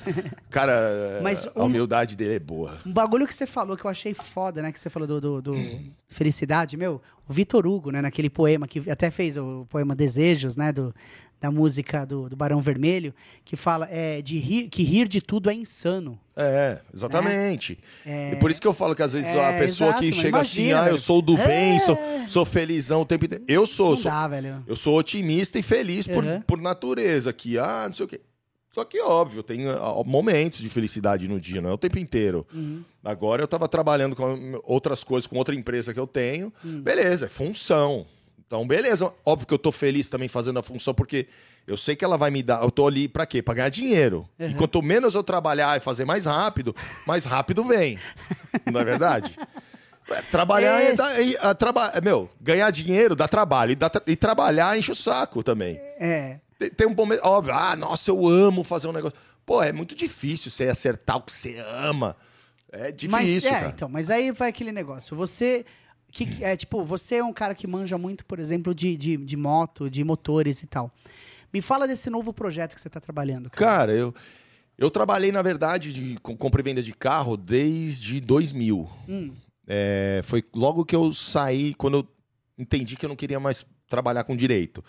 Cara, 0.50 1.20
Mas 1.22 1.48
a 1.56 1.62
um- 1.64 1.66
humildade 1.66 2.16
dele 2.16 2.36
é 2.36 2.40
boa. 2.40 2.78
Um 2.86 2.92
bagulho 2.92 3.26
que 3.28 3.34
você 3.34 3.46
falou 3.46 3.78
que 3.78 3.86
eu 3.86 3.90
achei 3.92 4.14
foda, 4.14 4.62
né? 4.62 4.72
Que 4.72 4.80
você 4.80 4.90
falou 4.90 5.08
do, 5.08 5.22
do- 5.22 5.42
do 5.42 5.56
Felicidade, 6.08 6.76
meu. 6.78 7.02
O 7.28 7.34
Vitor 7.34 7.66
Hugo, 7.68 7.92
né? 7.92 8.02
Naquele 8.02 8.30
poema 8.30 8.68
que 8.68 8.90
até 8.90 9.10
fez 9.10 9.38
o 9.38 9.66
poema 9.70 9.96
Desejos, 9.96 10.56
né? 10.56 10.72
Do, 10.72 10.94
da 11.40 11.52
música 11.52 12.04
do, 12.06 12.28
do 12.30 12.36
Barão 12.36 12.62
Vermelho, 12.62 13.14
que 13.46 13.56
fala 13.56 13.88
é, 13.92 14.22
de 14.22 14.40
rir, 14.40 14.70
que 14.70 14.82
rir 14.84 15.08
de 15.08 15.22
tudo 15.22 15.50
é 15.50 15.54
insano. 15.54 16.20
É, 16.36 16.80
exatamente. 16.94 17.78
É. 18.06 18.32
E 18.34 18.36
por 18.38 18.50
isso 18.52 18.60
que 18.62 18.68
eu 18.68 18.74
falo 18.74 18.96
que 18.96 19.04
às 19.04 19.14
vezes 19.14 19.30
É, 19.30 19.56
a 19.56 19.58
pessoa 19.60 19.90
exato, 19.92 20.04
que 20.04 20.12
chega 20.14 20.30
imagina, 20.30 20.40
assim, 20.40 20.74
ah, 20.74 20.78
eu 20.80 20.84
velho. 20.86 20.98
sou 20.98 21.22
do 21.22 21.36
bem, 21.38 21.76
É. 21.76 21.80
sou, 21.80 21.98
sou 22.28 22.46
felizão 22.46 23.02
o 23.02 23.06
tempo 23.06 23.26
inteiro. 23.26 23.44
Eu 23.48 23.66
sou, 23.68 23.92
Não 23.92 23.98
sou 23.98 24.12
dá, 24.12 24.28
velho. 24.28 24.64
Eu 24.68 24.76
sou 24.76 24.98
otimista 24.98 25.60
e 25.60 25.64
feliz 25.64 26.08
por, 26.08 26.26
Uhum. 26.26 26.42
por 26.42 26.60
natureza, 26.60 27.32
que, 27.32 27.58
ah, 27.60 27.86
não 27.88 27.94
sei 27.94 28.06
o 28.06 28.10
quê. 28.10 28.22
Só 28.74 28.84
que, 28.84 29.02
óbvio, 29.02 29.42
tem 29.42 29.62
momentos 30.06 30.60
de 30.60 30.70
felicidade 30.70 31.28
no 31.28 31.40
dia, 31.40 31.60
não 31.62 31.72
é 31.72 31.74
o 31.74 31.78
tempo 31.80 31.98
inteiro. 31.98 32.46
Uhum. 32.54 32.84
Agora 33.04 33.42
eu 33.42 33.48
tava 33.48 33.68
trabalhando 33.68 34.16
com 34.16 34.60
outras 34.64 35.04
coisas, 35.04 35.26
com 35.26 35.36
outra 35.38 35.56
empresa 35.56 35.94
que 35.94 36.00
eu 36.00 36.06
tenho. 36.06 36.54
Hum. 36.64 36.82
Beleza, 36.84 37.26
é 37.26 37.30
função. 37.30 38.06
Então, 38.48 38.66
beleza. 38.66 39.14
Óbvio 39.26 39.46
que 39.48 39.54
eu 39.54 39.60
tô 39.60 39.72
feliz 39.72 40.08
também 40.10 40.28
fazendo 40.30 40.58
a 40.58 40.64
função, 40.64 40.94
porque 40.94 41.28
eu 41.68 41.76
sei 41.78 41.96
que 41.96 42.06
ela 42.06 42.18
vai 42.18 42.32
me 42.32 42.42
dar. 42.42 42.64
Eu 42.64 42.72
tô 42.72 42.88
ali 42.88 43.08
pra 43.08 43.26
quê? 43.26 43.42
Pra 43.42 43.54
ganhar 43.54 43.70
dinheiro. 43.70 44.28
E 44.40 44.46
Uhum. 44.46 44.54
quanto 44.54 44.82
menos 44.82 45.16
eu 45.16 45.24
trabalhar 45.24 45.76
e 45.78 45.82
fazer 45.82 46.06
mais 46.06 46.26
rápido, 46.26 46.76
mais 47.06 47.26
rápido 47.26 47.64
vem. 47.66 48.00
Não 48.72 48.80
é 48.80 48.86
verdade? 48.86 49.38
É, 50.10 50.22
Trabalhar 50.32 50.82
é, 50.82 50.94
dá- 50.94 51.20
e, 51.22 51.36
a 51.42 51.54
traba- 51.54 51.92
meu, 52.02 52.30
ganhar 52.40 52.72
dinheiro 52.72 53.14
dá 53.14 53.28
trabalho 53.28 53.74
e, 53.74 53.76
dá 53.76 53.92
e 54.08 54.16
trabalhar 54.16 54.78
enche 54.78 54.92
o 54.92 54.96
saco 54.96 55.44
também. 55.44 55.76
É. 56.00 56.38
Tem, 56.58 56.70
tem 56.70 56.88
um 56.88 56.94
momento, 56.96 57.20
óbvio, 57.26 57.54
ah, 57.54 57.76
nossa, 57.76 58.10
eu 58.10 58.26
amo 58.26 58.64
fazer 58.64 58.88
um 58.88 58.94
negócio. 58.94 59.18
Pô, 59.46 59.62
é 59.62 59.74
muito 59.74 59.94
difícil 59.96 60.50
você 60.50 60.70
acertar 60.70 61.18
o 61.18 61.22
que 61.22 61.32
você 61.34 61.58
ama. 61.60 62.16
É 62.72 62.92
difícil, 62.92 63.12
mas, 63.12 63.44
é, 63.46 63.50
cara. 63.50 63.68
então, 63.76 63.90
mas 63.90 64.10
aí 64.10 64.32
vai 64.32 64.50
aquele 64.50 64.72
negócio. 64.72 65.16
Você. 65.18 65.66
Que, 66.26 66.44
é, 66.44 66.56
tipo, 66.58 66.84
você 66.84 67.16
é 67.16 67.24
um 67.24 67.32
cara 67.34 67.54
que 67.54 67.68
manja 67.68 67.98
muito, 67.98 68.26
por 68.26 68.40
exemplo, 68.40 68.74
de, 68.74 68.98
de, 68.98 69.18
de 69.18 69.38
moto, 69.38 69.90
de 69.90 70.04
motores 70.04 70.64
e 70.64 70.68
tal. 70.68 70.92
Me 71.54 71.62
fala 71.62 71.88
desse 71.88 72.10
novo 72.10 72.34
projeto 72.34 72.74
que 72.76 72.82
você 72.82 72.90
tá 72.90 73.00
trabalhando, 73.00 73.50
cara. 73.50 73.78
Cara, 73.78 73.94
eu, 73.94 74.14
eu 74.78 74.90
trabalhei, 74.90 75.32
na 75.32 75.42
verdade, 75.42 75.94
de, 75.94 76.18
com 76.22 76.36
compra 76.36 76.62
e 76.62 76.64
venda 76.64 76.82
de 76.82 76.92
carro 76.94 77.38
desde 77.38 78.20
2000. 78.20 78.90
Hum. 79.08 79.32
É, 79.68 80.22
foi 80.24 80.44
logo 80.56 80.84
que 80.84 80.96
eu 80.96 81.14
saí, 81.14 81.74
quando 81.76 81.98
eu 81.98 82.08
entendi 82.58 82.96
que 82.96 83.06
eu 83.06 83.10
não 83.10 83.16
queria 83.16 83.40
mais 83.40 83.66
trabalhar 83.88 84.24
com 84.24 84.36
direito. 84.36 84.84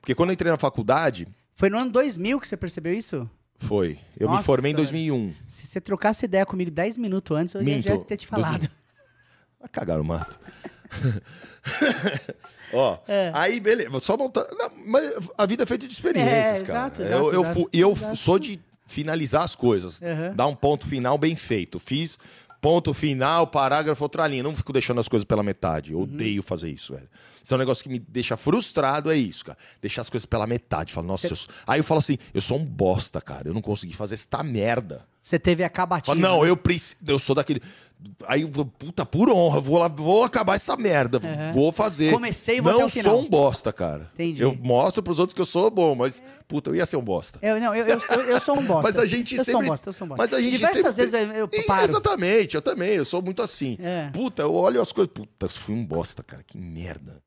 Porque 0.00 0.14
quando 0.14 0.28
eu 0.30 0.34
entrei 0.34 0.50
na 0.52 0.58
faculdade, 0.58 1.26
Foi 1.54 1.70
no 1.70 1.78
ano 1.78 1.90
2000 1.90 2.38
que 2.40 2.46
você 2.46 2.56
percebeu 2.56 2.92
isso? 2.92 3.28
foi. 3.58 3.98
Eu 4.18 4.28
me 4.28 4.34
Nossa, 4.34 4.44
formei 4.44 4.72
em 4.72 4.74
velho. 4.74 4.84
2001. 4.84 5.34
Se 5.48 5.66
você 5.66 5.80
trocasse 5.80 6.26
ideia 6.26 6.44
comigo 6.44 6.70
10 6.70 6.98
minutos 6.98 7.36
antes, 7.36 7.54
eu 7.54 7.62
Minto. 7.64 7.88
já 7.88 7.94
ia 7.94 8.00
ter 8.04 8.16
te 8.18 8.26
falado. 8.26 8.68
Vai 9.60 9.68
cagar 9.70 9.98
no 9.98 10.04
mato. 10.04 10.38
Ó, 12.72 12.98
É. 13.06 13.30
aí 13.34 13.60
beleza, 13.60 14.00
só 14.00 14.16
montar. 14.16 14.44
não, 14.52 14.70
mas 14.86 15.12
a 15.38 15.46
vida 15.46 15.62
é 15.62 15.66
feita 15.66 15.86
de 15.86 15.92
experiências, 15.92 16.62
É, 16.62 16.66
cara. 16.66 16.78
exato, 16.78 17.02
eu, 17.02 17.06
exato, 17.06 17.32
eu, 17.34 17.42
exato, 17.42 17.60
fu- 17.60 17.70
e 17.72 17.80
eu 17.80 17.92
exato. 17.92 18.16
sou 18.16 18.38
de 18.38 18.60
finalizar 18.86 19.42
as 19.44 19.54
coisas, 19.54 20.00
Uhum. 20.00 20.34
dar 20.34 20.46
um 20.46 20.54
ponto 20.54 20.86
final 20.86 21.16
bem 21.16 21.36
feito. 21.36 21.78
Fiz 21.78 22.18
ponto 22.60 22.92
final, 22.92 23.46
parágrafo, 23.46 24.02
outra 24.02 24.26
linha. 24.26 24.42
Não 24.42 24.54
fico 24.56 24.72
deixando 24.72 24.98
as 25.00 25.06
coisas 25.08 25.24
pela 25.24 25.42
metade. 25.42 25.92
Uhum. 25.94 26.00
Eu 26.00 26.02
odeio 26.04 26.42
fazer 26.42 26.68
isso, 26.70 26.92
velho. 26.94 27.08
Isso 27.42 27.54
é 27.54 27.56
um 27.56 27.58
negócio 27.60 27.84
que 27.84 27.88
me 27.88 27.98
deixa 28.00 28.36
frustrado, 28.36 29.08
é 29.10 29.16
isso, 29.16 29.44
cara. 29.44 29.58
Deixar 29.80 30.00
as 30.00 30.10
coisas 30.10 30.26
pela 30.26 30.46
metade. 30.48 30.92
Falo, 30.92 31.06
nossa, 31.06 31.28
Cê- 31.28 31.34
eu 31.34 31.54
aí 31.68 31.78
eu 31.78 31.84
falo 31.84 32.00
assim, 32.00 32.18
eu 32.34 32.40
sou 32.40 32.58
um 32.58 32.64
bosta, 32.64 33.20
cara. 33.20 33.48
Eu 33.48 33.54
não 33.54 33.62
consegui 33.62 33.94
fazer 33.94 34.14
esta 34.14 34.42
merda. 34.42 35.06
Você 35.20 35.38
teve 35.38 35.62
a 35.62 35.68
acabativa. 35.68 36.16
Fala, 36.16 36.28
não, 36.28 36.44
eu 36.44 36.56
preciso. 36.56 36.96
Eu 37.06 37.18
sou 37.20 37.36
daquele. 37.36 37.62
Aí, 38.26 38.46
puta, 38.78 39.06
por 39.06 39.30
honra, 39.30 39.60
vou 39.60 39.78
lá, 39.78 39.88
vou 39.88 40.22
acabar 40.22 40.54
essa 40.54 40.76
merda. 40.76 41.18
Uhum. 41.18 41.52
Vou 41.52 41.72
fazer. 41.72 42.12
Comecei 42.12 42.58
e 42.58 42.60
vou 42.60 42.72
Não 42.72 42.88
sou 42.88 43.20
um 43.20 43.28
bosta, 43.28 43.72
cara. 43.72 44.10
Entendi. 44.14 44.42
Eu 44.42 44.54
mostro 44.54 45.02
pros 45.02 45.18
outros 45.18 45.34
que 45.34 45.40
eu 45.40 45.46
sou 45.46 45.70
bom, 45.70 45.94
mas, 45.94 46.22
puta, 46.46 46.70
eu 46.70 46.74
ia 46.74 46.86
ser 46.86 46.96
um 46.96 47.02
bosta. 47.02 47.38
Eu, 47.42 47.58
não, 47.58 47.74
eu, 47.74 47.86
eu, 47.86 48.00
eu, 48.10 48.20
eu 48.22 48.40
sou 48.40 48.58
um 48.58 48.64
bosta. 48.64 48.82
Mas 48.82 48.98
a 48.98 49.06
gente 49.06 49.34
eu 49.34 49.44
sempre. 49.44 49.52
sou 49.52 49.62
um 49.62 49.66
bosta, 49.66 49.88
eu 49.88 49.92
sou 49.92 50.04
um 50.04 50.08
bosta. 50.08 50.22
Mas 50.22 50.32
a 50.34 50.40
gente 50.40 50.50
Diversas 50.52 50.94
sempre... 50.94 51.16
vezes 51.16 51.36
eu, 51.36 51.48
paro. 51.66 51.84
Exatamente, 51.84 52.54
eu 52.54 52.62
também. 52.62 52.94
Eu 52.94 53.04
sou 53.04 53.22
muito 53.22 53.42
assim. 53.42 53.76
É. 53.80 54.10
Puta, 54.12 54.42
eu 54.42 54.54
olho 54.54 54.80
as 54.80 54.92
coisas. 54.92 55.12
Puta, 55.12 55.48
fui 55.48 55.74
um 55.74 55.84
bosta, 55.84 56.22
cara. 56.22 56.42
Que 56.42 56.58
merda. 56.58 57.22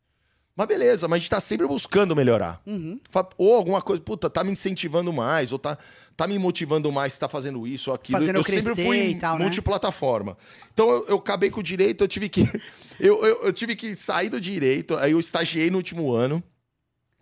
Mas 0.59 0.67
beleza, 0.67 1.07
mas 1.07 1.15
a 1.15 1.19
gente 1.21 1.29
tá 1.29 1.39
sempre 1.39 1.65
buscando 1.65 2.13
melhorar. 2.13 2.61
Uhum. 2.65 2.99
Ou 3.37 3.55
alguma 3.55 3.81
coisa, 3.81 4.01
puta, 4.01 4.29
tá 4.29 4.43
me 4.43 4.51
incentivando 4.51 5.13
mais, 5.13 5.53
ou 5.53 5.57
tá, 5.57 5.77
tá 6.17 6.27
me 6.27 6.37
motivando 6.37 6.91
mais, 6.91 7.17
tá 7.17 7.29
fazendo 7.29 7.65
isso 7.65 7.89
ou 7.89 7.95
aquilo. 7.95 8.19
Fazendo 8.19 8.35
eu 8.35 8.43
sempre 8.43 8.75
fui 8.75 9.13
né? 9.13 9.35
multiplataforma. 9.37 10.37
Então 10.73 10.89
eu, 10.89 11.05
eu 11.07 11.15
acabei 11.15 11.49
com 11.49 11.61
o 11.61 11.63
direito, 11.63 12.03
eu 12.03 12.09
tive 12.09 12.27
que. 12.27 12.41
eu, 12.99 13.23
eu, 13.25 13.43
eu 13.45 13.53
tive 13.53 13.73
que 13.73 13.95
sair 13.95 14.27
do 14.27 14.41
direito, 14.41 14.97
aí 14.97 15.13
eu 15.13 15.19
estagiei 15.21 15.71
no 15.71 15.77
último 15.77 16.11
ano, 16.11 16.43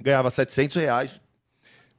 ganhava 0.02 0.32
700 0.32 0.76
reais, 0.78 1.22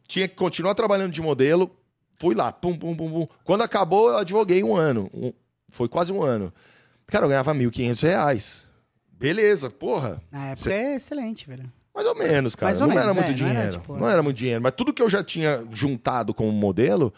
tinha 0.09 0.27
que 0.27 0.35
continuar 0.35 0.75
trabalhando 0.75 1.13
de 1.13 1.23
modelo, 1.23 1.71
fui 2.17 2.35
lá, 2.35 2.51
pum, 2.51 2.77
pum, 2.77 2.97
pum, 2.97 3.11
pum. 3.13 3.27
Quando 3.45 3.63
acabou, 3.63 4.09
eu 4.09 4.17
advoguei 4.17 4.65
um 4.65 4.75
ano. 4.75 5.09
um- 5.15 5.33
foi 5.69 5.89
quase 5.89 6.13
um 6.13 6.21
ano. 6.21 6.53
Cara, 7.07 7.27
eu 7.27 7.29
ganhava 7.29 7.55
1.500 7.55 8.01
reais. 8.03 8.68
Beleza, 9.19 9.69
porra. 9.71 10.21
Na 10.31 10.47
época 10.49 10.71
Cê- 10.71 10.73
é 10.75 10.95
excelente, 10.97 11.49
velho. 11.49 11.71
Mais 11.95 12.07
ou 12.07 12.15
menos, 12.15 12.55
cara. 12.55 12.71
Mais 12.71 12.81
ou 12.81 12.87
não 12.87 12.95
menos, 12.95 13.05
era 13.05 13.15
muito 13.15 13.27
é, 13.27 13.43
não 13.43 13.47
era, 13.49 13.55
dinheiro. 13.55 13.81
tipo, 13.81 13.97
Não 13.97 14.09
era 14.09 14.23
muito 14.23 14.37
dinheiro. 14.37 14.63
Mas 14.63 14.73
tudo 14.77 14.93
que 14.93 15.03
eu 15.03 15.11
já 15.11 15.25
tinha 15.25 15.65
juntado 15.73 16.33
como 16.33 16.53
modelo, 16.53 17.07
eu 17.07 17.13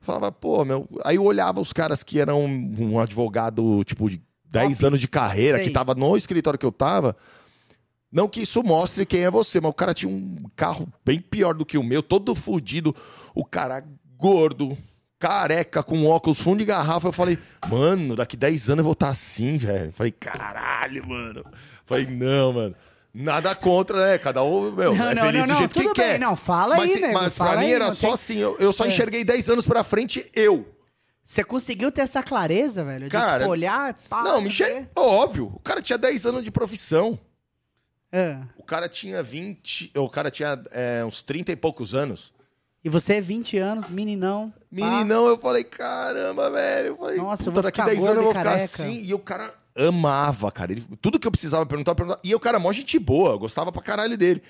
falava, 0.00 0.32
pô, 0.32 0.64
meu. 0.64 0.88
Aí 1.04 1.16
eu 1.16 1.22
olhava 1.24 1.60
os 1.60 1.72
caras 1.72 2.02
que 2.02 2.18
eram 2.18 2.44
um 2.44 2.98
advogado, 2.98 3.84
tipo, 3.84 4.10
de 4.10 4.20
10 4.46 4.78
Top. 4.78 4.86
anos 4.86 5.00
de 5.00 5.06
carreira, 5.06 5.58
Sei. 5.58 5.66
que 5.68 5.72
tava 5.72 5.94
no 5.94 6.16
escritório 6.16 6.58
que 6.58 6.66
eu 6.66 6.72
tava. 6.72 7.16
Não 8.10 8.28
que 8.28 8.40
isso 8.42 8.62
mostre 8.64 9.04
quem 9.06 9.20
é 9.24 9.30
você, 9.30 9.60
mas 9.60 9.70
o 9.70 9.74
cara 9.74 9.92
tinha 9.94 10.10
um 10.10 10.36
carro 10.56 10.88
bem 11.04 11.20
pior 11.20 11.54
do 11.54 11.66
que 11.66 11.76
o 11.78 11.82
meu, 11.82 12.02
todo 12.02 12.34
fudido, 12.34 12.94
o 13.34 13.44
cara 13.44 13.84
gordo, 14.16 14.76
careca, 15.18 15.82
com 15.82 16.06
óculos, 16.06 16.38
fundo 16.40 16.58
de 16.58 16.64
garrafa. 16.64 17.08
Eu 17.08 17.12
falei, 17.12 17.38
mano, 17.68 18.16
daqui 18.16 18.36
10 18.36 18.70
anos 18.70 18.78
eu 18.80 18.84
vou 18.84 18.92
estar 18.92 19.08
assim, 19.08 19.56
velho. 19.56 19.92
Falei, 19.92 20.12
caralho, 20.12 21.06
mano. 21.06 21.44
Falei, 21.84 22.06
não, 22.06 22.52
mano. 22.52 22.74
Nada 23.14 23.54
contra, 23.54 24.06
né? 24.06 24.18
Cada 24.18 24.42
um, 24.42 24.70
meu, 24.72 24.94
Não, 24.94 25.08
é 25.10 25.14
não, 25.14 25.22
feliz 25.24 25.40
não, 25.40 25.46
do 25.46 25.52
não, 25.52 25.58
jeito 25.58 25.74
que 25.74 25.82
tudo 25.82 25.94
quer. 25.94 26.10
bem, 26.10 26.18
não, 26.18 26.36
fala 26.36 26.76
mas, 26.76 26.92
aí, 26.94 27.00
nego, 27.00 27.14
Mas 27.14 27.36
fala 27.36 27.50
pra 27.52 27.60
mim 27.60 27.66
aí, 27.66 27.72
era 27.72 27.90
só 27.90 28.08
tem- 28.08 28.12
assim, 28.14 28.36
eu, 28.36 28.56
eu 28.58 28.72
só 28.74 28.84
É. 28.84 28.88
enxerguei 28.88 29.24
10 29.24 29.48
anos 29.48 29.66
pra 29.66 29.82
frente, 29.82 30.30
eu. 30.34 30.70
Você 31.24 31.42
conseguiu 31.42 31.90
ter 31.90 32.02
essa 32.02 32.22
clareza, 32.22 32.84
velho? 32.84 33.06
De 33.06 33.10
Cara, 33.10 33.38
tipo, 33.40 33.50
olhar. 33.50 33.94
Pá, 34.08 34.22
não, 34.22 34.42
me 34.42 34.48
enxerguei. 34.48 34.86
Óbvio, 34.94 35.50
o 35.54 35.58
cara 35.60 35.80
tinha 35.80 35.96
10 35.96 36.26
anos 36.26 36.44
de 36.44 36.50
profissão. 36.50 37.18
É. 38.12 38.36
O 38.58 38.62
cara 38.62 38.88
tinha 38.88 39.22
20. 39.22 39.90
O 39.96 40.08
cara 40.08 40.30
tinha 40.30 40.60
é, 40.70 41.02
uns 41.04 41.22
30 41.22 41.50
e 41.52 41.56
poucos 41.56 41.94
anos. 41.94 42.32
E 42.86 42.88
você 42.88 43.14
é 43.14 43.20
20 43.20 43.58
anos, 43.58 43.88
meninão. 43.88 44.48
pá. 44.48 44.62
Meninão, 44.70 45.26
eu 45.26 45.36
falei, 45.36 45.64
caramba, 45.64 46.48
velho. 46.52 46.86
Eu 46.90 46.96
falei, 46.96 47.16
Nossa, 47.16 47.48
eu 47.48 47.52
vou 47.52 47.60
daqui 47.60 47.80
ficar 47.80 47.90
10 47.90 48.04
anos 48.04 48.16
eu 48.16 48.22
vou 48.22 48.30
e 48.30 48.34
ficar 48.36 48.44
careca. 48.44 48.82
assim. 48.84 49.02
E 49.02 49.12
o 49.12 49.18
cara 49.18 49.52
amava, 49.76 50.52
cara. 50.52 50.70
Ele- 50.70 50.86
tudo 51.02 51.18
que 51.18 51.26
eu 51.26 51.32
precisava 51.32 51.66
perguntar, 51.66 51.90
eu 51.90 51.96
perguntava. 51.96 52.20
E 52.22 52.32
o 52.32 52.38
cara, 52.38 52.60
mó 52.60 52.72
gente 52.72 52.96
boa, 53.00 53.30
eu 53.32 53.38
gostava 53.40 53.72
pra 53.72 53.82
caralho 53.82 54.16
dele. 54.16 54.40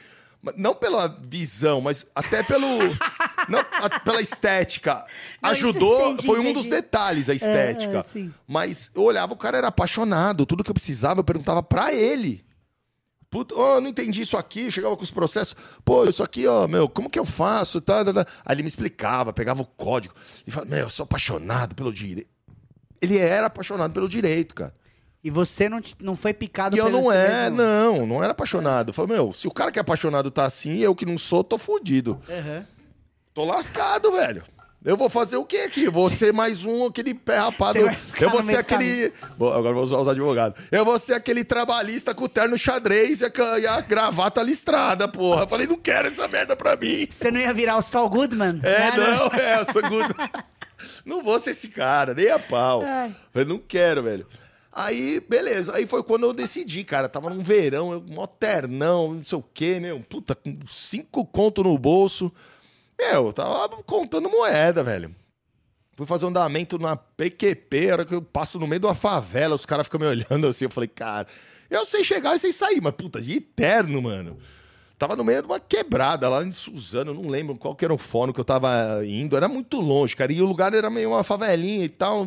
Não 0.55 0.75
pela 0.75 1.09
visão, 1.09 1.81
mas 1.81 2.05
até 2.15 2.43
pelo. 2.43 2.67
não, 3.49 3.59
a- 3.73 4.01
pela 4.01 4.21
estética. 4.21 5.03
Não, 5.43 5.53
isso 5.53 5.65
Ajudou, 5.69 6.11
entendi, 6.11 6.27
foi 6.27 6.39
um 6.39 6.43
entendi. 6.43 6.61
dos 6.61 6.69
detalhes, 6.69 7.31
a 7.31 7.35
estética. 7.35 7.99
é, 8.01 8.03
sim. 8.03 8.35
Mas 8.47 8.91
eu 8.95 9.03
olhava, 9.03 9.33
o 9.33 9.37
cara 9.37 9.57
era 9.57 9.69
apaixonado. 9.69 10.45
Tudo 10.45 10.63
que 10.63 10.71
eu 10.71 10.75
precisava, 10.75 11.21
eu 11.21 11.25
perguntava 11.25 11.63
pra 11.63 11.91
ele. 11.91 12.45
Puta, 13.37 13.55
oh, 13.55 13.81
não 13.83 13.89
entendi 13.91 14.23
isso 14.23 14.35
aqui, 14.35 14.71
chegava 14.71 14.97
com 14.97 15.03
os 15.03 15.11
processos. 15.11 15.55
Pô, 15.85 16.07
isso 16.07 16.23
aqui, 16.23 16.47
ó, 16.47 16.67
meu, 16.67 16.89
como 16.89 17.11
que 17.11 17.19
eu 17.19 17.25
faço? 17.27 17.83
Tá, 17.83 18.03
tá, 18.03 18.15
tá. 18.25 18.27
Aí 18.43 18.55
ele 18.55 18.63
me 18.63 18.69
explicava, 18.69 19.31
pegava 19.31 19.61
o 19.61 19.67
código 19.67 20.15
e 20.47 20.51
falava, 20.51 20.71
meu, 20.71 20.85
eu 20.85 20.91
sou 20.91 21.05
apaixonado 21.05 21.75
pelo 21.75 21.93
direito. 21.93 22.31
Ele 22.99 23.19
era 23.19 23.49
apaixonado 23.49 23.93
pelo 23.93 24.09
direito, 24.09 24.55
cara. 24.55 24.75
E 25.23 25.31
você 25.31 25.69
não, 25.69 25.83
não 26.01 26.17
foi 26.17 26.33
picado 26.33 26.77
E 26.77 26.79
eu 26.79 26.87
pelo 26.87 27.03
não 27.03 27.13
esse 27.13 27.21
é, 27.21 27.51
mesmo- 27.51 27.57
não, 27.59 28.07
não 28.07 28.23
era 28.25 28.33
apaixonado. 28.33 28.89
Eu 28.89 28.95
falei, 28.95 29.15
meu, 29.17 29.35
se 29.35 29.47
o 29.47 29.51
cara 29.51 29.71
que 29.71 29.79
é 29.79 29.83
apaixonado 29.83 30.31
tá 30.31 30.47
assim, 30.47 30.79
eu 30.79 30.95
que 30.95 31.05
não 31.05 31.19
sou, 31.19 31.45
tô 31.45 31.59
fudido. 31.59 32.19
Aham. 32.31 32.67
Tô 33.35 33.45
lascado, 33.45 34.13
velho. 34.13 34.45
Eu 34.87 34.97
vou 34.97 35.09
fazer 35.09 35.37
o 35.37 35.45
quê 35.45 35.57
aqui? 35.59 35.83
Eu 35.83 35.91
Vou 35.91 36.09
ser 36.09 36.33
mais 36.33 36.65
um, 36.65 36.87
aquele 36.87 37.13
pé 37.13 37.39
rapado. 37.39 37.81
Eu 38.21 38.31
vou 38.31 38.41
ser 38.41 38.59
aquele. 38.59 39.13
Bom, 39.37 39.49
agora 39.49 39.71
eu 39.71 39.75
vou 39.75 39.83
usar 39.83 39.99
os 39.99 40.07
advogados. 40.07 40.63
Eu 40.71 40.85
vou 40.85 40.97
ser 40.97 41.15
aquele 41.15 41.43
trabalhista 41.43 42.15
com 42.15 42.23
o 42.23 42.29
terno 42.29 42.57
xadrez 42.57 43.21
e 43.21 43.25
a, 43.25 43.59
e 43.59 43.67
a 43.67 43.81
gravata 43.81 44.41
listrada, 44.41 45.09
porra. 45.09 45.43
Eu 45.43 45.49
falei, 45.49 45.67
não 45.67 45.75
quero 45.75 46.07
essa 46.07 46.29
merda 46.29 46.55
pra 46.55 46.77
mim. 46.77 47.09
Você 47.11 47.33
não 47.33 47.41
ia 47.41 47.53
virar 47.53 47.79
o 47.79 47.83
Saul 47.83 48.09
Goodman? 48.09 48.61
É, 48.63 48.97
não, 48.97 49.27
é, 49.37 49.61
eu 49.61 49.73
sou 49.73 49.83
good. 49.83 50.15
Não 51.05 51.21
vou 51.21 51.39
ser 51.41 51.51
esse 51.51 51.67
cara, 51.67 52.15
nem 52.15 52.31
a 52.31 52.39
pau. 52.39 52.83
Ai. 52.85 53.13
Eu 53.35 53.45
não 53.45 53.59
quero, 53.59 54.05
velho. 54.05 54.25
Aí, 54.73 55.21
beleza. 55.29 55.75
Aí 55.75 55.85
foi 55.85 56.05
quando 56.05 56.27
eu 56.27 56.33
decidi, 56.33 56.85
cara. 56.85 57.09
Tava 57.09 57.29
num 57.29 57.41
verão, 57.41 57.93
eu, 57.93 58.05
mó 58.07 58.25
ternão, 58.25 59.15
não 59.15 59.25
sei 59.25 59.37
o 59.39 59.45
quê, 59.53 59.81
meu. 59.81 59.99
Puta, 60.01 60.35
com 60.35 60.57
cinco 60.65 61.25
conto 61.25 61.65
no 61.65 61.77
bolso. 61.77 62.31
Meu, 62.99 63.27
eu 63.27 63.33
tava 63.33 63.69
contando 63.85 64.29
moeda, 64.29 64.83
velho. 64.83 65.15
Fui 65.97 66.07
fazer 66.07 66.27
um 66.27 66.29
andamento 66.29 66.79
na 66.79 66.95
PQP, 66.97 67.91
a 67.91 67.93
hora 67.93 68.05
que 68.05 68.15
eu 68.15 68.21
passo 68.23 68.59
no 68.59 68.67
meio 68.67 68.81
de 68.81 68.87
uma 68.87 68.95
favela, 68.95 69.55
os 69.55 69.65
caras 69.65 69.87
ficam 69.87 70.01
me 70.01 70.07
olhando 70.07 70.47
assim. 70.47 70.65
Eu 70.67 70.71
falei, 70.71 70.89
cara, 70.89 71.27
eu 71.71 71.85
sei 71.87 72.05
chegar 72.05 72.35
e 72.37 72.39
sei 72.39 72.53
sair, 72.53 72.81
mas 72.83 72.93
puta, 72.95 73.21
de 73.21 73.37
eterno, 73.37 74.01
mano. 74.03 74.39
Tava 74.99 75.15
no 75.15 75.25
meio 75.25 75.43
de 75.43 75.47
uma 75.49 75.61
quebrada 75.61 76.27
lá 76.29 76.43
em 76.43 76.51
Suzano, 76.51 77.13
não 77.13 77.29
lembro 77.29 77.55
qual 77.57 77.75
que 77.75 77.85
era 77.85 77.93
o 77.93 77.99
fórum 77.99 78.33
que 78.33 78.41
eu 78.41 78.45
tava 78.45 79.05
indo, 79.07 79.37
era 79.37 79.47
muito 79.49 79.79
longe, 79.81 80.17
cara. 80.17 80.33
E 80.33 80.41
o 80.41 80.47
lugar 80.47 80.73
era 80.73 80.89
meio 80.89 81.11
uma 81.11 81.23
favelinha 81.23 81.85
e 81.85 81.89
tal. 81.89 82.27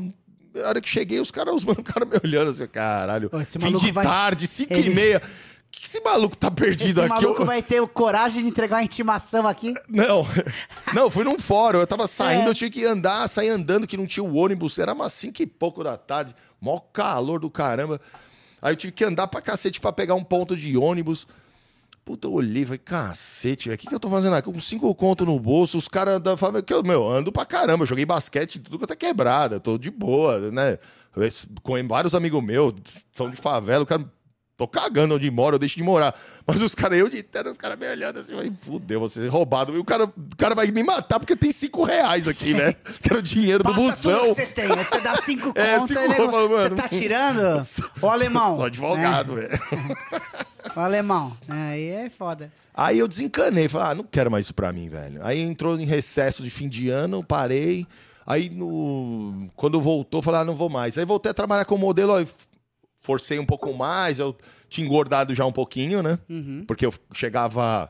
A 0.64 0.68
hora 0.70 0.82
que 0.82 0.90
cheguei, 0.90 1.20
os 1.20 1.32
caras, 1.32 1.54
os 1.56 1.64
mano, 1.64 1.80
o 1.80 1.84
cara 1.84 2.06
me 2.06 2.20
olhando 2.24 2.52
assim, 2.52 2.68
caralho. 2.68 3.30
Ô, 3.34 3.40
fim 3.40 3.76
de 3.76 3.92
vai- 3.92 4.06
tarde, 4.06 4.48
cinco 4.48 4.74
Ele- 4.74 4.90
e 4.92 4.94
meia. 4.94 5.22
O 5.70 5.82
que 5.82 5.86
esse 5.86 6.02
maluco 6.02 6.36
tá 6.36 6.50
perdido 6.52 6.90
Esse 6.90 7.00
aqui? 7.02 7.10
maluco 7.10 7.42
Eu- 7.42 7.46
vai 7.46 7.62
ter 7.62 7.86
coragem 7.88 8.44
de 8.44 8.50
entregar 8.50 8.78
uma 8.78 8.84
intimação 8.84 9.48
aqui. 9.48 9.74
Não, 9.88 10.26
não, 10.94 11.10
fui 11.10 11.24
num 11.24 11.38
fórum. 11.40 11.80
Eu 11.80 11.88
tava 11.88 12.06
saindo, 12.08 12.48
É. 12.48 12.50
eu 12.50 12.54
tinha 12.56 12.70
que 12.70 12.84
andar, 12.86 13.28
sair 13.30 13.50
andando, 13.50 13.88
que 13.88 13.96
não 13.96 14.06
tinha 14.08 14.24
o 14.24 14.36
ônibus. 14.36 14.78
Era 14.80 14.94
umas 14.94 15.14
cinco 15.14 15.42
e 15.42 15.46
pouco 15.48 15.84
da 15.84 15.96
tarde. 15.98 16.36
Mó 16.60 16.80
calor 16.80 17.40
do 17.40 17.50
caramba. 17.50 18.02
Aí 18.62 18.74
eu 18.74 18.76
tive 18.76 18.92
que 18.92 19.06
andar 19.06 19.28
pra 19.28 19.42
cacete 19.42 19.80
pra 19.80 19.94
pegar 19.94 20.16
um 20.16 20.24
ponto 20.24 20.58
de 20.58 20.76
ônibus. 20.76 21.26
Puta, 22.04 22.28
eu 22.28 22.34
olhei 22.34 22.66
falei, 22.66 22.80
cacete, 22.80 23.70
velho, 23.70 23.76
o 23.76 23.78
que, 23.78 23.88
que 23.88 23.94
eu 23.94 24.00
tô 24.00 24.10
fazendo 24.10 24.36
aqui? 24.36 24.52
Com 24.52 24.60
cinco 24.60 24.94
conto 24.96 25.26
no 25.28 25.40
bolso, 25.40 25.78
os 25.78 25.88
caras 25.88 26.20
da 26.20 26.36
favela, 26.36 26.64
que 26.64 26.74
eu, 26.74 26.82
meu, 26.82 27.08
ando 27.08 27.32
pra 27.32 27.46
caramba, 27.46 27.84
eu 27.84 27.88
joguei 27.88 28.04
basquete, 28.04 28.58
tudo 28.60 28.80
quanto 28.80 28.92
é 28.94 28.96
quebrada, 28.96 29.60
tô 29.60 29.78
de 29.78 29.92
boa, 29.92 30.50
né? 30.52 30.80
Eu, 31.16 31.30
com 31.62 31.88
vários 31.88 32.16
amigos 32.16 32.44
meus, 32.44 32.74
são 33.14 33.30
de 33.30 33.36
favela, 33.38 33.84
o 33.84 33.86
cara, 33.86 34.04
tô 34.60 34.68
cagando 34.68 35.16
onde 35.16 35.32
moro, 35.32 35.56
eu 35.56 35.60
deixo 35.60 35.78
de 35.78 35.84
morar. 35.84 36.14
Mas 36.46 36.62
os 36.62 36.76
caras, 36.76 37.00
eu 37.00 37.08
de 37.10 37.24
terno, 37.24 37.50
os 37.50 37.58
caras 37.58 37.80
me 37.80 37.88
olhando 37.90 38.20
assim, 38.20 38.36
vai, 38.36 38.52
fudeu, 38.62 39.00
você 39.00 39.26
é 39.26 39.30
roubado. 39.30 39.74
E 39.74 39.80
o 39.80 39.86
cara, 39.86 40.04
o 40.04 40.14
cara 40.38 40.54
vai 40.54 40.68
me 40.68 40.84
matar 40.84 41.18
porque 41.18 41.36
tem 41.36 41.52
cinco 41.52 41.84
reais 41.84 42.28
aqui, 42.28 42.54
né? 42.54 42.74
Que 43.02 43.10
era 43.10 43.20
o 43.20 43.22
dinheiro 43.22 43.64
do 43.64 43.74
Passa 43.74 43.80
tudo 43.80 43.92
busão. 44.20 44.22
que 44.22 44.36
você 44.36 44.46
tem. 44.48 44.68
Você 44.68 45.00
dá 45.00 45.16
cinco 45.22 45.54
É, 45.56 45.78
contas 45.80 45.88
cinco 45.88 46.00
e 46.02 46.08
nego- 46.10 46.26
conto, 46.30 46.48
Você 46.50 46.64
mano. 46.64 46.76
tá 46.76 46.90
tirando? 46.90 47.62
Ô, 48.02 48.08
alemão. 48.10 48.56
Sou 48.56 48.66
advogado, 48.66 49.36
velho. 49.36 49.54
É, 49.54 49.60
ô, 50.76 50.80
alemão. 50.82 51.32
Aí 51.48 51.88
é 51.88 52.10
foda. 52.10 52.52
Aí 52.74 53.00
eu 53.00 53.08
desencanei, 53.08 53.68
falei, 53.70 53.92
ah, 53.92 53.96
não 53.96 54.04
quero 54.04 54.30
mais 54.30 54.46
isso 54.46 54.54
pra 54.54 54.72
mim, 54.74 54.88
velho. 54.90 55.20
Aí 55.26 55.40
entrou 55.40 55.80
em 55.80 55.86
recesso 55.86 56.44
de 56.44 56.50
fim 56.50 56.68
de 56.70 56.90
ano, 56.90 57.24
parei. 57.24 57.88
Aí 58.26 58.50
no... 58.50 59.48
quando 59.56 59.82
voltou, 59.82 60.22
falei, 60.22 60.42
ah, 60.42 60.46
não 60.46 60.54
vou 60.54 60.70
mais. 60.70 60.98
Aí 60.98 61.04
voltei 61.06 61.32
a 61.32 61.34
trabalhar 61.34 61.66
com 61.66 61.78
modelo, 61.78 62.18
f- 62.20 62.34
forcei 63.10 63.40
um 63.40 63.46
pouco 63.46 63.74
mais, 63.74 64.20
eu 64.20 64.36
tinha 64.70 64.86
engordado 64.86 65.34
já 65.34 65.44
um 65.44 65.52
pouquinho, 65.52 66.04
né? 66.04 66.20
Porque 66.68 66.86
eu 66.86 66.94
chegava 67.12 67.90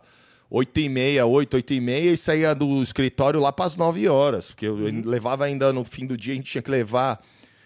8 0.49 0.79
e 0.79 0.87
meia, 0.87 1.25
8, 1.25 1.55
8 1.55 1.73
e 1.73 1.81
meia 1.81 2.11
e 2.11 2.15
saía 2.15 2.55
do 2.55 2.81
escritório 2.81 3.37
lá 3.37 3.51
pras 3.51 3.75
9 3.75 4.07
horas. 4.07 4.51
Porque 4.51 4.65
eu 4.65 4.77
levava 5.03 5.43
ainda 5.43 5.73
no 5.73 5.83
fim 5.83 6.05
do 6.05 6.15
dia, 6.15 6.31
a 6.33 6.37
gente 6.37 6.49
tinha 6.49 6.61
que 6.61 6.71
levar 6.71 7.21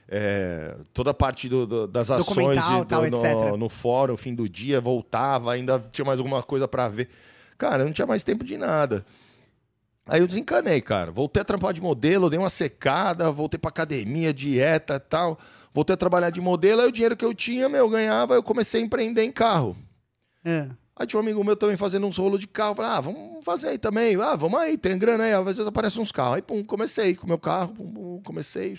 é, 0.09 0.75
toda 0.93 1.11
a 1.11 1.13
parte 1.13 1.47
do- 1.47 1.65
do- 1.65 1.87
das 1.87 2.09
ações 2.11 2.57
e 2.57 2.79
do- 2.79 2.85
tal, 2.85 3.01
no, 3.51 3.57
no 3.57 3.69
fórum, 3.69 4.17
fim 4.17 4.33
do 4.35 4.49
dia, 4.49 4.81
voltava, 4.81 5.53
ainda 5.53 5.79
tinha 5.91 6.03
mais 6.05 6.19
alguma 6.19 6.41
coisa 6.43 6.67
pra 6.67 6.87
ver. 6.89 7.07
Cara, 7.57 7.83
eu 7.83 7.85
não 7.85 7.93
tinha 7.93 8.05
mais 8.07 8.23
tempo 8.23 8.43
de 8.43 8.57
nada. 8.57 9.05
Aí 10.05 10.19
eu 10.19 10.27
desencanei, 10.27 10.81
cara. 10.81 11.11
Voltei 11.11 11.41
a 11.41 11.45
trampar 11.45 11.73
de 11.73 11.81
modelo, 11.81 12.29
dei 12.29 12.37
uma 12.37 12.49
secada, 12.49 13.31
voltei 13.31 13.57
pra 13.57 13.69
academia, 13.69 14.33
dieta 14.33 14.95
e 14.95 14.99
tal. 14.99 15.39
Voltei 15.73 15.93
a 15.93 15.97
trabalhar 15.97 16.29
de 16.29 16.41
modelo, 16.41 16.81
aí 16.81 16.87
o 16.87 16.91
dinheiro 16.91 17.15
que 17.15 17.25
eu 17.25 17.33
tinha, 17.33 17.67
meu, 17.69 17.79
eu 17.79 17.89
ganhava, 17.89 18.35
eu 18.35 18.43
comecei 18.43 18.81
a 18.81 18.85
empreender 18.85 19.23
em 19.23 19.31
carro. 19.31 19.75
É. 20.45 20.67
Aí 20.95 21.07
tinha 21.07 21.19
um 21.19 21.23
amigo 21.23 21.43
meu 21.43 21.55
também 21.55 21.75
fazendo 21.75 22.05
uns 22.05 22.17
rolos 22.17 22.39
de 22.39 22.47
carro. 22.47 22.75
Falei, 22.75 22.91
ah, 22.91 23.01
vamos 23.01 23.43
fazer 23.43 23.69
aí 23.69 23.77
também. 23.79 24.15
Ah, 24.21 24.35
vamos 24.35 24.59
aí, 24.59 24.77
tem 24.77 24.97
grana 24.97 25.23
aí. 25.23 25.33
Às 25.33 25.43
vezes 25.43 25.65
aparecem 25.65 26.01
uns 26.01 26.11
carros. 26.11 26.35
Aí, 26.35 26.41
pum, 26.41 26.63
comecei 26.63 27.15
com 27.15 27.25
o 27.25 27.27
meu 27.27 27.39
carro, 27.39 27.73
pum, 27.73 27.91
pum, 27.91 28.21
comecei. 28.23 28.77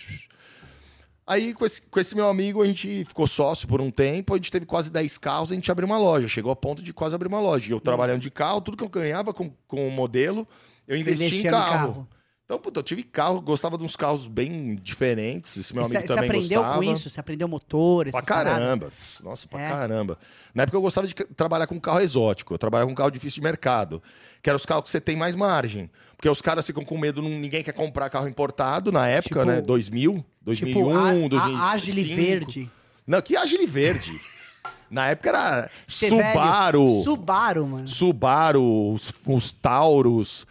Aí, 1.27 1.53
com 1.55 1.65
esse, 1.67 1.83
com 1.83 1.99
esse 1.99 2.15
meu 2.15 2.29
amigo, 2.29 2.63
a 2.63 2.67
gente 2.67 3.05
ficou 3.05 3.27
sócio 3.27 3.67
por 3.67 3.81
um 3.81 3.91
tempo. 3.91 4.33
A 4.33 4.37
gente 4.37 4.53
teve 4.53 4.65
quase 4.65 4.93
10 4.93 5.19
carros, 5.19 5.51
a 5.51 5.55
gente 5.57 5.71
abriu 5.73 5.87
uma 5.87 5.99
loja. 5.99 6.29
Chegou 6.29 6.53
a 6.53 6.57
ponto 6.57 6.83
de 6.85 6.93
quase 6.93 7.17
abrir 7.17 7.27
uma 7.27 7.41
loja. 7.41 7.67
E 7.69 7.73
eu 7.73 7.81
trabalhando 7.81 8.21
de 8.21 8.31
carro, 8.31 8.61
tudo 8.61 8.77
que 8.77 8.85
eu 8.85 8.89
ganhava 8.89 9.35
com, 9.35 9.51
com 9.67 9.89
o 9.89 9.91
modelo, 9.91 10.47
eu 10.89 10.97
Você 10.97 11.03
investi 11.03 11.47
em 11.47 11.51
carro. 11.51 11.71
carro. 11.95 12.09
Então, 12.47 12.59
puta, 12.59 12.81
eu 12.81 12.85
tive 12.85 13.03
carro, 13.03 13.41
gostava 13.41 13.79
de 13.79 13.85
uns 13.85 13.97
carros 13.97 14.27
bem 14.27 14.75
diferentes. 14.77 15.57
Esse 15.57 15.75
meu 15.75 15.83
Você 15.85 15.97
amigo 15.97 16.07
você 16.09 16.15
também 16.15 16.29
aprendeu 16.31 16.61
gostava. 16.61 16.85
com 16.85 16.93
isso? 16.93 17.09
Você 17.09 17.19
aprendeu 17.21 17.49
motor, 17.49 18.05
Pra 18.05 18.19
essas 18.19 18.29
paradas? 18.29 18.53
caramba. 18.53 18.93
Nossa, 19.23 19.49
pra 19.49 19.61
É. 19.63 19.69
caramba. 19.71 20.19
Na 20.55 20.65
época 20.65 20.77
eu 20.77 20.83
gostava 20.83 21.07
de 21.07 21.15
trabalhar 21.15 21.67
com 21.67 21.81
carro 21.81 22.01
exótico. 22.01 22.53
Eu 22.53 22.59
trabalhava 22.59 22.91
com 22.91 22.95
carro 22.95 23.11
difícil 23.11 23.37
de 23.37 23.45
mercado. 23.45 24.03
Que 24.43 24.51
eram 24.51 24.59
os 24.59 24.67
carros 24.67 24.85
que 24.85 24.91
você 24.91 25.01
tem 25.01 25.17
mais 25.17 25.35
margem. 25.35 25.91
Porque 26.19 26.29
os 26.29 26.43
caras 26.43 26.67
ficam 26.67 26.85
com 26.85 26.99
medo, 26.99 27.23
ninguém 27.23 27.63
quer 27.65 27.73
comprar 27.73 28.11
carro 28.11 28.29
importado 28.29 28.93
na 28.93 29.09
época, 29.09 29.41
Tipo- 29.41 29.51
né? 29.51 29.63
2000, 29.63 30.23
2001, 30.43 30.75
Tipo, 30.75 30.91
a, 30.99 31.03
2005. 31.29 31.57
a 31.63 31.71
Agile 31.71 32.15
Verde. 32.15 32.71
Não, 33.07 33.23
que 33.23 33.37
Agile 33.39 33.67
Verde. 33.67 34.21
na 34.91 35.07
época 35.09 35.31
era 35.31 35.71
Chevelle. 35.89 36.23
Subaru. 36.35 37.03
Subaru, 37.03 37.67
mano. 37.67 37.89
Subaru, 37.89 38.93
os, 38.93 39.15
os 39.27 39.51
Tauros. 39.51 40.47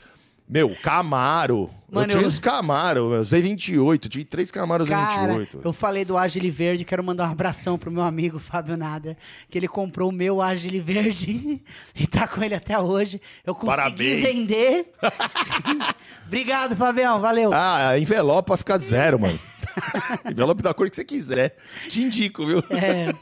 Meu, 0.47 0.75
Camaro. 0.84 1.69
Mano, 1.89 2.06
eu 2.08 2.10
tinha 2.17 2.23
eu- 2.23 2.27
os 2.27 2.39
Camaro, 2.39 3.10
meu, 3.10 3.21
Z28. 3.21 4.10
Tive 4.10 4.25
três 4.25 4.51
Camaros 4.51 4.89
Cara, 4.89 5.34
Z28. 5.34 5.62
eu 5.63 5.71
falei 5.71 6.03
do 6.03 6.17
Agile 6.17 6.49
Verde, 6.51 6.84
quero 6.84 7.03
mandar 7.03 7.27
um 7.29 7.32
abração 7.32 7.77
pro 7.77 7.89
meu 7.91 8.01
amigo 8.03 8.39
Fábio 8.39 8.75
Nader, 8.75 9.15
que 9.49 9.58
ele 9.58 9.67
comprou 9.67 10.10
o 10.10 10.12
meu 10.12 10.41
Agile 10.41 10.79
Verde 10.79 11.62
e 11.95 12.06
tá 12.08 12.27
com 12.27 12.43
ele 12.43 12.56
até 12.56 12.77
hoje. 12.79 13.21
Eu 13.45 13.53
consegui 13.56 13.77
Parabéns. 13.77 14.21
vender. 14.47 14.91
Obrigado, 16.27 16.75
Fabião, 16.75 17.19
valeu. 17.21 17.51
Ah, 17.53 17.97
envelope 17.97 18.47
pra 18.47 18.58
ficar 18.58 18.77
zero, 18.79 19.19
mano. 19.19 19.39
envelope 20.29 20.61
da 20.61 20.73
cor 20.73 20.89
que 20.89 20.95
você 20.95 21.03
quiser. 21.03 21.55
Te 21.89 22.01
indico, 22.01 22.45
viu? 22.45 22.59
É, 22.71 23.13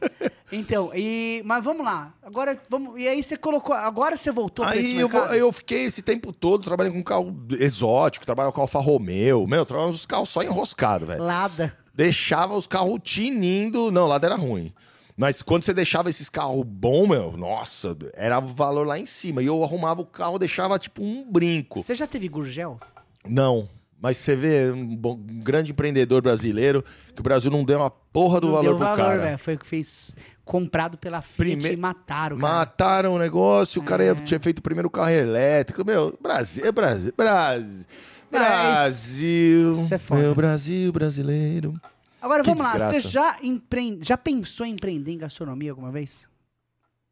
então, 0.51 0.91
e, 0.93 1.41
mas 1.45 1.63
vamos 1.63 1.85
lá. 1.85 2.13
Agora, 2.21 2.59
vamos, 2.69 2.99
e 2.99 3.07
aí 3.07 3.23
você 3.23 3.37
colocou, 3.37 3.73
agora 3.75 4.17
você 4.17 4.31
voltou 4.31 4.65
Aí 4.65 4.97
eu, 4.99 5.07
vou- 5.09 5.23
aí 5.23 5.39
eu 5.39 5.51
fiquei 5.51 5.85
esse 5.85 6.01
tempo 6.01 6.31
todo 6.33 6.63
trabalhando 6.63 6.93
com 6.93 7.03
carro 7.03 7.35
exótico, 7.59 8.25
trabalhava 8.25 8.53
com 8.53 8.61
Alfa 8.61 8.79
Romeo. 8.79 9.45
Meu, 9.47 9.65
trabalhava 9.65 9.91
com 9.93 9.95
os 9.97 10.05
carros 10.05 10.29
só 10.29 10.41
enroscado, 10.43 11.05
velho. 11.07 11.23
Lada. 11.23 11.77
Deixava 11.93 12.55
os 12.55 12.67
carros 12.67 12.99
tinindo. 13.03 13.91
Não, 13.91 14.07
lá 14.07 14.19
era 14.21 14.35
ruim. 14.35 14.73
Mas 15.17 15.41
quando 15.41 15.63
você 15.63 15.73
deixava 15.73 16.09
esses 16.09 16.29
carros 16.29 16.63
bons, 16.65 17.07
meu, 17.07 17.37
nossa, 17.37 17.95
era 18.13 18.39
o 18.39 18.47
valor 18.47 18.87
lá 18.87 18.97
em 18.97 19.05
cima. 19.05 19.43
E 19.43 19.45
eu 19.45 19.63
arrumava 19.63 20.01
o 20.01 20.05
carro, 20.05 20.39
deixava 20.39 20.79
tipo 20.79 21.03
um 21.03 21.29
brinco. 21.29 21.81
Você 21.81 21.93
já 21.93 22.07
teve 22.07 22.27
Gurgel? 22.27 22.79
Não. 23.27 23.69
Mas 24.01 24.17
você 24.17 24.35
vê 24.35 24.71
um, 24.71 24.95
bom- 24.95 25.13
um 25.13 25.39
grande 25.41 25.71
empreendedor 25.71 26.21
brasileiro 26.23 26.83
que 27.13 27.19
o 27.21 27.23
Brasil 27.23 27.51
não 27.51 27.63
deu 27.63 27.77
uma 27.79 27.89
porra 27.91 28.41
do 28.41 28.47
Não 28.47 28.53
valor 28.55 28.67
deu 28.69 28.75
pro 28.77 28.85
valor, 28.85 28.97
cara. 28.97 29.21
velho. 29.21 29.37
Foi 29.37 29.53
o 29.53 29.59
que 29.59 29.67
fez 29.67 30.15
comprado 30.43 30.97
pela 30.97 31.21
Fiat 31.21 31.37
Prime- 31.37 31.73
e 31.73 31.77
mataram, 31.77 32.37
cara. 32.39 32.53
Mataram 32.53 33.13
o 33.13 33.19
negócio, 33.19 33.79
o 33.81 33.85
cara 33.85 34.03
É. 34.03 34.15
tinha 34.15 34.39
feito 34.39 34.57
o 34.59 34.61
primeiro 34.63 34.89
carro 34.89 35.11
elétrico. 35.11 35.85
Meu, 35.85 36.17
Brasil, 36.21 36.65
é 36.65 36.71
Brasil, 36.71 37.13
Brasil. 37.15 37.85
É, 38.33 38.37
Brasil. 38.39 39.75
isso 39.75 39.93
é 39.93 39.97
foda. 39.97 40.21
Meu 40.21 40.33
Brasil 40.33 40.91
brasileiro. 40.91 41.79
Agora 42.21 42.43
Que 42.43 42.49
vamos 42.49 42.63
lá, 42.63 42.71
desgraça. 42.71 43.01
você 43.01 43.07
já, 43.09 43.37
empre... 43.43 43.99
já 44.01 44.17
pensou 44.17 44.65
em 44.65 44.73
empreender 44.73 45.11
em 45.11 45.17
gastronomia 45.17 45.71
alguma 45.71 45.91
vez? 45.91 46.25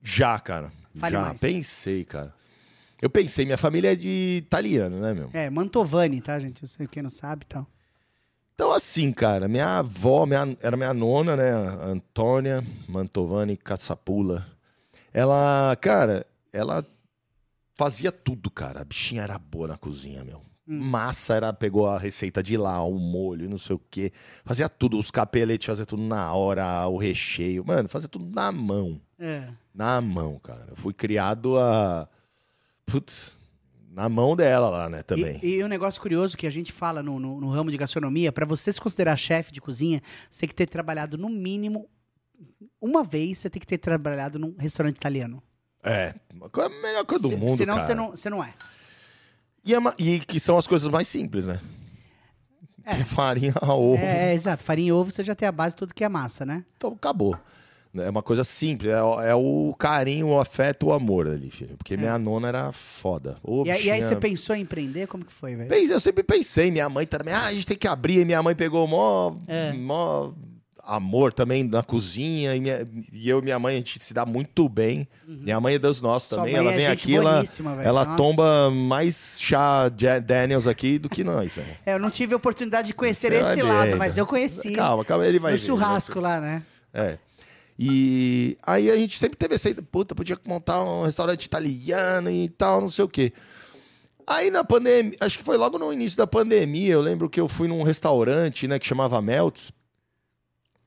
Já, 0.02 0.40
cara. 0.40 0.72
Fale 0.96 1.12
já. 1.16 1.22
mais. 1.22 1.42
Pensei, 1.42 2.04
cara. 2.06 2.34
Eu 3.02 3.10
pensei, 3.10 3.46
minha 3.46 3.58
família 3.58 3.94
é 3.94 3.96
de 3.96 4.38
italiano, 4.38 5.00
né, 5.00 5.14
meu? 5.14 5.30
É, 5.34 5.50
Mantovani, 5.50 6.20
tá, 6.22 6.38
gente? 6.40 6.62
Eu 6.64 6.68
sei 6.68 6.88
quem 6.88 7.02
não 7.02 7.10
sabe 7.10 7.44
e 7.44 7.48
tal. 7.48 7.68
Então, 8.54 8.74
assim, 8.74 9.14
cara, 9.14 9.48
minha 9.48 9.80
avó 9.80 10.26
minha, 10.26 10.58
era 10.62 10.76
minha 10.76 10.94
nona, 10.94 11.36
né? 11.36 11.50
Antônia 11.82 12.62
Mantovani 12.90 13.56
Caçapula. 13.56 14.46
Ela, 15.14 15.78
cara, 15.80 16.26
ela 16.52 16.86
fazia 17.74 18.12
tudo, 18.12 18.52
cara. 18.52 18.82
A 18.82 18.84
bichinha 18.84 19.22
era 19.22 19.40
boa 19.40 19.70
na 19.70 19.78
cozinha, 19.78 20.26
meu. 20.26 20.42
Massa 20.68 21.36
era, 21.36 21.54
pegou 21.54 21.88
a 21.88 21.98
receita 21.98 22.44
de 22.44 22.56
lá, 22.58 22.84
o 22.84 23.00
molho, 23.00 23.50
não 23.50 23.58
sei 23.58 23.76
o 23.76 23.82
quê. 23.90 24.12
Fazia 24.46 24.70
tudo, 24.70 25.00
os 25.00 25.10
capeletes 25.10 25.66
fazia 25.66 25.86
tudo 25.86 26.04
na 26.04 26.32
hora, 26.34 26.86
o 26.88 26.98
recheio. 26.98 27.66
Mano, 27.66 27.90
fazia 27.90 28.08
tudo 28.10 28.30
na 28.36 28.52
mão. 28.52 29.02
É. 29.18 29.48
Na 29.74 30.00
mão, 30.00 30.38
cara. 30.38 30.66
Eu 30.68 30.76
fui 30.76 30.94
criado 30.94 31.58
a. 31.58 32.08
Putz, 32.92 33.38
na 33.92 34.08
mão 34.10 34.36
dela 34.36 34.70
lá, 34.70 34.90
né, 34.90 35.04
também. 35.04 35.40
E, 35.44 35.56
e 35.58 35.64
um 35.64 35.68
negócio 35.68 36.02
curioso 36.02 36.38
que 36.38 36.48
a 36.48 36.52
gente 36.52 36.72
fala 36.72 37.02
no, 37.04 37.20
no, 37.20 37.40
no 37.42 37.50
ramo 37.50 37.72
de 37.72 37.78
gastronomia, 37.78 38.32
pra 38.32 38.46
você 38.46 38.72
se 38.72 38.80
considerar 38.80 39.16
chefe 39.18 39.52
de 39.52 39.60
cozinha, 39.62 40.02
você 40.30 40.42
tem 40.42 40.50
que 40.50 40.56
ter 40.56 40.68
trabalhado 40.68 41.18
no 41.18 41.30
mínimo 41.30 41.90
uma 42.82 43.04
vez, 43.04 43.40
você 43.40 43.50
tem 43.50 43.60
que 43.60 43.68
ter 43.68 43.78
trabalhado 43.78 44.40
num 44.40 44.56
restaurante 44.58 44.96
italiano. 44.96 45.42
É, 45.84 46.14
a 46.30 46.70
melhor 46.70 47.06
coisa 47.06 47.24
do 47.24 47.30
Se- 47.30 47.36
mundo, 47.36 47.58
Senão 47.58 47.76
cara. 47.76 47.86
você 47.88 47.96
não, 47.96 48.10
você 48.12 48.30
não 48.30 48.44
é. 48.44 48.54
E, 49.66 49.74
é 49.74 49.78
e 49.98 50.20
que 50.20 50.40
são 50.40 50.58
as 50.58 50.68
coisas 50.68 50.90
mais 50.90 51.08
simples, 51.08 51.48
né? 51.48 51.60
É. 52.86 52.96
Farinha, 53.04 53.54
ovo. 53.62 54.02
É, 54.02 54.32
é, 54.32 54.34
exato. 54.34 54.64
Farinha 54.64 54.90
e 54.90 54.92
ovo, 54.92 55.12
você 55.12 55.24
já 55.24 55.36
tem 55.36 55.48
a 55.48 55.52
base 55.52 55.76
toda 55.76 55.94
que 55.94 56.04
é 56.04 56.10
massa, 56.10 56.46
né? 56.46 56.66
Então 56.78 56.92
acabou. 56.94 57.38
É 57.98 58.10
uma 58.10 58.22
coisa 58.22 58.44
simples, 58.44 58.92
é, 58.94 59.02
o- 59.02 59.20
é 59.22 59.34
o 59.34 59.74
carinho, 59.78 60.28
o 60.28 60.40
afeto, 60.40 60.88
o 60.88 60.94
amor 60.94 61.28
ali, 61.28 61.50
filho. 61.50 61.76
Porque 61.76 61.98
minha 61.98 62.20
nona 62.20 62.48
era 62.48 62.72
foda. 62.72 63.38
Ô, 63.44 63.64
É. 63.64 63.68
E, 63.68 63.72
aí- 63.72 63.86
e 63.86 63.92
aí 63.92 64.02
você 64.04 64.16
pensou 64.16 64.56
em 64.56 64.62
empreender? 64.62 65.08
Como 65.08 65.26
que 65.26 65.34
foi, 65.34 65.56
velho? 65.56 65.74
Eu 65.74 66.00
sempre 66.00 66.22
pensei, 66.24 66.70
minha 66.70 66.88
mãe 66.88 67.08
também, 67.08 67.34
ah, 67.34 67.46
a 67.46 67.54
gente 67.54 67.66
tem 67.66 67.76
que 67.78 67.88
abrir, 67.88 68.20
e 68.20 68.26
minha 68.26 68.44
mãe 68.44 68.54
pegou 68.56 68.86
mó, 68.88 69.34
É. 69.48 69.74
mó 69.74 70.32
amor 70.84 71.32
também 71.34 71.64
na 71.64 71.84
cozinha, 71.84 72.56
e, 72.56 72.60
minha- 72.60 72.88
e 73.14 73.28
eu 73.30 73.40
e 73.40 73.42
minha 73.44 73.60
mãe, 73.60 73.76
a 73.76 73.78
gente 73.78 74.04
se 74.04 74.14
dá 74.14 74.26
muito 74.26 74.68
bem. 74.70 75.08
Minha 75.28 75.60
mãe 75.60 75.76
é 75.76 75.80
dos 75.80 76.00
nossos 76.02 76.32
Uhum. 76.32 76.38
Sua 76.38 76.46
também, 76.46 76.56
ela 76.60 76.72
é 76.72 76.76
vem 76.78 76.88
aqui, 76.88 77.16
ela, 77.16 77.44
ela 77.84 78.06
Nossa. 78.06 78.18
tomba 78.18 78.72
mais 78.72 79.38
chá 79.40 79.88
Daniels 79.90 80.66
aqui 80.68 80.98
do 81.00 81.08
que 81.10 81.24
nós, 81.24 81.56
velho. 81.56 81.76
É, 81.86 81.94
eu 81.94 82.00
não 82.00 82.10
tive 82.10 82.34
a 82.34 82.38
oportunidade 82.38 82.88
de 82.88 82.94
conhecer 82.94 83.32
Você 83.32 83.38
esse 83.52 83.62
lado, 83.62 83.98
mas 83.98 84.18
eu 84.18 84.26
conheci. 84.26 84.72
Calma, 84.74 85.04
calma, 85.06 85.26
ele 85.28 85.38
vai 85.40 85.52
no 85.54 85.58
ver, 85.60 85.64
churrasco 85.66 86.20
lá, 86.20 86.40
né? 86.40 86.64
É. 86.94 87.18
E 87.82 88.58
aí 88.62 88.92
a 88.92 88.98
gente 88.98 89.18
sempre 89.18 89.38
teve 89.38 89.56
essa 89.56 89.70
ideia, 89.70 89.88
puta, 89.90 90.14
podia 90.14 90.38
montar 90.46 90.84
um 90.84 91.04
restaurante 91.04 91.46
italiano 91.46 92.30
e 92.30 92.50
tal, 92.50 92.82
não 92.82 92.90
sei 92.90 93.06
o 93.06 93.08
quê. 93.08 93.32
Aí 94.28 94.52
na 94.52 94.66
pandemia, 94.66 95.14
acho 95.22 95.38
que 95.38 95.46
foi 95.46 95.56
logo 95.56 95.80
no 95.80 95.94
início 95.94 96.18
da 96.18 96.28
pandemia, 96.28 96.92
eu 96.92 97.00
lembro 97.02 97.30
que 97.30 97.40
eu 97.40 97.48
fui 97.48 97.70
num 97.70 97.82
restaurante, 97.82 98.68
né, 98.68 98.78
que 98.78 98.86
chamava 98.86 99.22
Melts. 99.22 99.72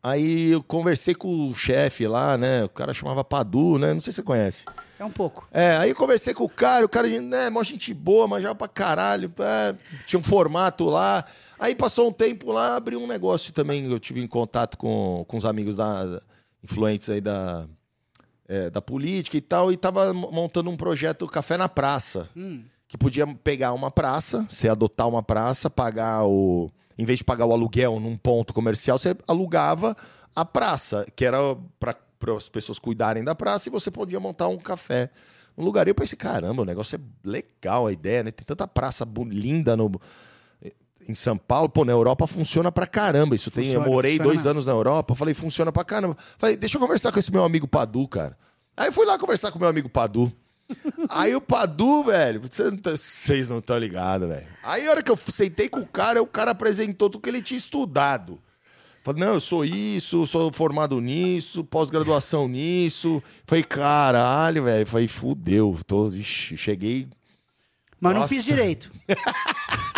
Aí 0.02 0.50
eu 0.50 0.62
conversei 0.62 1.14
com 1.14 1.48
o 1.48 1.54
chefe 1.54 2.06
lá, 2.06 2.36
né, 2.36 2.64
o 2.64 2.68
cara 2.68 2.92
chamava 2.92 3.24
Padu, 3.24 3.78
né, 3.78 3.94
não 3.94 4.00
sei 4.00 4.12
se 4.12 4.16
você 4.16 4.22
conhece. 4.22 4.64
É 4.98 5.04
um 5.04 5.10
pouco. 5.10 5.48
É, 5.50 5.76
aí 5.76 5.94
conversei 5.94 6.34
com 6.34 6.44
o 6.44 6.48
cara, 6.48 6.84
o 6.84 6.88
cara, 6.88 7.08
né, 7.08 7.48
mó 7.48 7.62
gente 7.62 7.94
boa, 7.94 8.26
manjava 8.28 8.54
pra 8.54 8.68
caralho, 8.68 9.32
é, 9.38 9.74
tinha 10.04 10.20
um 10.20 10.22
formato 10.22 10.84
lá. 10.86 11.24
Aí 11.58 11.74
passou 11.74 12.08
um 12.08 12.12
tempo 12.12 12.52
lá, 12.52 12.76
abriu 12.76 13.00
um 13.00 13.06
negócio 13.06 13.52
também, 13.52 13.90
eu 13.90 13.98
tive 13.98 14.20
em 14.20 14.26
contato 14.26 14.76
com, 14.76 15.24
com 15.26 15.36
os 15.38 15.44
amigos 15.46 15.74
da- 15.76 16.20
influentes 16.62 17.08
aí 17.10 17.20
da, 17.20 17.66
é, 18.48 18.70
da 18.70 18.80
política 18.80 19.36
e 19.36 19.40
tal, 19.40 19.72
e 19.72 19.76
tava 19.76 20.12
mo- 20.12 20.30
montando 20.30 20.70
um 20.70 20.76
projeto 20.76 21.26
Café 21.26 21.56
na 21.56 21.68
Praça, 21.68 22.28
Hum. 22.36 22.62
que 22.88 22.96
podia 22.98 23.26
pegar 23.26 23.72
uma 23.72 23.90
praça, 23.90 24.46
você 24.48 24.68
adotar 24.68 25.08
uma 25.08 25.22
praça, 25.22 25.68
pagar 25.70 26.24
o... 26.24 26.70
Em 26.98 27.04
vez 27.04 27.18
de 27.18 27.24
pagar 27.24 27.46
o 27.46 27.52
aluguel 27.52 27.98
num 27.98 28.16
ponto 28.16 28.52
comercial, 28.52 28.98
você 28.98 29.16
alugava 29.26 29.96
a 30.36 30.44
praça, 30.44 31.06
que 31.16 31.24
era 31.24 31.38
para 31.80 31.96
as 32.36 32.48
pessoas 32.48 32.78
cuidarem 32.78 33.24
da 33.24 33.34
praça, 33.34 33.68
e 33.68 33.72
você 33.72 33.90
podia 33.90 34.20
montar 34.20 34.48
um 34.48 34.58
café 34.58 35.10
no 35.56 35.64
lugar. 35.64 35.86
E 35.86 35.90
eu 35.90 35.94
pensei, 35.94 36.16
caramba, 36.16 36.62
o 36.62 36.66
negócio 36.66 36.96
é 36.96 37.28
legal 37.28 37.86
a 37.86 37.92
ideia, 37.92 38.22
né? 38.22 38.30
Tem 38.30 38.44
tanta 38.44 38.68
praça 38.68 39.06
linda 39.26 39.74
no, 39.76 39.90
em 41.08 41.14
São 41.14 41.36
Paulo. 41.36 41.68
Pô, 41.68 41.84
na 41.84 41.92
Europa 41.92 42.26
funciona 42.26 42.70
pra 42.72 42.86
caramba. 42.86 43.34
Isso 43.34 43.50
tem, 43.50 43.64
eu 43.64 43.72
Funciona, 43.74 43.86
morei 43.88 44.12
funciona 44.12 44.30
dois 44.34 44.46
anos 44.46 44.66
na 44.66 44.72
Europa, 44.72 45.14
falei, 45.14 45.34
funciona 45.34 45.72
pra 45.72 45.84
caramba. 45.84 46.16
Falei, 46.38 46.56
deixa 46.56 46.76
eu 46.76 46.80
conversar 46.80 47.12
com 47.12 47.18
esse 47.18 47.30
meu 47.32 47.44
amigo 47.44 47.66
Padu, 47.68 48.06
cara. 48.08 48.36
Aí 48.76 48.88
eu 48.88 48.92
fui 48.92 49.04
lá 49.06 49.18
conversar 49.18 49.50
com 49.52 49.58
meu 49.58 49.68
amigo 49.68 49.88
Padu. 49.88 50.32
Aí 51.10 51.34
o 51.34 51.40
Padu, 51.40 52.04
velho, 52.04 52.40
não 52.70 52.76
tá- 52.78 52.92
vocês 52.96 53.48
não 53.48 53.58
estão 53.58 53.76
ligados, 53.78 54.28
velho. 54.28 54.46
Aí 54.62 54.86
a 54.86 54.90
hora 54.90 55.02
que 55.02 55.10
eu 55.10 55.16
sentei 55.16 55.68
com 55.68 55.80
o 55.80 55.86
cara, 55.86 56.22
o 56.22 56.26
cara 56.26 56.52
apresentou 56.52 57.10
tudo 57.10 57.20
que 57.22 57.28
ele 57.28 57.42
tinha 57.42 57.58
estudado. 57.58 58.40
Falei, 59.04 59.24
não, 59.24 59.34
eu 59.34 59.40
sou 59.40 59.64
isso, 59.64 60.24
sou 60.28 60.52
formado 60.52 61.00
nisso, 61.00 61.64
pós-graduação 61.64 62.46
nisso. 62.46 63.20
Falei, 63.44 63.64
caralho, 63.64 64.62
velho. 64.62 64.86
Falei, 64.86 65.08
fudeu. 65.08 65.76
Tô, 65.86 66.08
vixi, 66.08 66.56
cheguei. 66.56 67.08
Mas 68.00 68.14
não 68.14 68.20
Nossa. 68.22 68.34
fiz 68.34 68.44
direito. 68.44 68.90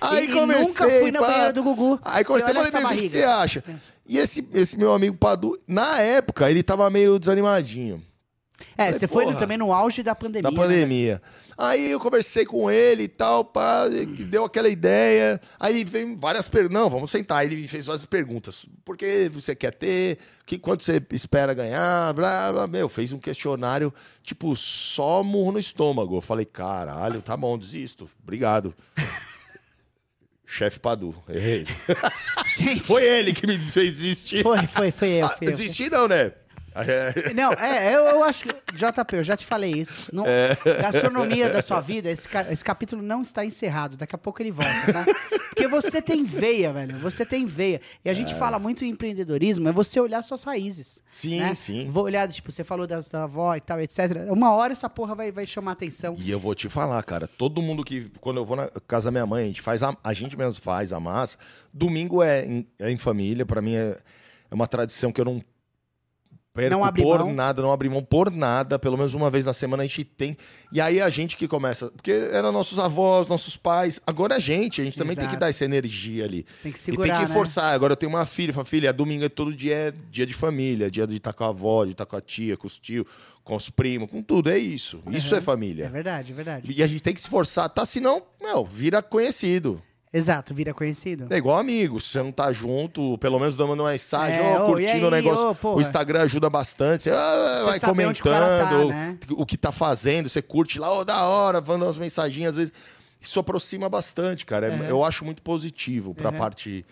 Aí 0.00 0.26
E- 0.26 0.30
e 0.30 0.32
comecei. 0.32 0.64
nunca 0.64 0.90
fui 0.90 1.10
na 1.10 1.20
banheira 1.20 1.52
do 1.52 1.62
Gugu. 1.62 1.98
Aí 2.02 2.24
comecei 2.24 2.50
a 2.50 2.54
Falei, 2.54 2.70
falar, 2.70 2.84
olha 2.88 2.96
"Meu, 2.96 2.98
o 2.98 3.02
que 3.02 3.08
você 3.08 3.22
acha? 3.24 3.64
E 4.06 4.18
esse, 4.18 4.46
esse 4.54 4.76
meu 4.76 4.92
amigo 4.92 5.16
Padu, 5.16 5.58
na 5.66 6.00
época, 6.00 6.50
ele 6.50 6.62
tava 6.62 6.88
meio 6.90 7.18
desanimadinho. 7.18 8.02
É, 8.78 8.84
Falei, 8.86 8.98
você 8.98 9.06
foi 9.06 9.34
também 9.34 9.58
no 9.58 9.72
auge 9.72 10.02
da 10.02 10.14
pandemia. 10.14 10.42
Da 10.42 10.50
né, 10.50 10.56
pandemia. 10.56 11.22
Aí 11.58 11.90
eu 11.90 11.98
conversei 11.98 12.44
com 12.44 12.70
ele 12.70 13.04
e 13.04 13.08
tal, 13.08 13.42
pá, 13.44 13.86
deu 13.88 14.44
aquela 14.44 14.68
ideia. 14.68 15.40
Aí 15.58 15.84
veio 15.84 16.16
várias 16.16 16.48
perguntas. 16.48 16.74
Não, 16.78 16.88
vamos 16.90 17.10
sentar. 17.10 17.44
Ele 17.44 17.56
me 17.56 17.66
fez 17.66 17.86
várias 17.86 18.04
perguntas. 18.04 18.66
Por 18.84 18.96
que 18.96 19.30
você 19.32 19.54
quer 19.54 19.74
ter? 19.74 20.18
Que, 20.44 20.58
quanto 20.58 20.82
você 20.82 21.02
espera 21.12 21.54
ganhar? 21.54 22.12
Blá, 22.12 22.52
blá. 22.52 22.66
Meu, 22.66 22.88
fez 22.90 23.12
um 23.12 23.18
questionário, 23.18 23.92
tipo, 24.22 24.54
só 24.54 25.22
murro 25.22 25.52
no 25.52 25.58
estômago. 25.58 26.16
Eu 26.16 26.20
falei, 26.20 26.44
caralho, 26.44 27.22
tá 27.22 27.36
bom, 27.36 27.56
desisto. 27.58 28.08
Obrigado. 28.22 28.74
Chefe 30.46 30.78
Padu. 30.78 31.14
Errei. 31.28 31.66
Gente, 32.56 32.84
Foi 32.86 33.04
ele 33.04 33.32
que 33.32 33.46
me 33.46 33.58
fez 33.58 33.94
desistir. 33.96 34.42
foi, 34.42 34.66
foi, 34.68 34.92
foi 34.92 35.08
eu. 35.20 35.26
Ah, 35.26 35.36
eu. 35.40 35.50
desistir 35.50 35.90
não, 35.90 36.06
né? 36.06 36.32
É, 36.86 37.32
Não, 37.34 37.52
é, 37.52 37.94
eu, 37.94 38.00
eu 38.04 38.24
acho 38.24 38.44
que. 38.44 38.54
JP, 38.76 39.16
eu 39.16 39.24
já 39.24 39.36
te 39.36 39.46
falei 39.46 39.72
isso. 39.72 40.10
Não, 40.12 40.24
É. 40.26 40.56
Gastronomia 40.82 41.48
da 41.48 41.62
sua 41.62 41.80
vida, 41.80 42.10
esse, 42.10 42.28
ca- 42.28 42.46
esse 42.50 42.64
capítulo 42.64 43.02
não 43.02 43.22
está 43.22 43.44
encerrado. 43.44 43.96
Daqui 43.96 44.14
a 44.14 44.18
pouco 44.18 44.42
ele 44.42 44.50
volta, 44.50 44.92
tá? 44.92 45.04
Porque 45.48 45.66
você 45.68 46.02
tem 46.02 46.24
veia, 46.24 46.72
velho. 46.72 46.96
Você 46.98 47.24
tem 47.24 47.46
veia. 47.46 47.80
E 48.04 48.10
a 48.10 48.14
gente 48.14 48.34
fala 48.34 48.58
muito 48.58 48.84
em 48.84 48.88
empreendedorismo, 48.90 49.68
é 49.68 49.72
você 49.72 49.98
olhar 50.00 50.22
suas 50.22 50.44
raízes. 50.44 51.02
Sim, 51.10 51.40
né? 51.40 51.54
sim. 51.54 51.88
Vou 51.90 52.04
olhar, 52.04 52.28
tipo, 52.28 52.52
você 52.52 52.62
falou 52.62 52.86
da 52.86 53.02
sua 53.02 53.22
avó 53.24 53.54
e 53.56 53.60
tal, 53.60 53.80
etc. 53.80 53.98
Uma 54.30 54.52
hora 54.52 54.72
essa 54.72 54.88
porra 54.90 55.14
vai, 55.14 55.32
vai 55.32 55.46
chamar 55.46 55.72
atenção. 55.72 56.14
E 56.18 56.30
eu 56.30 56.38
vou 56.38 56.54
te 56.54 56.68
falar, 56.68 57.02
cara, 57.02 57.26
todo 57.26 57.62
mundo 57.62 57.84
que. 57.84 58.10
Quando 58.20 58.36
eu 58.38 58.44
vou 58.44 58.56
na 58.56 58.68
casa 58.86 59.06
da 59.06 59.10
minha 59.10 59.26
mãe, 59.26 59.44
a 59.44 59.46
gente 59.46 59.62
faz 59.62 59.82
a, 59.82 59.96
a 60.04 60.12
gente 60.12 60.36
mesmo 60.36 60.60
faz 60.60 60.92
a 60.92 61.00
massa. 61.00 61.38
Domingo 61.72 62.22
é 62.22 62.44
em, 62.44 62.66
é 62.78 62.90
em 62.90 62.96
família, 62.96 63.46
pra 63.46 63.62
mim 63.62 63.74
é, 63.76 63.96
é 64.50 64.54
uma 64.54 64.66
tradição 64.66 65.10
que 65.12 65.20
eu 65.20 65.24
não 65.24 65.42
perco 66.56 66.70
Não 66.76 66.84
abre 66.84 67.02
por 67.02 67.18
mão. 67.20 67.32
nada, 67.34 67.62
não 67.62 67.70
abri 67.72 67.88
mão 67.88 68.02
por 68.02 68.30
nada. 68.30 68.78
Pelo 68.78 68.96
menos 68.96 69.14
uma 69.14 69.30
vez 69.30 69.44
na 69.44 69.52
semana 69.52 69.82
a 69.82 69.86
gente 69.86 70.02
tem. 70.04 70.36
E 70.72 70.80
aí 70.80 71.00
a 71.00 71.08
gente 71.08 71.36
que 71.36 71.46
começa. 71.46 71.90
Porque 71.90 72.10
eram 72.10 72.50
nossos 72.50 72.78
avós, 72.78 73.28
nossos 73.28 73.56
pais. 73.56 74.00
Agora 74.06 74.34
é 74.34 74.36
a 74.36 74.40
gente, 74.40 74.80
a 74.80 74.84
gente 74.84 74.96
também 74.98 75.14
tem 75.14 75.24
que 75.26 75.30
Exato. 75.32 75.40
dar 75.40 75.50
essa 75.50 75.64
energia 75.64 76.24
ali. 76.24 76.44
Tem 76.62 76.72
que 76.72 76.78
e 76.78 76.80
segurar, 76.80 77.04
tem 77.16 77.22
que 77.24 77.28
né? 77.28 77.34
forçar. 77.34 77.72
Agora 77.72 77.92
eu 77.92 77.96
tenho 77.96 78.10
uma 78.10 78.26
filha, 78.26 78.52
fala, 78.52 78.64
filha, 78.64 78.92
domingo 78.92 79.24
é 79.24 79.28
todo 79.28 79.54
dia 79.54 79.74
é 79.74 79.94
dia 80.10 80.26
de 80.26 80.34
família, 80.34 80.90
dia 80.90 81.06
de 81.06 81.16
estar 81.16 81.32
com 81.32 81.44
a 81.44 81.48
avó, 81.48 81.84
de 81.84 81.92
estar 81.92 82.06
com 82.06 82.16
a 82.16 82.20
tia, 82.20 82.56
com 82.56 82.66
os 82.66 82.78
tios, 82.78 83.06
com 83.44 83.54
os 83.54 83.70
primos, 83.70 84.10
com 84.10 84.22
tudo. 84.22 84.50
É 84.50 84.58
isso. 84.58 85.00
Isso 85.10 85.34
é 85.34 85.38
É 85.38 85.40
família. 85.40 85.88
verdade, 85.88 86.32
é 86.32 86.34
verdade. 86.34 86.72
E 86.74 86.82
a 86.82 86.86
gente 86.86 87.02
tem 87.02 87.14
que 87.14 87.20
se 87.20 87.28
forçar, 87.28 87.68
tá? 87.68 87.84
Senão, 87.86 88.22
meu, 88.40 88.64
vira 88.64 89.02
conhecido. 89.02 89.82
Exato, 90.16 90.54
vira 90.54 90.72
conhecido. 90.72 91.26
É 91.28 91.36
igual 91.36 91.58
amigo. 91.58 92.00
Se 92.00 92.08
você 92.08 92.22
não 92.22 92.32
tá 92.32 92.50
junto, 92.52 93.18
pelo 93.18 93.38
menos 93.38 93.56
dando 93.56 93.74
uma 93.74 93.90
mensagem, 93.90 94.38
É, 94.38 94.56
ó, 94.58 94.66
curtindo 94.66 94.92
aí, 94.92 95.04
o 95.04 95.10
negócio. 95.10 95.56
o 95.74 95.80
Instagram 95.80 96.22
ajuda 96.22 96.48
bastante. 96.48 97.02
Você, 97.04 97.10
ah, 97.10 97.62
vai 97.66 97.78
saber 97.78 98.06
onde 98.06 98.20
o 98.20 98.24
cara 98.24 98.46
tá, 98.64 98.68
comentando 98.70 98.88
né? 98.88 99.18
o 99.32 99.44
que 99.44 99.56
tá 99.58 99.70
fazendo, 99.70 100.28
você 100.28 100.40
curte 100.40 100.78
lá, 100.78 100.90
ó, 100.90 101.04
da 101.04 101.24
hora, 101.26 101.60
mandando 101.60 101.84
umas 101.86 101.98
mensaginhas, 101.98 102.50
às 102.52 102.56
vezes. 102.56 102.72
Isso 103.20 103.38
aproxima 103.40 103.88
bastante, 103.88 104.46
cara. 104.46 104.68
É- 104.68 104.70
Uhum. 104.70 104.84
Eu 104.84 105.04
acho 105.04 105.24
muito 105.24 105.42
positivo 105.42 106.14
pra 106.14 106.30
Uhum. 106.30 106.36
parte. 106.38 106.84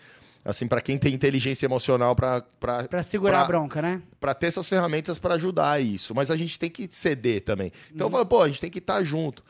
Assim, 0.43 0.67
pra 0.67 0.79
quem 0.79 0.95
tem 0.99 1.11
inteligência 1.11 1.65
emocional 1.65 2.15
pra, 2.15 2.43
pra, 2.59 2.83
Pra 2.87 3.01
segurar 3.01 3.37
pra- 3.37 3.41
a 3.45 3.47
bronca, 3.47 3.81
né? 3.81 4.01
Pra 4.19 4.35
ter 4.35 4.45
essas 4.47 4.69
ferramentas 4.69 5.17
pra 5.17 5.33
ajudar 5.33 5.81
isso. 5.81 6.13
Mas 6.13 6.29
a 6.29 6.35
gente 6.35 6.59
tem 6.59 6.69
que 6.69 6.87
ceder 6.91 7.41
também. 7.41 7.71
Então 7.91 8.05
Uhum. 8.05 8.11
eu 8.13 8.17
falo, 8.17 8.25
pô, 8.27 8.43
a 8.43 8.47
gente 8.47 8.61
tem 8.61 8.69
que 8.69 8.77
estar 8.77 9.01
junto. 9.01 9.43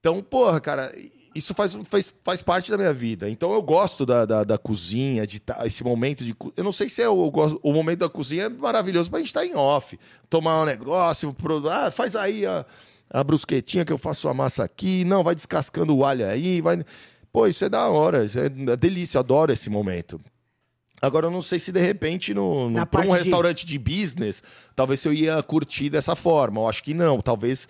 Então, 0.00 0.20
porra, 0.22 0.60
cara, 0.60 0.92
isso 1.34 1.54
faz, 1.54 1.76
faz, 1.84 2.14
faz 2.22 2.42
parte 2.42 2.70
da 2.70 2.76
minha 2.78 2.92
vida. 2.92 3.28
Então 3.30 3.52
eu 3.52 3.62
gosto 3.62 4.04
da, 4.06 4.24
da, 4.24 4.44
da 4.44 4.58
cozinha, 4.58 5.26
de 5.26 5.40
tá, 5.40 5.66
esse 5.66 5.82
momento 5.84 6.24
de. 6.24 6.34
Eu 6.56 6.64
não 6.64 6.72
sei 6.72 6.88
se 6.88 7.00
é 7.02 7.08
o, 7.08 7.30
gosto- 7.30 7.60
o 7.62 7.72
momento 7.72 8.00
da 8.00 8.08
cozinha 8.08 8.44
é 8.44 8.48
maravilhoso 8.48 9.08
pra 9.10 9.18
gente 9.18 9.28
estar 9.28 9.44
em 9.46 9.54
off. 9.54 9.98
Tomar 10.30 10.62
um 10.62 10.66
negócio, 10.66 11.32
pro, 11.34 11.68
ah, 11.68 11.90
faz 11.90 12.14
aí, 12.16 12.44
ó. 12.46 12.64
a 13.10 13.22
brusquetinha 13.24 13.84
que 13.84 13.92
eu 13.92 13.98
faço 13.98 14.28
a 14.28 14.34
massa 14.34 14.64
aqui, 14.64 15.04
não, 15.04 15.22
vai 15.22 15.34
descascando 15.34 15.96
o 15.96 16.04
alho 16.04 16.26
aí, 16.26 16.60
vai. 16.60 16.84
Pô, 17.32 17.46
isso 17.46 17.64
é 17.64 17.68
da 17.68 17.88
hora, 17.88 18.24
isso 18.24 18.38
é 18.38 18.48
delícia, 18.76 19.16
eu 19.16 19.20
adoro 19.20 19.52
esse 19.52 19.70
momento. 19.70 20.20
Agora, 21.00 21.26
eu 21.26 21.30
não 21.32 21.42
sei 21.42 21.58
se 21.58 21.72
de 21.72 21.80
repente, 21.80 22.32
no, 22.32 22.64
no, 22.68 22.78
Na 22.78 22.86
pra 22.86 23.00
um 23.00 23.04
de- 23.10 23.18
restaurante 23.18 23.66
de 23.66 23.76
business, 23.78 24.40
talvez 24.76 25.04
eu 25.04 25.12
ia 25.12 25.42
curtir 25.42 25.90
dessa 25.90 26.14
forma. 26.14 26.60
Eu 26.60 26.68
acho 26.68 26.82
que 26.84 26.94
não. 26.94 27.20
Talvez 27.20 27.66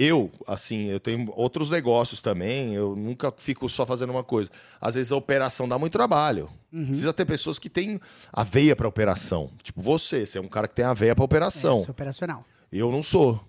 eu, 0.00 0.30
assim, 0.46 0.84
eu 0.84 1.00
tenho 1.00 1.26
outros 1.34 1.68
negócios 1.68 2.22
também. 2.22 2.72
Eu 2.72 2.94
nunca 2.94 3.34
fico 3.36 3.68
só 3.68 3.84
fazendo 3.84 4.10
uma 4.10 4.22
coisa. 4.22 4.48
Às 4.80 4.94
vezes 4.94 5.10
a 5.10 5.16
operação 5.16 5.68
dá 5.68 5.76
muito 5.76 5.92
trabalho. 5.92 6.48
Uhum. 6.72 6.86
Precisa 6.86 7.12
ter 7.12 7.24
pessoas 7.24 7.58
que 7.58 7.68
têm 7.68 8.00
a 8.32 8.44
veia 8.44 8.76
para 8.76 8.86
operação. 8.86 9.50
Tipo 9.60 9.82
você, 9.82 10.24
você 10.24 10.38
é 10.38 10.40
um 10.40 10.46
cara 10.46 10.68
que 10.68 10.76
tem 10.76 10.84
a 10.84 10.94
veia 10.94 11.16
para 11.16 11.24
operação. 11.24 11.78
É, 11.78 11.80
sou 11.80 11.90
operacional. 11.90 12.44
Eu 12.70 12.92
não 12.92 13.02
sou. 13.02 13.44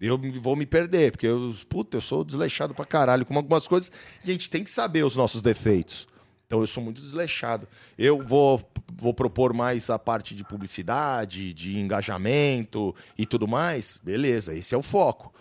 Eu 0.00 0.16
vou 0.40 0.54
me 0.54 0.64
perder, 0.64 1.10
porque 1.10 1.26
eu, 1.26 1.52
puta, 1.68 1.96
eu 1.96 2.00
sou 2.00 2.22
desleixado 2.22 2.72
pra 2.72 2.84
caralho 2.84 3.26
com 3.26 3.34
algumas 3.34 3.66
coisas 3.66 3.90
e 4.24 4.30
a 4.30 4.32
gente 4.32 4.48
tem 4.48 4.62
que 4.62 4.70
saber 4.70 5.04
os 5.04 5.16
nossos 5.16 5.42
defeitos. 5.42 6.06
Então 6.46 6.60
eu 6.60 6.68
sou 6.68 6.84
muito 6.84 7.02
desleixado. 7.02 7.66
Eu 7.98 8.22
vou, 8.22 8.60
vou 8.92 9.12
propor 9.12 9.52
mais 9.52 9.90
a 9.90 9.98
parte 9.98 10.36
de 10.36 10.44
publicidade, 10.44 11.52
de 11.52 11.78
engajamento 11.80 12.94
e 13.18 13.26
tudo 13.26 13.48
mais. 13.48 13.98
Beleza, 14.04 14.54
esse 14.54 14.72
é 14.72 14.78
o 14.78 14.82
foco. 14.82 15.34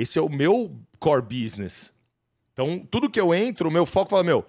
Esse 0.00 0.18
é 0.18 0.22
o 0.22 0.28
meu 0.28 0.76
core 0.98 1.22
business. 1.22 1.92
Então, 2.52 2.78
tudo 2.90 3.10
que 3.10 3.20
eu 3.20 3.34
entro, 3.34 3.68
o 3.68 3.72
meu 3.72 3.86
foco 3.86 4.10
fala, 4.10 4.24
meu, 4.24 4.44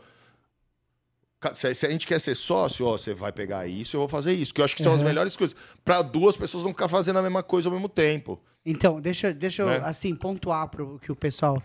se 1.54 1.68
a 1.86 1.90
gente 1.90 2.06
quer 2.06 2.20
ser 2.20 2.36
sócio, 2.36 2.86
ó, 2.86 2.98
você 2.98 3.14
vai 3.14 3.32
pegar 3.32 3.66
isso, 3.68 3.96
eu 3.96 4.00
vou 4.02 4.10
fazer 4.10 4.34
isso. 4.34 4.54
Que 4.54 4.62
eu 4.62 4.66
acho 4.66 4.76
que 4.76 4.84
são 4.84 4.94
as 4.94 5.00
Uhum. 5.02 5.08
melhores 5.08 5.38
coisas. 5.38 5.56
Para 5.86 6.02
duas 6.02 6.36
pessoas 6.36 6.64
não 6.64 6.72
ficar 6.72 6.88
fazendo 6.88 7.18
a 7.20 7.22
mesma 7.22 7.42
coisa 7.44 7.70
ao 7.70 7.74
mesmo 7.74 7.88
tempo. 7.88 8.40
Então, 8.66 9.00
deixa, 9.00 9.34
deixa 9.34 9.62
eu, 9.62 9.68
Né? 9.68 9.82
assim, 9.84 10.14
pontuar 10.16 10.68
pro 10.70 11.00
que 11.00 11.12
o 11.12 11.16
pessoal... 11.16 11.62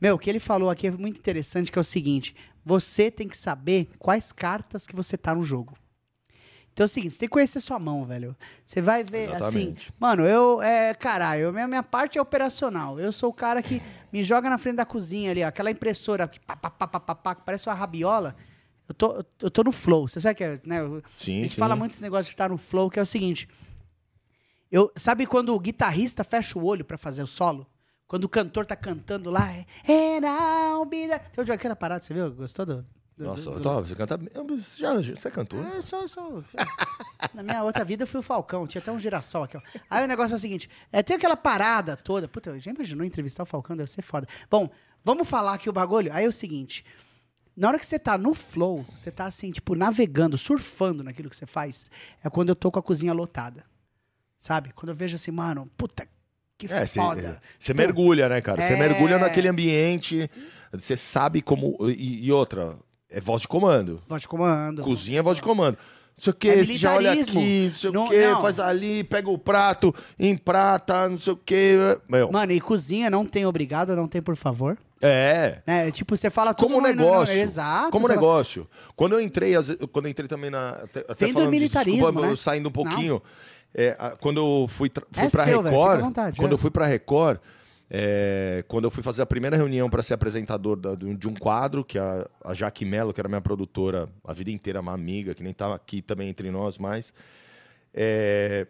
Meu, 0.00 0.16
o 0.16 0.18
que 0.18 0.28
ele 0.28 0.40
falou 0.40 0.68
aqui 0.68 0.86
é 0.88 0.90
muito 0.90 1.18
interessante, 1.18 1.70
que 1.70 1.78
é 1.78 1.80
o 1.80 1.84
seguinte. 1.84 2.34
Você 2.64 3.10
tem 3.10 3.28
que 3.28 3.38
saber 3.38 3.88
quais 3.98 4.32
cartas 4.32 4.86
que 4.86 4.94
você 4.96 5.16
tá 5.16 5.34
no 5.34 5.42
jogo. 5.42 5.74
Então 6.74 6.82
é 6.82 6.86
o 6.86 6.88
seguinte, 6.88 7.14
você 7.14 7.20
tem 7.20 7.28
que 7.28 7.32
conhecer 7.32 7.60
sua 7.60 7.78
mão, 7.78 8.04
velho. 8.04 8.36
Você 8.66 8.82
vai 8.82 9.04
ver, 9.04 9.28
Exatamente. 9.28 9.86
assim... 9.86 9.96
Mano, 9.98 10.26
eu... 10.26 10.60
É, 10.60 10.92
caralho, 10.92 11.52
minha, 11.52 11.68
minha 11.68 11.84
parte 11.84 12.18
é 12.18 12.20
operacional. 12.20 12.98
Eu 12.98 13.12
sou 13.12 13.30
o 13.30 13.32
cara 13.32 13.62
que 13.62 13.80
me 14.12 14.24
joga 14.24 14.50
na 14.50 14.58
frente 14.58 14.74
da 14.74 14.84
cozinha 14.84 15.30
ali, 15.30 15.44
ó. 15.44 15.46
Aquela 15.46 15.70
impressora 15.70 16.26
que, 16.26 16.40
pá, 16.40 16.56
pá, 16.56 16.68
pá, 16.68 16.88
pá, 16.88 17.00
pá, 17.00 17.14
pá, 17.14 17.34
que 17.36 17.42
parece 17.42 17.68
uma 17.68 17.76
rabiola. 17.76 18.34
Eu 18.88 18.94
tô, 18.94 19.24
eu 19.40 19.50
tô 19.52 19.62
no 19.62 19.70
flow. 19.70 20.08
Você 20.08 20.18
sabe 20.20 20.34
que 20.34 20.42
é, 20.42 20.60
né? 20.64 20.80
Sim, 21.16 21.38
a 21.38 21.42
gente 21.42 21.54
sim. 21.54 21.60
fala 21.60 21.76
muito 21.76 21.92
desse 21.92 22.02
negócio 22.02 22.24
de 22.24 22.30
estar 22.30 22.48
no 22.50 22.58
flow, 22.58 22.90
que 22.90 22.98
é 22.98 23.02
o 23.02 23.06
seguinte. 23.06 23.48
Eu, 24.70 24.90
sabe 24.96 25.26
quando 25.26 25.54
o 25.54 25.60
guitarrista 25.60 26.24
fecha 26.24 26.58
o 26.58 26.64
olho 26.64 26.84
pra 26.84 26.98
fazer 26.98 27.22
o 27.22 27.26
solo? 27.28 27.64
Quando 28.08 28.24
o 28.24 28.28
cantor 28.28 28.66
tá 28.66 28.74
cantando 28.74 29.30
lá, 29.30 29.48
é. 29.52 29.64
Era 31.36 31.54
aquela 31.54 31.76
parada, 31.76 32.02
você 32.02 32.12
viu? 32.12 32.32
Gostou 32.32 32.66
do. 32.66 32.86
Nossa, 33.16 33.50
do- 33.50 33.60
do- 33.60 33.80
você 33.86 33.94
canta 33.94 34.16
bem. 34.16 34.28
Você 34.58 34.80
já, 34.82 35.00
já- 35.00 35.14
você 35.14 35.30
cantou? 35.30 35.62
É, 35.64 35.80
só, 35.82 36.06
só. 36.08 36.42
Na 37.32 37.42
minha 37.42 37.62
outra 37.62 37.84
vida 37.84 38.02
eu 38.02 38.06
fui 38.08 38.18
o 38.20 38.22
Falcão, 38.22 38.66
tinha 38.66 38.80
até 38.82 38.90
um 38.90 38.98
girassol 38.98 39.44
aqui, 39.44 39.56
ó. 39.56 39.60
Aí 39.88 40.04
o 40.04 40.08
negócio 40.08 40.34
é 40.34 40.36
o 40.36 40.40
seguinte: 40.40 40.68
é, 40.90 41.02
tem 41.02 41.16
aquela 41.16 41.36
parada 41.36 41.96
toda. 41.96 42.26
Puta, 42.26 42.58
já 42.58 42.72
imaginou 42.72 43.04
entrevistar 43.06 43.44
o 43.44 43.46
Falcão? 43.46 43.76
Deve 43.76 43.88
ser 43.90 44.02
foda. 44.02 44.26
Bom, 44.50 44.68
vamos 45.04 45.28
falar 45.28 45.54
aqui 45.54 45.68
o 45.70 45.72
bagulho? 45.72 46.12
Aí 46.12 46.24
é 46.24 46.28
o 46.28 46.32
seguinte. 46.32 46.84
Na 47.56 47.68
hora 47.68 47.78
que 47.78 47.86
você 47.86 48.00
tá 48.00 48.18
no 48.18 48.34
flow, 48.34 48.84
você 48.92 49.12
tá 49.12 49.26
assim, 49.26 49.52
tipo, 49.52 49.76
navegando, 49.76 50.36
surfando 50.36 51.04
naquilo 51.04 51.30
que 51.30 51.36
você 51.36 51.46
faz, 51.46 51.84
é 52.24 52.28
quando 52.28 52.48
eu 52.48 52.56
tô 52.56 52.68
com 52.72 52.80
a 52.80 52.82
cozinha 52.82 53.12
lotada. 53.12 53.64
Sabe? 54.40 54.72
Quando 54.74 54.88
eu 54.88 54.94
vejo 54.96 55.14
assim, 55.14 55.30
mano, 55.30 55.70
puta, 55.76 56.06
que 56.58 56.66
É, 56.66 56.84
você 56.84 56.98
foda. 56.98 57.40
você 57.56 57.72
mergulha, 57.72 58.28
né, 58.28 58.40
cara? 58.40 58.60
Você 58.60 58.72
É. 58.72 58.76
mergulha 58.76 59.18
naquele 59.20 59.46
ambiente, 59.46 60.28
você 60.72 60.96
sabe 60.96 61.40
como. 61.40 61.76
E, 61.90 62.26
e 62.26 62.32
outra, 62.32 62.76
é 63.16 63.20
voz 63.20 63.42
de 63.42 63.48
comando. 63.48 64.02
Voz 64.08 64.22
de 64.22 64.28
comando. 64.28 64.82
Cozinha 64.82 65.20
é 65.20 65.22
voz 65.22 65.36
de 65.36 65.42
comando. 65.42 65.76
Não 66.16 66.22
sei 66.22 66.30
o 66.32 66.36
É 66.36 66.36
quê, 66.38 66.64
você 66.64 66.76
já 66.78 66.94
olha 66.94 67.12
aqui, 67.12 67.66
não 67.68 67.74
sei 67.74 67.90
Não- 67.90 68.06
o 68.06 68.08
quê, 68.08 68.26
não. 68.28 68.40
faz 68.40 68.60
ali, 68.60 69.02
pega 69.02 69.28
o 69.28 69.36
prato, 69.36 69.92
emprata, 70.16 71.08
não 71.08 71.18
sei 71.18 71.32
o 71.32 71.36
quê. 71.36 71.76
Meu, 72.08 72.30
Mano, 72.30 72.52
e 72.52 72.60
cozinha 72.60 73.10
não 73.10 73.26
tem 73.26 73.44
obrigado, 73.46 73.96
não 73.96 74.06
tem 74.06 74.22
por 74.22 74.36
favor. 74.36 74.78
é. 75.02 75.58
Né? 75.66 75.90
Tipo, 75.90 76.16
você 76.16 76.30
fala 76.30 76.54
tudo 76.54 76.68
Como 76.68 76.80
no- 76.80 76.86
negócio. 76.86 77.34
Exato. 77.34 77.90
Como 77.90 78.06
você 78.06 78.14
fala- 78.14 78.20
negócio. 78.26 78.68
Quando 78.94 79.14
eu 79.14 79.20
entrei, 79.20 79.54
quando 79.90 80.06
eu 80.06 80.10
entrei 80.10 80.28
também 80.28 80.50
na. 80.50 80.70
Até, 80.70 81.00
até 81.00 81.14
Vem 81.24 81.28
do 81.28 81.34
falando 81.34 81.50
disso, 81.50 81.50
militarismo, 81.50 82.00
desculpa, 82.06 82.26
né? 82.28 82.36
saindo 82.36 82.68
um 82.68 82.72
pouquinho. 82.72 83.20
É, 83.74 83.96
quando 84.20 84.36
eu 84.38 84.68
fui, 84.68 84.88
fui 85.12 85.24
É 85.26 85.28
pra 85.30 85.44
seu, 85.46 85.60
Record. 85.62 86.00
vontade, 86.00 86.36
quando 86.38 86.52
é. 86.52 86.54
eu 86.54 86.58
fui 86.58 86.70
pra 86.70 86.86
Record. 86.86 87.38
É, 87.90 88.64
quando 88.66 88.84
eu 88.84 88.90
fui 88.90 89.02
fazer 89.02 89.22
a 89.22 89.26
primeira 89.26 89.56
reunião 89.56 89.88
para 89.90 90.02
ser 90.02 90.14
apresentador 90.14 90.76
da- 90.76 90.94
de 90.94 91.28
um- 91.28 91.34
quadro, 91.34 91.84
que 91.84 91.98
a, 91.98 92.28
a 92.44 92.54
Jaque 92.54 92.84
Mello, 92.84 93.12
que 93.12 93.20
era 93.20 93.28
minha 93.28 93.40
produtora 93.40 94.08
a 94.24 94.32
vida 94.32 94.50
inteira, 94.50 94.80
uma 94.80 94.92
amiga, 94.92 95.34
que 95.34 95.42
nem 95.42 95.52
tava 95.52 95.74
aqui 95.74 96.00
também 96.02 96.28
entre 96.28 96.50
nós 96.50 96.78
mais. 96.78 97.12
é, 97.92 98.66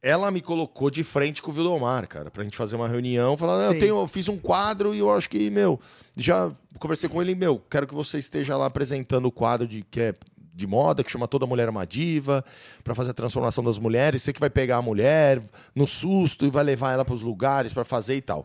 ela 0.00 0.30
me 0.30 0.40
colocou 0.40 0.90
de 0.90 1.02
frente 1.02 1.42
com 1.42 1.50
o 1.50 1.54
Vildomar, 1.54 2.06
cara, 2.06 2.30
pra 2.30 2.44
gente 2.44 2.56
fazer 2.56 2.76
uma 2.76 2.86
reunião. 2.88 3.36
Falando, 3.36 3.62
"Ah, 3.62 3.74
eu, 3.74 3.78
tenho, 3.80 3.96
eu 4.00 4.06
fiz 4.06 4.28
um 4.28 4.38
quadro 4.38 4.94
e 4.94 5.00
eu 5.00 5.10
acho 5.10 5.28
que, 5.28 5.50
meu, 5.50 5.78
já 6.16 6.50
conversei 6.78 7.08
com 7.08 7.20
ele, 7.20 7.34
meu, 7.34 7.60
quero 7.68 7.84
que 7.86 7.94
você 7.94 8.16
esteja 8.16 8.56
lá 8.56 8.66
apresentando 8.66 9.26
o 9.26 9.32
quadro 9.32 9.66
de 9.66 9.82
que 9.82 10.00
é 10.00 10.14
de 10.58 10.66
moda, 10.66 11.04
que 11.04 11.10
chama 11.10 11.28
Toda 11.28 11.46
Mulher 11.46 11.68
é 11.68 11.70
uma 11.70 11.86
Diva, 11.86 12.44
pra 12.82 12.94
fazer 12.94 13.12
a 13.12 13.14
transformação 13.14 13.62
das 13.62 13.78
mulheres. 13.78 14.22
Você 14.22 14.32
que 14.32 14.40
vai 14.40 14.50
pegar 14.50 14.76
a 14.78 14.82
mulher 14.82 15.40
no 15.74 15.86
susto 15.86 16.44
e 16.44 16.50
vai 16.50 16.64
levar 16.64 16.92
ela 16.92 17.04
pros 17.04 17.22
lugares 17.22 17.72
pra 17.72 17.84
fazer 17.84 18.16
e 18.16 18.20
tal. 18.20 18.44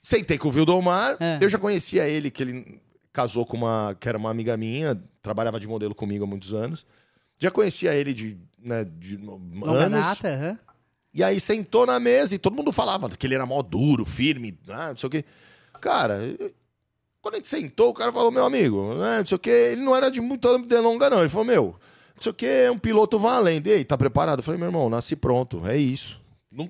Sentei 0.00 0.36
com 0.36 0.48
o 0.48 0.52
Vildomar, 0.52 1.16
É. 1.18 1.38
eu 1.40 1.48
já 1.48 1.58
conhecia 1.58 2.06
ele, 2.08 2.30
que 2.30 2.42
ele 2.42 2.80
casou 3.12 3.46
com 3.46 3.56
uma, 3.56 3.96
que 3.98 4.08
era 4.08 4.18
uma 4.18 4.30
amiga 4.30 4.56
minha, 4.56 5.00
trabalhava 5.22 5.58
de 5.58 5.66
modelo 5.66 5.94
comigo 5.94 6.24
há 6.24 6.26
muitos 6.26 6.52
anos. 6.52 6.84
Já 7.38 7.50
conhecia 7.50 7.94
ele 7.94 8.12
de, 8.12 8.36
né, 8.62 8.84
de 8.84 9.16
Longa 9.16 9.86
anos. 9.86 10.00
data. 10.20 10.60
E 11.14 11.22
aí 11.22 11.40
sentou 11.40 11.86
na 11.86 11.98
mesa 12.00 12.34
e 12.34 12.38
todo 12.38 12.54
mundo 12.56 12.72
falava 12.72 13.08
que 13.10 13.26
ele 13.26 13.34
era 13.34 13.44
mó 13.46 13.60
duro, 13.62 14.04
firme, 14.04 14.58
ah, 14.68 14.88
não 14.90 14.96
sei 14.96 15.06
o 15.06 15.10
quê. 15.10 15.24
Cara, 15.80 16.18
quando 17.22 17.34
a 17.34 17.36
gente 17.38 17.48
sentou, 17.48 17.90
o 17.90 17.94
cara 17.94 18.12
falou, 18.12 18.30
meu 18.30 18.44
amigo, 18.44 18.94
né, 18.96 19.20
não 19.20 19.26
sei 19.26 19.36
o 19.36 19.38
quê, 19.38 19.50
ele 19.72 19.80
não 19.82 19.94
era 19.96 20.10
de 20.10 20.20
muita 20.20 20.58
delonga, 20.58 21.08
não. 21.08 21.20
Ele 21.20 21.28
falou, 21.28 21.46
meu, 21.46 21.76
não 22.16 22.22
sei 22.22 22.30
o 22.30 22.34
quê, 22.34 22.46
é 22.66 22.70
um 22.70 22.78
piloto 22.78 23.18
valendo. 23.18 23.68
E 23.68 23.72
aí, 23.72 23.84
tá 23.84 23.96
preparado? 23.96 24.40
Eu 24.40 24.42
falei, 24.42 24.58
meu 24.58 24.68
irmão, 24.68 24.90
nasci 24.90 25.14
pronto, 25.14 25.66
é 25.66 25.76
isso. 25.76 26.20
Não, 26.50 26.68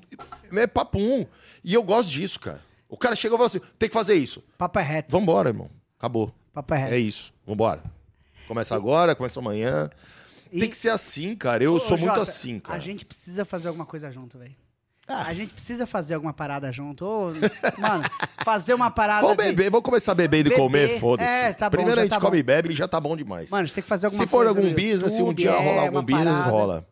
é 0.53 0.67
papum. 0.67 1.27
E 1.65 1.75
eu 1.75 1.83
gosto 1.83 2.11
disso, 2.11 2.39
cara. 2.39 2.61
O 2.89 2.97
cara 2.97 3.17
chegou 3.17 3.37
e 3.37 3.39
falou 3.39 3.47
assim: 3.47 3.61
tem 3.79 3.89
que 3.89 3.93
fazer 3.95 4.15
isso. 4.15 4.45
Papo 4.57 4.79
é 4.79 4.83
reto. 4.83 5.11
Vambora, 5.11 5.49
irmão. 5.49 5.71
Acabou. 5.99 6.33
Papo 6.53 6.75
é 6.75 6.79
reto. 6.79 6.95
É 6.95 6.99
isso. 6.99 7.33
Vambora. 7.47 7.83
Começa 8.47 8.77
agora, 8.77 9.15
começa 9.17 9.41
amanhã. 9.41 9.91
E- 10.53 10.61
Tem 10.61 10.69
que 10.69 10.77
ser 10.77 10.91
assim, 10.91 11.35
cara. 11.35 11.65
Eu 11.65 11.75
Ô, 11.75 11.81
sou 11.81 11.97
muito 11.97 12.11
Jota, 12.11 12.23
assim, 12.23 12.61
cara. 12.61 12.77
A 12.77 12.81
gente 12.81 13.05
precisa 13.07 13.45
fazer 13.47 13.69
alguma 13.69 13.87
coisa 13.87 14.11
junto, 14.13 14.39
velho. 14.39 14.55
Ah. 15.09 15.25
A 15.27 15.33
gente 15.35 15.53
precisa 15.53 15.87
fazer 15.87 16.15
alguma 16.15 16.33
parada 16.33 16.71
junto. 16.71 17.05
Ô, 17.05 17.33
mano, 17.79 18.05
fazer 18.45 18.73
uma 18.73 18.91
parada. 18.91 19.23
Vamos 19.23 19.37
de- 19.37 19.43
beber, 19.45 19.71
vamos 19.71 19.85
começar 19.85 20.13
e 20.13 20.29
Beber. 20.29 20.57
comer, 20.57 21.01
foda-se. 21.01 21.29
É, 21.31 21.53
tá 21.53 21.69
bom, 21.69 21.77
Primeiro 21.77 22.01
a 22.01 22.05
gente 22.05 22.13
tá 22.13 22.21
come 22.21 22.31
bom. 22.31 22.37
e 22.37 22.43
bebe 22.43 22.73
e 22.73 22.77
já 22.77 22.87
tá 22.87 23.01
bom 23.01 23.17
demais. 23.17 23.51
Mano, 23.51 23.63
a 23.63 23.67
gente 23.67 23.75
tem 23.75 23.83
que 23.83 23.89
fazer 23.89 24.07
alguma 24.07 24.23
Se 24.25 24.31
for 24.31 24.47
algum 24.47 24.73
business, 24.73 25.13
se 25.13 25.23
um 25.23 25.35
dia 25.35 25.51
é, 25.51 25.59
rolar 25.71 25.83
algum 25.83 26.03
business, 26.03 26.27
parada. 26.35 26.51
rola. 26.51 26.87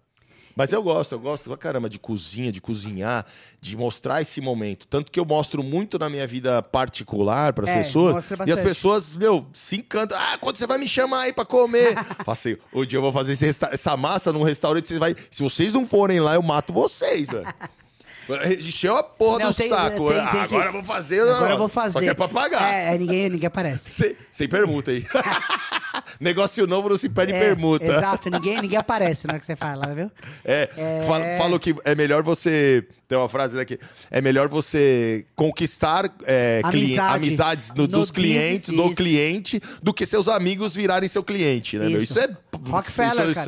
Mas 0.56 0.72
eu 0.72 0.82
gosto, 0.82 1.12
eu 1.12 1.18
gosto 1.20 1.44
pra 1.48 1.56
caramba 1.56 1.88
de 1.88 1.98
cozinha, 1.98 2.50
de 2.52 2.61
cozinhar, 2.61 3.24
de 3.61 3.76
mostrar 3.76 4.20
esse 4.20 4.40
momento. 4.40 4.86
Tanto 4.88 5.11
que 5.11 5.18
eu 5.18 5.24
mostro 5.24 5.62
muito 5.62 5.96
na 5.98 6.11
minha 6.11 6.26
vida 6.26 6.61
particular 6.62 7.52
pras 7.52 7.70
É, 7.70 7.78
pessoas. 7.78 8.26
E 8.46 8.52
as 8.52 8.61
pessoas, 8.61 9.16
meu, 9.16 9.46
se 9.54 9.76
encantam. 9.76 10.18
Ah, 10.20 10.36
quando 10.38 10.56
você 10.56 10.66
vai 10.66 10.76
me 10.76 10.88
chamar 10.88 11.20
aí 11.20 11.32
pra 11.32 11.44
comer? 11.46 11.94
Fala 12.26 12.32
assim, 12.32 12.56
o 12.72 12.84
dia 12.84 12.98
eu 12.98 13.02
vou 13.02 13.12
fazer 13.12 13.38
essa 13.72 13.96
massa 13.96 14.32
num 14.32 14.42
restaurante, 14.42 14.88
vocês 14.88 14.98
vai... 14.98 15.14
se 15.30 15.42
vocês 15.42 15.72
não 15.72 15.86
forem 15.86 16.18
lá, 16.20 16.34
eu 16.34 16.42
mato 16.42 16.72
vocês, 16.74 17.28
velho. 17.28 17.46
Encheu 18.58 18.96
a 18.96 19.02
porra 19.02 19.38
Não, 19.40 19.50
do 19.50 19.54
tem- 19.56 19.68
saco. 19.68 20.08
tem- 20.08 20.18
Ah, 20.18 20.26
tem 20.28 20.40
que- 20.40 20.54
agora 20.54 20.72
vou 20.72 20.84
fazer. 20.84 21.20
Agora 21.22 21.52
eu 21.54 21.58
vou 21.58 21.68
fazer. 21.68 21.92
Só 21.92 22.00
que 22.00 22.08
é 22.08 22.14
pra 22.14 22.28
pagar. 22.28 22.72
É, 22.72 22.94
é, 22.94 22.98
ninguém, 22.98 23.28
ninguém 23.28 23.46
aparece. 23.46 23.90
Sem, 23.90 24.16
sem 24.30 24.48
permuta 24.48 24.90
aí. 24.90 25.04
Negócio 26.20 26.66
novo 26.66 26.88
não 26.88 26.96
se 26.96 27.08
pede 27.08 27.32
É, 27.32 27.38
permuta. 27.38 27.84
Exato, 27.84 28.30
ninguém, 28.30 28.60
ninguém 28.60 28.78
aparece 28.78 29.26
na 29.26 29.32
hora 29.34 29.40
que 29.40 29.46
você 29.46 29.56
fala, 29.56 29.94
viu? 29.94 30.10
É, 30.44 30.68
É. 30.76 31.04
Falo, 31.06 31.24
falo 31.38 31.60
que 31.60 31.74
é 31.84 31.94
melhor 31.94 32.22
você. 32.22 32.84
Tem 33.08 33.18
uma 33.18 33.28
frase 33.28 33.58
aqui. 33.58 33.78
É 34.10 34.20
melhor 34.20 34.48
você 34.48 35.24
conquistar 35.34 36.08
é, 36.26 36.60
Amizade. 36.62 37.16
amizades 37.16 37.68
no- 37.74 37.82
No 37.82 37.88
dos 37.88 38.10
clientes, 38.12 38.66
business, 38.68 38.76
do 38.76 38.86
isso. 38.86 38.94
cliente, 38.96 39.62
do 39.82 39.92
que 39.92 40.06
seus 40.06 40.28
amigos 40.28 40.74
virarem 40.74 41.08
seu 41.08 41.24
cliente, 41.24 41.76
né, 41.76 41.88
meu? 41.88 42.00
Isso. 42.02 42.12
Isso 42.12 42.20
é. 42.20 42.28
Rockefeller, 42.68 43.12
isso 43.12 43.20
eu 43.22 43.34
cara. 43.34 43.44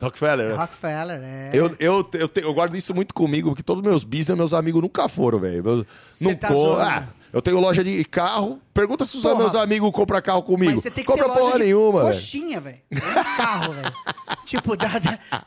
Rockefeller, 0.00 0.48
né? 0.48 0.54
Rockefeller, 0.54 1.20
é. 1.22 1.50
Eu, 1.52 1.76
eu, 1.78 2.08
eu, 2.14 2.28
te- 2.28 2.40
eu 2.40 2.54
guardo 2.54 2.76
isso 2.76 2.94
muito 2.94 3.12
comigo, 3.14 3.50
porque 3.50 3.62
todos 3.62 3.82
os 3.82 3.86
meus 3.88 4.02
business, 4.04 4.36
meus 4.36 4.52
amigos 4.54 4.80
nunca 4.80 5.08
foram, 5.08 5.38
velho. 5.38 5.86
Não 6.20 6.34
tá 6.34 6.48
co- 6.48 6.76
ah, 6.78 7.04
eu 7.32 7.40
tenho 7.42 7.60
loja 7.60 7.84
de 7.84 8.02
carro. 8.04 8.60
Pergunta 8.74 9.04
se 9.04 9.16
os 9.16 9.22
Porra. 9.22 9.36
meus 9.36 9.54
amigos 9.54 9.90
compram 9.92 10.20
carro 10.22 10.42
comigo. 10.42 10.72
Mas 10.72 10.82
você 10.82 10.90
tem 10.90 11.04
que 11.04 11.10
Compra 11.10 11.28
ter 11.28 11.38
porra 11.38 11.58
nenhuma, 11.58 12.00
velho. 12.04 12.14
coxinha, 12.14 12.60
velho. 12.60 12.78
É 12.90 12.98
carro, 13.36 13.72
velho. 13.74 13.92
Tipo, 14.46 14.76
dá, 14.76 14.88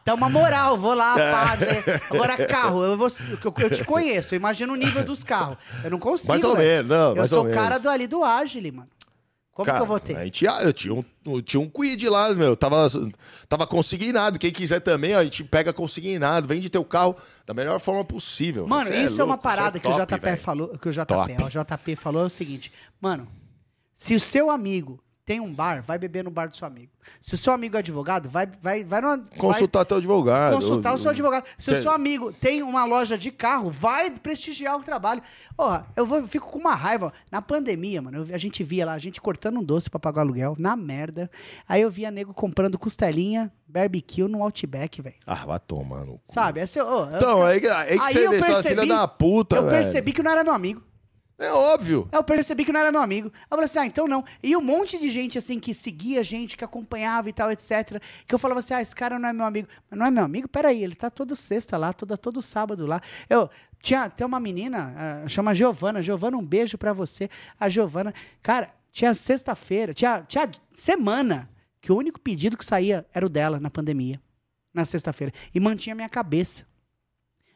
dá, 0.06 0.14
uma 0.14 0.30
moral, 0.30 0.78
vou 0.78 0.94
lá, 0.94 1.14
pá. 1.16 1.58
né? 1.58 1.84
Agora, 2.10 2.48
carro, 2.48 2.84
eu, 2.86 2.98
vou, 2.98 3.10
eu, 3.10 3.54
eu 3.58 3.70
te 3.70 3.84
conheço, 3.84 4.34
eu 4.34 4.38
imagino 4.38 4.72
o 4.72 4.76
nível 4.78 5.04
dos 5.04 5.26
carros. 5.26 5.58
Eu 5.84 5.92
não 5.92 6.00
consigo. 6.00 6.30
Mais 6.30 6.42
ou 6.46 6.56
menos, 6.56 6.88
não, 6.90 7.10
Eu 7.10 7.16
mais 7.18 7.30
sou 7.30 7.44
ou 7.44 7.50
o 7.50 7.54
cara 7.54 7.70
menos. 7.72 7.84
do, 7.84 7.90
ali 7.90 8.08
do 8.08 8.24
Agile, 8.24 8.72
mano. 8.72 8.88
Como 9.54 9.66
Cara, 9.68 9.78
que 9.78 9.84
eu 9.84 9.88
vou 9.88 10.00
ter? 10.00 10.18
a 10.18 10.24
gente- 10.26 10.48
ah, 10.48 10.64
eu 10.64 10.74
tinha 10.74 10.94
um, 10.96 11.04
eu 11.26 11.40
tinha 11.42 11.62
um 11.62 11.70
quid 11.70 12.10
lá, 12.10 12.34
meu. 12.34 12.58
Tava, 12.58 12.88
tava 13.48 13.68
consignado. 13.68 14.40
Quem 14.40 14.52
quiser 14.52 14.80
também, 14.80 15.16
ó, 15.16 15.20
a 15.20 15.24
gente 15.24 15.44
pega 15.44 15.72
consignado, 15.72 16.48
vende 16.48 16.72
teu 16.72 16.84
carro 16.84 17.16
da 17.46 17.54
melhor 17.54 17.80
forma 17.80 18.04
possível. 18.04 18.66
Mano, 18.68 18.88
Cê 18.88 19.04
isso 19.04 19.22
é, 19.22 19.24
uma 19.24 19.34
louco, 19.36 19.42
cê 19.48 19.56
parada 19.56 19.80
que 19.80 19.88
top, 19.88 20.02
o 20.02 20.06
JP 20.06 20.18
velho. 20.20 20.38
falou, 20.42 20.68
que 20.78 20.90
o 20.90 20.92
JP, 20.92 21.14
ó, 21.14 21.46
o 21.46 21.50
JP 21.50 21.96
falou 21.96 22.24
é 22.24 22.26
o 22.26 22.30
seguinte, 22.30 22.74
mano, 23.00 23.28
se 23.94 24.16
o 24.16 24.20
seu 24.20 24.50
amigo 24.50 25.00
tem 25.26 25.40
um 25.40 25.54
bar, 25.54 25.82
vai 25.82 25.98
beber 25.98 26.24
no 26.24 26.30
bar 26.30 26.48
do 26.50 26.56
seu 26.56 26.68
amigo. 26.68 26.92
Se 27.22 27.34
o 27.34 27.38
seu 27.38 27.54
amigo 27.54 27.76
é 27.78 27.80
advogado, 27.80 28.30
vai 28.30 28.46
vai 28.62 28.84
vai 28.84 29.00
numa, 29.02 29.18
vai 29.18 29.38
Consultar 29.38 29.86
teu 29.86 29.98
advogado. 29.98 30.54
consultar 30.54 30.94
o 30.94 30.98
seu 30.98 31.12
advogado. 31.12 31.46
Se 31.58 31.72
o 31.72 31.82
seu 31.82 31.92
amigo 31.92 32.34
tem 32.34 32.62
uma 32.62 32.84
loja 32.86 33.18
de 33.18 33.32
carro, 33.32 33.70
vai 33.72 34.10
prestigiar 34.12 34.78
o 34.78 34.84
trabalho. 34.84 35.22
Ó, 35.58 35.82
eu 35.96 36.06
vou, 36.06 36.28
fico 36.28 36.50
com 36.50 36.60
uma 36.60 36.76
raiva. 36.76 37.14
Na 37.32 37.42
pandemia, 37.42 38.02
mano, 38.02 38.26
eu 38.28 38.36
a 38.36 38.38
gente 38.38 38.64
via 38.64 38.86
lá, 38.86 38.94
a 38.94 39.00
gente 39.00 39.22
cortando 39.22 39.60
um 39.60 39.64
doce 39.64 39.90
pra 39.90 40.00
pagar 40.00 40.20
o 40.20 40.24
aluguel, 40.26 40.56
na 40.60 40.76
merda. 40.76 41.30
Aí 41.68 41.82
eu 41.82 41.90
via 41.90 42.12
nego 42.12 42.34
comprando 42.34 42.78
costelinha, 42.78 43.52
barbecue 43.68 44.24
no 44.28 44.44
Outback, 44.44 45.02
velho. 45.02 45.16
Ah, 45.26 45.46
vai 45.46 45.60
tomar 45.60 46.06
no 46.06 46.14
cu. 46.14 46.22
Sabe? 46.26 46.60
Ó, 46.62 47.06
eu- 47.10 47.16
Então, 47.16 47.44
aí, 47.46 47.56
aí 47.66 47.98
que 47.98 48.04
Aí 48.04 48.14
você 48.14 48.28
eu 48.28 48.34
essa 48.34 48.46
percebi- 48.46 48.82
filha 48.82 48.96
da 48.96 49.08
puta, 49.08 49.56
eu 49.56 49.70
percebi 49.70 50.12
que 50.12 50.22
não 50.22 50.32
era 50.32 50.44
meu 50.44 50.54
amigo. 50.54 50.82
É 51.44 51.52
óbvio. 51.52 52.08
Eu 52.12 52.24
percebi 52.24 52.64
que 52.64 52.72
não 52.72 52.80
era 52.80 52.92
meu 52.92 53.02
amigo. 53.02 53.28
Eu 53.28 53.50
falei 53.50 53.66
assim, 53.66 53.80
ah, 53.80 53.86
então 53.86 54.08
não. 54.08 54.24
E 54.42 54.56
um 54.56 54.62
monte 54.62 54.98
de 54.98 55.10
gente, 55.10 55.38
assim, 55.38 55.60
que 55.60 55.74
seguia 55.74 56.22
a 56.22 56.24
gente, 56.24 56.56
que 56.56 56.64
acompanhava 56.64 57.28
e 57.28 57.34
tal, 57.34 57.52
etc. 57.52 58.02
Que 58.26 58.34
eu 58.34 58.40
falava 58.40 58.60
assim, 58.60 58.74
ah, 58.74 58.82
esse 58.82 58.96
cara 58.96 59.20
não 59.20 59.28
é 59.28 59.34
meu 59.34 59.46
amigo. 59.46 59.68
Mas 59.90 60.00
não 60.00 60.06
é 60.06 60.12
meu 60.12 60.24
amigo? 60.24 60.48
Peraí, 60.48 60.82
ele 60.82 60.96
tá 60.96 61.10
todo 61.10 61.36
sexta 61.36 61.76
lá, 61.76 61.92
toda, 61.92 62.18
todo 62.18 62.42
sábado 62.42 62.86
lá. 62.86 63.02
Eu, 63.30 63.50
tinha, 63.82 64.10
tem 64.10 64.26
uma 64.26 64.40
menina, 64.40 64.94
ah, 65.26 65.28
chama 65.28 65.54
Giovana. 65.54 66.02
Giovana, 66.02 66.38
um 66.38 66.46
beijo 66.46 66.78
pra 66.78 66.94
você. 66.94 67.30
A 67.60 67.68
Giovana, 67.68 68.14
cara, 68.42 68.74
tinha 68.90 69.14
sexta-feira, 69.14 69.94
tinha, 69.94 70.22
tinha 70.22 70.50
semana 70.74 71.50
que 71.82 71.92
o 71.92 71.98
único 71.98 72.22
pedido 72.22 72.58
que 72.58 72.64
saía 72.64 73.06
era 73.14 73.26
o 73.26 73.30
dela 73.30 73.60
na 73.60 73.70
pandemia. 73.70 74.22
Na 74.74 74.86
sexta-feira. 74.86 75.34
E 75.54 75.60
mantinha 75.60 75.94
minha 75.94 76.08
cabeça. 76.08 76.66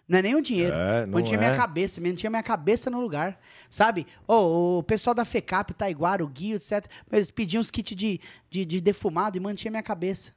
Não 0.08 0.20
é 0.20 0.22
nem 0.22 0.36
o 0.36 0.41
dinheiro. 0.41 0.74
É, 0.74 1.05
mantinha 1.05 1.38
é. 1.38 1.39
minha 1.39 1.55
cabeça, 1.58 1.99
mantinha 1.99 2.30
minha 2.30 2.43
cabeça 2.43 2.89
no 2.89 3.01
lugar. 3.01 3.39
Sabe? 3.70 4.08
Ô, 4.26 4.80
o 4.80 4.84
pessoal 4.84 5.14
da 5.14 5.26
FECAP, 5.26 5.74
Taiguara, 5.74 6.24
o 6.24 6.28
Guio, 6.28 6.55
etc. 6.55 6.86
Eles 7.12 7.30
pediam 7.30 7.60
os 7.60 7.70
kits 7.70 7.95
de, 7.95 8.22
de, 8.49 8.64
de 8.64 8.80
defumado 8.80 9.36
e 9.36 9.39
mantinha 9.39 9.72
minha 9.72 9.84
cabeça. 9.84 10.37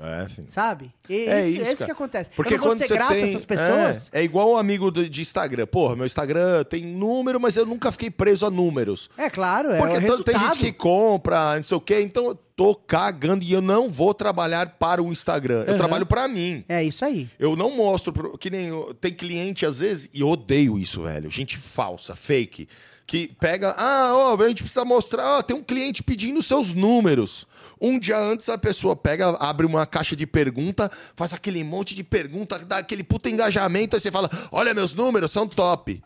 É, 0.00 0.28
filho. 0.28 0.48
Sabe? 0.48 0.92
E 1.08 1.24
É 1.28 1.40
isso, 1.40 1.48
isso, 1.50 1.60
é 1.60 1.64
isso 1.64 1.76
cara. 1.78 1.84
que 1.86 1.90
acontece. 1.92 2.30
Porque 2.36 2.54
eu 2.54 2.58
quando 2.60 2.78
você 2.78 2.86
grato 2.86 3.14
tem, 3.14 3.24
a 3.24 3.28
essas 3.28 3.44
pessoas. 3.44 4.10
É, 4.12 4.20
é 4.20 4.24
igual 4.24 4.50
o 4.52 4.56
amigo 4.56 4.90
do- 4.92 5.08
de 5.08 5.20
Instagram. 5.20 5.66
Porra, 5.66 5.96
meu 5.96 6.06
Instagram 6.06 6.62
tem 6.64 6.84
número, 6.84 7.40
mas 7.40 7.56
eu 7.56 7.66
nunca 7.66 7.90
fiquei 7.90 8.08
preso 8.10 8.46
a 8.46 8.50
números. 8.50 9.10
É, 9.18 9.28
claro, 9.28 9.72
é 9.72 9.78
Porque 9.78 9.96
o 9.96 10.06
tanto 10.06 10.22
tem 10.24 10.38
gente 10.38 10.58
que 10.58 10.72
compra, 10.72 11.56
não 11.56 11.62
sei 11.64 11.76
o 11.76 11.80
quê, 11.80 12.00
então 12.00 12.26
eu 12.26 12.34
tô 12.54 12.74
cagando 12.74 13.44
e 13.44 13.52
eu 13.52 13.60
não 13.60 13.88
vou 13.88 14.14
trabalhar 14.14 14.66
para 14.78 15.02
o 15.02 15.10
Instagram. 15.12 15.62
Eu 15.64 15.70
Aham. 15.70 15.76
trabalho 15.76 16.06
para 16.06 16.28
mim. 16.28 16.64
É 16.68 16.82
isso 16.84 17.04
aí. 17.04 17.28
Eu 17.38 17.56
não 17.56 17.70
mostro, 17.76 18.12
pro- 18.12 18.38
que 18.38 18.50
nem 18.50 18.66
eu- 18.68 18.94
tem 19.00 19.12
cliente 19.12 19.66
às 19.66 19.78
vezes, 19.78 20.08
e 20.14 20.20
eu 20.20 20.28
odeio 20.28 20.78
isso, 20.78 21.02
velho. 21.02 21.30
Gente 21.30 21.56
falsa, 21.56 22.14
fake, 22.14 22.68
que 23.08 23.26
pega, 23.40 23.74
ah, 23.78 24.10
ó, 24.14 24.36
a 24.38 24.48
gente 24.48 24.62
precisa 24.62 24.84
mostrar, 24.84 25.38
ó, 25.38 25.42
tem 25.42 25.56
um 25.56 25.62
cliente 25.62 26.02
pedindo 26.02 26.42
seus 26.42 26.74
números. 26.74 27.46
Um 27.80 27.98
dia 27.98 28.18
antes 28.18 28.50
a 28.50 28.58
pessoa 28.58 28.94
pega, 28.94 29.30
abre 29.40 29.64
uma 29.64 29.86
caixa 29.86 30.14
de 30.14 30.26
pergunta, 30.26 30.90
faz 31.16 31.32
aquele 31.32 31.64
monte 31.64 31.94
de 31.94 32.04
pergunta, 32.04 32.58
dá 32.58 32.76
aquele 32.76 33.02
puta 33.02 33.30
engajamento, 33.30 33.96
aí 33.96 34.00
você 34.00 34.10
fala, 34.12 34.28
olha, 34.52 34.74
meus 34.74 34.92
números 34.92 35.32
são 35.32 35.48
top. 35.48 36.02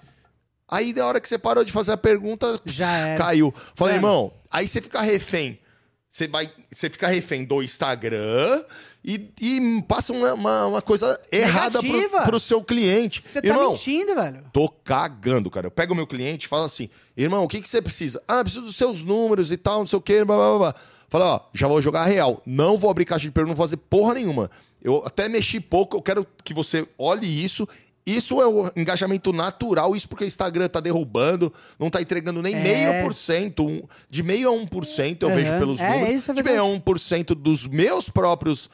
Aí 0.69 0.93
na 0.93 1.05
hora 1.05 1.21
que 1.21 1.29
você 1.29 1.37
parou 1.37 1.65
de 1.65 1.73
fazer 1.73 1.91
a 1.91 1.97
pergunta, 1.97 2.61
Já 2.65 2.93
era. 2.93 3.19
caiu. 3.19 3.53
Falei, 3.75 3.97
Mano. 3.97 4.07
irmão, 4.07 4.33
aí 4.49 4.69
você 4.69 4.81
fica 4.81 5.03
refém. 5.03 5.59
Você, 6.09 6.29
vai, 6.29 6.49
você 6.73 6.89
fica 6.89 7.09
refém 7.09 7.45
do 7.45 7.65
Instagram 7.65 8.63
e, 9.05 9.31
e 9.41 9.83
passa 9.89 10.13
uma, 10.13 10.33
uma, 10.35 10.67
uma 10.67 10.83
coisa 10.83 11.21
errada 11.31 11.81
pro, 11.81 12.11
pro 12.25 12.41
seu 12.41 12.63
cliente. 12.63 13.21
Você 13.21 13.43
tá 13.43 13.49
irmão, 13.49 13.73
mentindo, 13.73 14.15
velho. 14.15 14.45
tô 14.53 14.69
cagando, 14.69 15.51
cara. 15.51 15.67
Eu 15.67 15.71
pego 15.71 15.93
o 15.93 15.97
meu 15.97 16.07
cliente 16.07 16.47
e 16.47 16.49
falo 16.49 16.65
assim, 16.65 16.89
irmão, 17.17 17.43
o 17.43 17.49
que, 17.49 17.61
que 17.61 17.69
você 17.69 17.83
precisa? 17.83 18.23
Ah, 18.29 18.43
preciso 18.43 18.65
dos 18.65 18.77
seus 18.77 19.03
números 19.03 19.51
e 19.51 19.57
tal, 19.57 19.81
não 19.81 19.87
sei 19.87 19.99
o 19.99 20.03
quê, 20.03 20.25
blá, 20.25 20.37
blá, 20.37 20.59
blá. 20.59 20.75
Fala, 21.09 21.35
ó, 21.35 21.41
já 21.53 21.67
vou 21.69 21.83
jogar 21.83 22.05
real. 22.05 22.41
Não 22.47 22.79
vou 22.79 22.91
abrir 22.91 23.05
caixa 23.05 23.25
de 23.27 23.31
pergunta, 23.33 23.51
não 23.51 23.57
vou 23.57 23.67
fazer 23.67 23.77
porra 23.77 24.15
nenhuma. 24.15 24.51
Eu 24.83 25.03
até 25.05 25.29
mexi 25.29 25.61
pouco, 25.61 25.97
eu 25.97 26.03
quero 26.03 26.27
que 26.43 26.55
você 26.55 26.87
olhe 26.97 27.27
isso. 27.27 27.69
Isso 28.05 28.41
é 28.41 28.47
o 28.49 28.69
engajamento 28.75 29.33
natural, 29.33 29.95
isso 29.95 30.09
porque 30.09 30.25
o 30.25 30.27
Instagram 30.27 30.67
tá 30.69 30.81
derrubando, 30.81 31.53
não 31.79 31.89
tá 31.89 32.03
entregando 32.03 32.43
nem 32.43 32.53
É. 32.53 32.61
meio 32.61 33.05
por 33.05 33.15
cento, 33.15 33.89
de 34.11 34.25
meio 34.25 34.49
a 34.49 34.51
um 34.51 34.67
por 34.67 34.85
cento, 34.85 35.23
eu 35.23 35.29
Aham. 35.29 35.37
vejo 35.39 35.57
pelos 35.57 35.79
É, 35.79 35.89
números, 35.89 36.29
é 36.29 36.33
de 36.33 36.43
meio 36.43 36.61
a 36.63 36.65
um 36.65 36.81
por 36.81 36.99
cento 36.99 37.33
dos 37.33 37.65
meus 37.69 38.11
próprios 38.11 38.69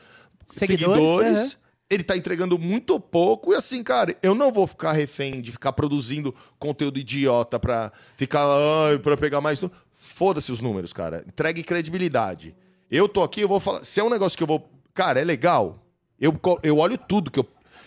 Seguidores, 0.51 0.95
seguidores, 0.97 1.39
aham. 1.39 1.61
ele 1.91 2.03
tá 2.03 2.17
entregando 2.17 2.59
muito 2.59 2.99
pouco. 2.99 3.53
E 3.53 3.57
assim, 3.57 3.83
cara, 3.83 4.17
eu 4.23 4.35
não 4.35 4.51
vou 4.53 4.67
ficar 4.67 4.93
refém 4.93 5.41
de 5.41 5.53
ficar 5.53 5.73
produzindo 5.73 6.35
conteúdo 6.59 6.99
idiota 6.99 7.59
pra 7.59 7.93
ficar, 8.17 8.45
ai, 8.89 8.99
pra 8.99 9.17
pegar 9.17 9.41
mais. 9.41 9.61
Foda-se 9.93 10.51
os 10.53 10.61
números, 10.61 10.93
cara. 10.93 11.25
Entregue 11.27 11.63
credibilidade. 11.63 12.55
Eu 12.91 13.09
tô 13.09 13.23
aqui, 13.23 13.41
eu 13.43 13.49
vou 13.49 13.61
falar. 13.61 13.85
Se 13.85 14.01
é 14.01 14.05
um 14.05 14.09
negócio 14.11 14.37
que 14.37 14.43
eu 14.43 14.47
vou. 14.47 14.69
Cara, 14.95 15.21
é 15.21 15.25
legal. 15.25 15.85
Eu, 16.19 16.39
eu 16.63 16.79
olho 16.79 16.97
tudo 16.97 17.31
que 17.31 17.39
eu, 17.39 17.47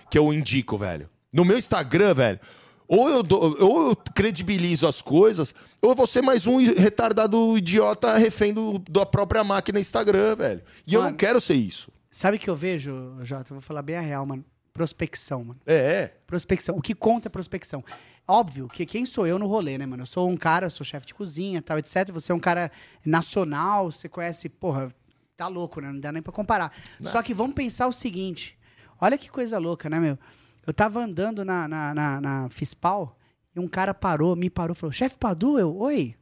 que 0.09 0.18
eu 0.18 0.32
indico, 0.34 0.78
velho. 0.78 1.09
No 1.34 1.43
meu 1.43 1.57
Instagram, 1.57 2.14
velho. 2.14 2.39
Ou 2.88 3.09
eu, 3.09 3.24
dou- 3.24 3.55
ou 3.59 3.89
eu 3.89 3.95
credibilizo 4.14 4.86
as 4.86 5.01
coisas, 5.01 5.55
ou 5.82 5.91
eu 5.91 5.95
vou 5.95 6.05
ser 6.05 6.22
mais 6.22 6.45
um 6.45 6.57
retardado 6.57 7.57
idiota 7.57 8.18
refém 8.18 8.53
do, 8.53 8.80
da 8.89 9.05
própria 9.05 9.43
máquina 9.45 9.80
Instagram, 9.80 10.36
velho. 10.36 10.62
E 10.86 10.93
eu 10.93 10.99
não 10.99 11.07
Mano. 11.07 11.18
quero 11.18 11.39
ser 11.39 11.53
isso. 11.53 11.89
Sabe 12.12 12.36
o 12.36 12.39
que 12.39 12.49
eu 12.49 12.55
vejo, 12.55 13.18
Jota? 13.24 13.51
Eu 13.51 13.55
vou 13.55 13.62
falar 13.62 13.82
bem 13.82 13.95
a 13.95 14.01
real, 14.01 14.26
mano. 14.26 14.43
Prospecção, 14.74 15.45
mano. 15.45 15.59
É, 15.66 15.76
é. 15.76 16.07
Prospecção. 16.28 16.76
O 16.76 16.82
que 16.82 16.93
conta 16.93 17.28
é 17.28 17.30
prospecção. 17.30 17.84
Óbvio 18.28 18.68
que 18.68 18.86
quem 18.86 19.05
sou 19.05 19.26
eu 19.26 19.39
no 19.39 19.47
rolê, 19.47 19.78
né, 19.78 19.86
mano? 19.86 20.03
Eu 20.03 20.07
sou 20.07 20.30
um 20.30 20.36
cara, 20.38 20.66
eu 20.66 20.70
sou 20.70 20.86
chefe 20.86 21.07
de 21.07 21.14
cozinha, 21.14 21.62
tal, 21.62 21.78
etc. 21.80 22.12
Você 22.12 22.32
é 22.32 22.36
um 22.36 22.39
cara 22.39 22.70
nacional, 23.05 23.91
você 23.91 24.09
conhece, 24.09 24.49
porra, 24.49 24.93
tá 25.38 25.47
louco, 25.47 25.80
né? 25.80 25.91
Não 25.91 25.99
dá 25.99 26.12
nem 26.12 26.22
pra 26.22 26.32
comparar. 26.32 26.72
Só 27.01 27.22
que 27.22 27.34
vamos 27.34 27.55
pensar 27.55 27.88
o 27.88 27.91
seguinte. 27.93 28.57
Olha 28.99 29.18
que 29.18 29.30
coisa 29.30 29.57
louca, 29.57 29.89
né, 29.89 29.99
meu? 29.99 30.20
Eu 30.66 30.74
tava 30.74 31.01
andando 31.03 31.43
na, 31.43 31.68
na, 31.68 31.93
na, 31.93 32.22
na 32.22 32.49
Fispal 32.49 33.18
e 33.55 33.59
um 33.59 33.68
cara 33.68 33.93
parou, 33.93 34.36
me 34.36 34.49
parou, 34.49 34.76
falou, 34.76 34.93
chefe 34.93 35.18
Padu, 35.18 35.57
eu, 35.57 35.76
oi. 35.78 36.16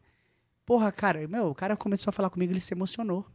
Porra, 0.66 0.92
cara, 0.92 1.28
meu, 1.28 1.48
o 1.48 1.56
cara 1.56 1.76
começou 1.76 2.10
a 2.10 2.14
falar 2.14 2.30
comigo, 2.30 2.54
ele 2.54 2.60
se 2.60 2.74
emocionou. 2.74 3.26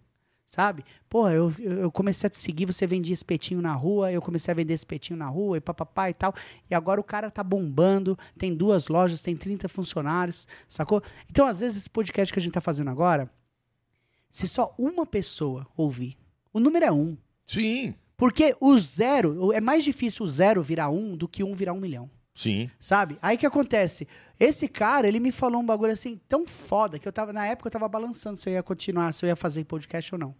Sabe? 0.54 0.84
Porra, 1.08 1.32
eu, 1.32 1.52
eu 1.58 1.90
comecei 1.90 2.28
a 2.28 2.30
te 2.30 2.38
seguir, 2.38 2.64
você 2.64 2.86
vendia 2.86 3.12
espetinho 3.12 3.60
na 3.60 3.72
rua, 3.72 4.12
eu 4.12 4.22
comecei 4.22 4.52
a 4.52 4.54
vender 4.54 4.72
espetinho 4.72 5.18
na 5.18 5.26
rua 5.26 5.56
e 5.56 5.60
papapá 5.60 6.08
e 6.08 6.14
tal. 6.14 6.32
E 6.70 6.74
agora 6.76 7.00
o 7.00 7.02
cara 7.02 7.28
tá 7.28 7.42
bombando, 7.42 8.16
tem 8.38 8.54
duas 8.54 8.86
lojas, 8.86 9.20
tem 9.20 9.36
30 9.36 9.68
funcionários, 9.68 10.46
sacou? 10.68 11.02
Então, 11.28 11.44
às 11.44 11.58
vezes, 11.58 11.78
esse 11.78 11.90
podcast 11.90 12.32
que 12.32 12.38
a 12.38 12.42
gente 12.42 12.52
tá 12.52 12.60
fazendo 12.60 12.88
agora, 12.88 13.28
se 14.30 14.46
só 14.46 14.72
uma 14.78 15.04
pessoa 15.04 15.66
ouvir, 15.76 16.16
o 16.52 16.60
número 16.60 16.84
é 16.84 16.92
um. 16.92 17.16
Sim. 17.44 17.92
Porque 18.16 18.54
o 18.60 18.78
zero, 18.78 19.52
é 19.52 19.60
mais 19.60 19.82
difícil 19.82 20.24
o 20.24 20.28
zero 20.28 20.62
virar 20.62 20.88
um 20.88 21.16
do 21.16 21.26
que 21.26 21.42
um 21.42 21.52
virar 21.52 21.72
um 21.72 21.80
milhão. 21.80 22.08
Sim. 22.32 22.70
Sabe? 22.78 23.18
Aí 23.20 23.36
que 23.36 23.46
acontece? 23.46 24.06
Esse 24.38 24.66
cara, 24.66 25.06
ele 25.06 25.20
me 25.20 25.30
falou 25.30 25.60
um 25.60 25.66
bagulho 25.66 25.92
assim 25.92 26.20
tão 26.28 26.46
foda 26.46 26.98
que 26.98 27.06
eu 27.06 27.12
tava, 27.12 27.32
na 27.32 27.46
época 27.46 27.68
eu 27.68 27.72
tava 27.72 27.88
balançando 27.88 28.36
se 28.36 28.48
eu 28.48 28.52
ia 28.52 28.62
continuar, 28.62 29.14
se 29.14 29.24
eu 29.24 29.28
ia 29.28 29.36
fazer 29.36 29.64
podcast 29.64 30.14
ou 30.14 30.18
não. 30.18 30.34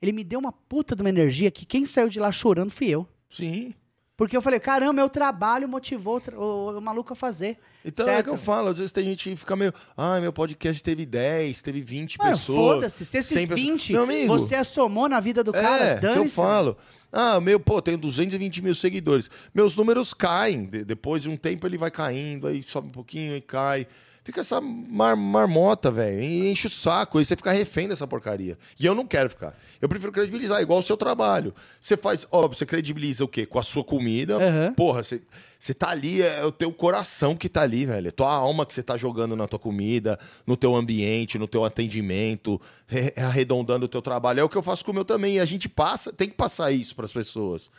Ele 0.00 0.12
me 0.12 0.22
deu 0.24 0.38
uma 0.38 0.52
puta 0.52 0.94
de 0.94 1.02
uma 1.02 1.08
energia 1.08 1.50
que 1.50 1.64
quem 1.66 1.84
saiu 1.86 2.08
de 2.08 2.20
lá 2.20 2.30
chorando 2.30 2.70
fui 2.70 2.88
eu. 2.88 3.06
Sim. 3.28 3.74
Porque 4.16 4.36
eu 4.36 4.42
falei, 4.42 4.58
caramba, 4.58 4.92
meu 4.94 5.08
trabalho 5.08 5.68
motivou 5.68 6.20
o, 6.36 6.76
o- 6.76 6.80
maluco 6.80 7.12
a 7.12 7.16
fazer. 7.16 7.56
Então 7.84 8.04
é 8.08 8.14
certo? 8.14 8.24
que 8.26 8.30
eu 8.32 8.36
falo, 8.36 8.68
às 8.68 8.78
vezes 8.78 8.90
tem 8.90 9.04
gente 9.04 9.28
que 9.30 9.36
fica 9.36 9.54
meio, 9.54 9.72
ah, 9.96 10.18
meu 10.20 10.32
podcast 10.32 10.82
teve 10.82 11.06
10, 11.06 11.62
teve 11.62 11.80
20 11.82 12.18
Mano, 12.18 12.30
pessoas. 12.32 12.74
foda-se, 12.74 13.04
se 13.04 13.16
esses 13.18 13.32
100 13.32 13.46
pessoas. 13.46 13.60
20 13.60 13.92
Meu 13.92 14.02
amigo, 14.02 14.26
você 14.26 14.56
assomou 14.56 15.08
na 15.08 15.20
vida 15.20 15.44
do 15.44 15.52
cara, 15.52 15.84
é, 15.84 15.98
que 16.00 16.06
eu 16.06 16.24
falo. 16.26 16.76
Ah, 17.12 17.40
meu, 17.40 17.60
pô, 17.60 17.80
tenho 17.80 17.96
220 17.96 18.60
mil 18.60 18.74
seguidores. 18.74 19.30
Meus 19.54 19.76
números 19.76 20.12
caem. 20.12 20.66
de- 20.66 20.84
depois 20.84 21.22
de 21.22 21.28
um 21.28 21.36
tempo 21.36 21.64
ele 21.66 21.78
vai 21.78 21.90
caindo, 21.90 22.48
aí 22.48 22.60
sobe 22.62 22.88
um 22.88 22.92
pouquinho 22.92 23.36
e 23.36 23.40
cai. 23.40 23.86
Fica 24.28 24.42
essa 24.42 24.60
mar- 24.60 25.16
marmota, 25.16 25.90
velho. 25.90 26.20
E 26.22 26.50
enche 26.50 26.66
o 26.66 26.70
saco. 26.70 27.16
Aí 27.16 27.24
você 27.24 27.34
fica 27.34 27.50
refém 27.50 27.88
dessa 27.88 28.06
porcaria. 28.06 28.58
E 28.78 28.84
eu 28.84 28.94
não 28.94 29.06
quero 29.06 29.30
ficar. 29.30 29.56
Eu 29.80 29.88
prefiro 29.88 30.12
credibilizar, 30.12 30.60
igual 30.60 30.80
o 30.80 30.82
seu 30.82 30.98
trabalho. 30.98 31.54
Você 31.80 31.96
faz, 31.96 32.26
ó, 32.30 32.46
você 32.46 32.66
credibiliza 32.66 33.24
o 33.24 33.28
quê? 33.28 33.46
Com 33.46 33.58
a 33.58 33.62
sua 33.62 33.82
comida. 33.82 34.36
Aham. 34.36 34.74
Porra, 34.74 35.02
você, 35.02 35.22
você 35.58 35.72
tá 35.72 35.88
ali, 35.88 36.20
é 36.20 36.44
o 36.44 36.52
teu 36.52 36.70
coração 36.70 37.34
que 37.34 37.48
tá 37.48 37.62
ali, 37.62 37.86
velho. 37.86 38.08
É 38.08 38.10
tua 38.10 38.30
alma 38.30 38.66
que 38.66 38.74
você 38.74 38.82
tá 38.82 38.98
jogando 38.98 39.34
na 39.34 39.48
tua 39.48 39.58
comida, 39.58 40.18
no 40.46 40.58
teu 40.58 40.76
ambiente, 40.76 41.38
no 41.38 41.48
teu 41.48 41.64
atendimento, 41.64 42.60
re- 42.86 43.14
arredondando 43.16 43.86
o 43.86 43.88
teu 43.88 44.02
trabalho. 44.02 44.40
É 44.40 44.44
o 44.44 44.48
que 44.50 44.56
eu 44.58 44.62
faço 44.62 44.84
com 44.84 44.90
o 44.90 44.94
meu 44.94 45.06
também. 45.06 45.36
E 45.36 45.40
a 45.40 45.46
gente 45.46 45.70
passa, 45.70 46.12
tem 46.12 46.28
que 46.28 46.34
passar 46.34 46.70
isso 46.70 46.94
pras 46.94 47.14
pessoas. 47.14 47.70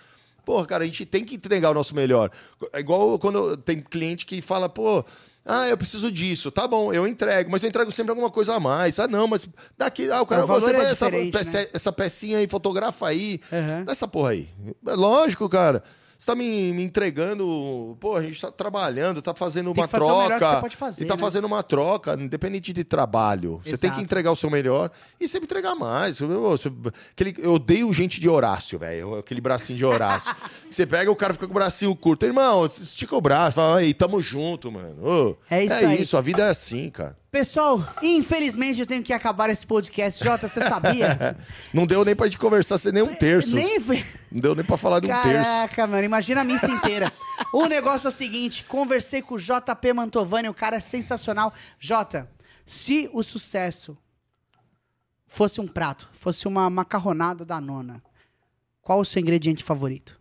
Porra, 0.46 0.66
cara, 0.66 0.84
a 0.84 0.88
gente 0.88 1.06
tem 1.06 1.24
que 1.24 1.36
entregar 1.36 1.72
o 1.72 1.74
nosso 1.74 1.96
melhor. 1.96 2.32
É 2.74 2.80
igual 2.80 3.18
quando 3.20 3.56
tem 3.58 3.82
cliente 3.82 4.26
que 4.26 4.42
fala, 4.42 4.68
pô, 4.70 5.04
ah, 5.46 5.68
eu 5.68 5.78
preciso 5.78 6.12
disso. 6.12 6.52
Tá 6.52 6.68
bom, 6.68 6.94
eu 6.94 7.08
entrego, 7.08 7.50
mas 7.50 7.64
eu 7.64 7.70
entrego 7.70 7.92
sempre 7.92 8.12
alguma 8.12 8.30
coisa 8.30 8.56
a 8.56 8.60
mais. 8.60 9.00
Ah, 9.00 9.08
não, 9.08 9.28
mas 9.28 9.48
daqui, 9.78 10.12
ah, 10.12 10.22
o 10.22 10.26
cara, 10.26 10.44
O 10.44 10.48
valor 10.48 10.62
você 10.62 10.70
é 10.70 10.78
vai 10.78 10.86
essa, 10.92 11.06
diferente, 11.06 11.32
peça- 11.32 11.60
né? 11.60 11.68
essa 11.74 11.92
pecinha 11.92 12.38
aí, 12.40 12.48
fotografa 12.48 13.08
aí. 13.08 13.40
Dá 13.86 13.92
essa 13.92 14.08
porra 14.08 14.32
aí. 14.32 14.50
É 14.88 14.94
lógico, 14.94 15.48
cara. 15.50 15.84
Você 16.20 16.26
tá 16.26 16.36
me, 16.36 16.74
me 16.74 16.84
entregando. 16.84 17.96
Pô, 17.98 18.18
a 18.18 18.22
gente 18.22 18.42
tá 18.42 18.52
trabalhando, 18.52 19.22
tá 19.22 19.34
fazendo 19.34 19.74
Tem 19.74 19.82
uma 19.82 19.88
troca. 19.88 20.38
que 20.38 20.46
você 20.46 20.60
pode 20.62 20.76
fazer, 20.76 21.04
e 21.06 21.08
tá 21.08 21.16
né? 21.16 21.20
fazendo 21.20 21.46
uma 21.46 21.64
troca, 21.64 22.14
independente 22.20 22.74
de 22.74 22.84
trabalho. 22.84 23.62
Você 23.64 23.78
tem 23.78 23.90
que 23.90 23.96
Exato. 23.96 24.02
entregar 24.04 24.32
o 24.32 24.36
seu 24.36 24.50
melhor 24.50 24.92
e 25.18 25.30
sempre 25.30 25.46
entregar 25.46 25.76
mais. 25.76 26.20
Eu, 26.20 26.54
aquele, 27.14 27.36
eu 27.38 27.54
odeio 27.54 27.92
gente 27.94 28.20
de 28.20 28.28
Horácio, 28.28 28.78
velho. 28.78 29.16
Aquele 29.20 29.40
bracinho 29.40 29.78
de 29.78 29.86
Horácio. 29.86 30.36
você 30.70 30.86
pega 30.86 31.10
o 31.10 31.16
cara 31.16 31.34
fica 31.34 31.48
com 31.48 31.54
o 31.54 31.56
bracinho 31.56 31.96
curto. 31.96 32.26
Irmão, 32.26 32.66
estica 32.66 33.16
o 33.16 33.22
braço, 33.22 33.56
fala, 33.56 33.78
aí, 33.78 33.94
tamo 33.94 34.22
junto, 34.22 34.70
mano. 34.70 34.98
Ô, 35.02 35.36
É 35.50 35.64
isso 35.64 35.74
aí. 35.74 36.02
isso, 36.02 36.18
a 36.18 36.22
vida 36.22 36.44
é 36.44 36.50
assim, 36.50 36.90
cara. 36.90 37.18
Pessoal, 37.32 37.88
infelizmente 38.02 38.80
eu 38.80 38.88
tenho 38.88 39.04
que 39.04 39.14
acabar 39.14 39.52
esse 39.52 39.66
podcast. 39.66 40.24
Jota, 40.24 40.48
você 40.48 40.62
sabia? 40.62 41.38
Não 41.72 41.86
deu 41.86 42.04
nem 42.04 42.16
pra 42.16 42.26
gente 42.26 42.40
conversar 42.40 42.80
sem 42.80 42.92
nem 42.92 43.04
um 43.04 43.14
terço. 43.14 43.54
Nem 43.54 43.80
foi. 43.80 44.04
Não 44.32 44.42
deu 44.42 44.56
nem 44.56 44.66
pra 44.66 44.78
falar 44.78 45.00
de 45.00 45.06
um 45.06 45.22
terço. 45.22 45.44
Caraca, 45.44 45.86
mano, 45.86 46.04
imagina 46.04 46.42
a 46.42 46.44
missa 46.44 46.68
inteira. 46.68 47.12
o 47.54 47.68
negócio 47.68 48.08
é 48.08 48.10
o 48.10 48.14
seguinte: 48.14 48.64
conversei 48.64 49.22
com 49.22 49.36
o 49.36 49.38
JP 49.38 49.94
Mantovani, 49.94 50.50
o 50.50 50.54
cara 50.56 50.78
é 50.78 50.80
sensacional. 50.80 51.54
Jota, 51.80 52.28
se 52.66 53.08
o 53.14 53.22
sucesso 53.22 53.96
fosse 55.28 55.62
um 55.62 55.68
prato, 55.68 56.10
fosse 56.14 56.48
uma 56.48 56.68
macarronada 56.68 57.46
da 57.46 57.62
nona, 57.62 58.02
qual 58.82 59.00
o 59.00 59.06
seu 59.06 59.22
ingrediente 59.22 59.64
favorito? 59.64 60.20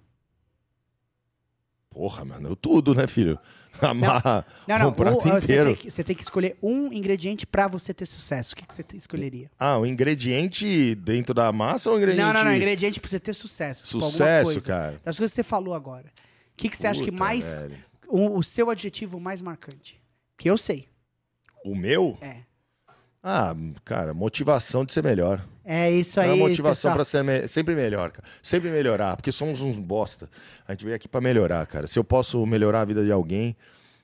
Porra, 1.88 2.22
mano, 2.22 2.50
eu 2.50 2.56
tudo, 2.56 2.94
né, 2.94 3.06
filho? 3.06 3.38
Amarra 3.88 4.44
Não, 4.66 4.78
não, 4.78 4.88
um 4.88 4.92
prato 4.92 5.18
o- 5.18 5.20
você, 5.20 5.28
inteiro. 5.38 5.64
tem 5.66 5.76
que, 5.76 5.90
você 5.90 6.04
tem 6.04 6.16
que 6.16 6.22
escolher 6.22 6.56
um 6.62 6.92
ingrediente 6.92 7.46
pra 7.46 7.68
você 7.68 7.94
ter 7.94 8.06
sucesso. 8.06 8.52
O 8.52 8.56
que, 8.56 8.66
que 8.66 8.74
você 8.74 8.84
escolheria? 8.94 9.50
Ah, 9.58 9.78
o 9.78 9.86
ingrediente 9.86 10.94
dentro 10.96 11.32
da 11.34 11.50
massa 11.52 11.88
ou 11.90 11.96
o 11.96 11.98
ingrediente... 11.98 12.26
Não, 12.26 12.32
não, 12.32 12.44
não, 12.44 12.54
ingrediente 12.56 13.00
pra 13.00 13.08
você 13.08 13.20
ter 13.20 13.34
sucesso. 13.34 13.84
tipo, 13.84 14.00
Sucesso, 14.02 14.44
coisa. 14.52 14.66
cara. 14.66 15.00
Das 15.04 15.16
coisas 15.16 15.32
que 15.32 15.36
você 15.36 15.42
falou 15.42 15.74
agora. 15.74 16.06
O 16.06 16.56
que, 16.56 16.68
que 16.68 16.76
você 16.76 16.86
acha 16.88 17.02
que 17.02 17.10
Puta, 17.12 17.22
mais. 17.24 17.66
O, 18.08 18.36
o 18.38 18.42
seu 18.42 18.68
adjetivo 18.70 19.20
mais 19.20 19.40
marcante? 19.40 20.00
Que 20.36 20.50
eu 20.50 20.58
sei. 20.58 20.88
O 21.64 21.74
meu? 21.76 22.18
É. 22.20 22.38
Ah, 23.22 23.54
cara, 23.84 24.14
motivação 24.14 24.84
de 24.84 24.92
ser 24.92 25.02
melhor. 25.04 25.44
É 25.70 25.90
isso 25.90 26.18
É 26.18 26.24
aí. 26.24 26.30
uma 26.30 26.48
motivação 26.48 26.94
pra 26.94 27.04
ser 27.04 27.22
me- 27.22 27.46
sempre 27.46 27.74
melhor, 27.74 28.10
cara. 28.10 28.26
Sempre 28.42 28.70
melhorar, 28.70 29.16
porque 29.16 29.30
somos 29.30 29.60
uns 29.60 29.76
bosta. 29.78 30.26
A 30.66 30.72
gente 30.72 30.82
veio 30.84 30.96
aqui 30.96 31.06
pra 31.06 31.20
melhorar, 31.20 31.66
cara. 31.66 31.86
Se 31.86 31.98
eu 31.98 32.04
posso 32.04 32.44
melhorar 32.46 32.80
a 32.80 32.84
vida 32.86 33.04
de 33.04 33.12
alguém, 33.12 33.54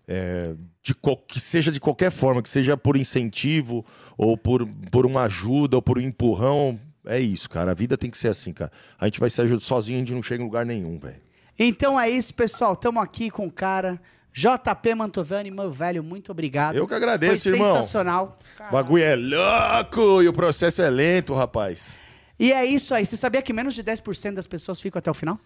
é, 0.06 0.54
de 0.82 0.94
que 1.26 1.40
seja 1.40 1.72
de 1.72 1.80
qualquer 1.80 2.10
forma, 2.10 2.42
que 2.42 2.50
seja 2.50 2.76
por 2.76 2.98
incentivo, 2.98 3.82
ou 4.18 4.36
por, 4.36 4.68
por 4.90 5.06
uma 5.06 5.22
ajuda, 5.22 5.76
ou 5.76 5.80
por 5.82 5.96
um 5.96 6.02
empurrão, 6.02 6.78
é 7.06 7.18
isso, 7.18 7.48
cara. 7.48 7.70
A 7.70 7.74
vida 7.74 7.96
tem 7.96 8.10
que 8.10 8.18
ser 8.18 8.28
assim, 8.28 8.52
cara. 8.52 8.70
A 8.98 9.06
gente 9.06 9.18
vai 9.18 9.30
se 9.30 9.40
ajudar 9.40 9.60
sozinho, 9.62 9.96
a 9.96 10.00
gente 10.00 10.12
não 10.12 10.22
chega 10.22 10.42
em 10.42 10.46
lugar 10.46 10.66
nenhum, 10.66 10.98
velho. 10.98 11.16
Então 11.58 11.98
é 11.98 12.10
isso, 12.10 12.34
pessoal. 12.34 12.76
Tamo 12.76 13.00
aqui 13.00 13.30
com 13.30 13.46
o 13.46 13.50
cara. 13.50 13.98
JP 14.34 14.96
Mantovani, 14.96 15.48
meu 15.48 15.70
velho, 15.70 16.02
muito 16.02 16.32
obrigado. 16.32 16.74
Eu 16.74 16.88
que 16.88 16.94
agradeço, 16.94 17.44
Foi 17.44 17.52
irmão. 17.52 17.76
sensacional. 17.76 18.36
O 18.68 18.72
bagulho 18.72 19.04
é 19.04 19.14
louco 19.14 20.22
e 20.22 20.28
o 20.28 20.32
processo 20.32 20.82
é 20.82 20.90
lento, 20.90 21.32
rapaz. 21.34 22.00
E 22.36 22.52
é 22.52 22.64
isso 22.66 22.92
aí. 22.92 23.06
Você 23.06 23.16
sabia 23.16 23.40
que 23.40 23.52
menos 23.52 23.74
de 23.76 23.84
10% 23.84 24.34
das 24.34 24.48
pessoas 24.48 24.80
ficam 24.80 24.98
até 24.98 25.08
o 25.08 25.14
final? 25.14 25.38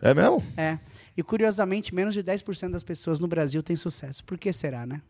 É 0.00 0.14
mesmo? 0.14 0.44
É. 0.56 0.78
E 1.16 1.24
curiosamente, 1.24 1.92
menos 1.92 2.14
de 2.14 2.22
10% 2.22 2.70
das 2.70 2.84
pessoas 2.84 3.18
no 3.18 3.26
Brasil 3.26 3.64
têm 3.64 3.74
sucesso. 3.74 4.22
Por 4.24 4.38
que 4.38 4.52
será, 4.52 4.86
né? 4.86 5.02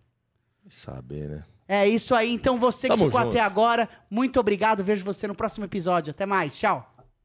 Saber, 0.66 1.28
né? 1.28 1.44
É 1.68 1.86
isso 1.86 2.14
aí. 2.14 2.32
Então 2.32 2.58
você 2.58 2.88
que 2.88 2.94
Tamo 2.94 3.04
ficou 3.04 3.20
junto. 3.20 3.30
até 3.32 3.40
agora, 3.40 3.88
muito 4.10 4.40
obrigado. 4.40 4.82
Vejo 4.82 5.04
você 5.04 5.26
no 5.28 5.34
próximo 5.34 5.66
episódio. 5.66 6.10
Até 6.10 6.24
mais. 6.24 6.58
Tchau. 6.58 6.89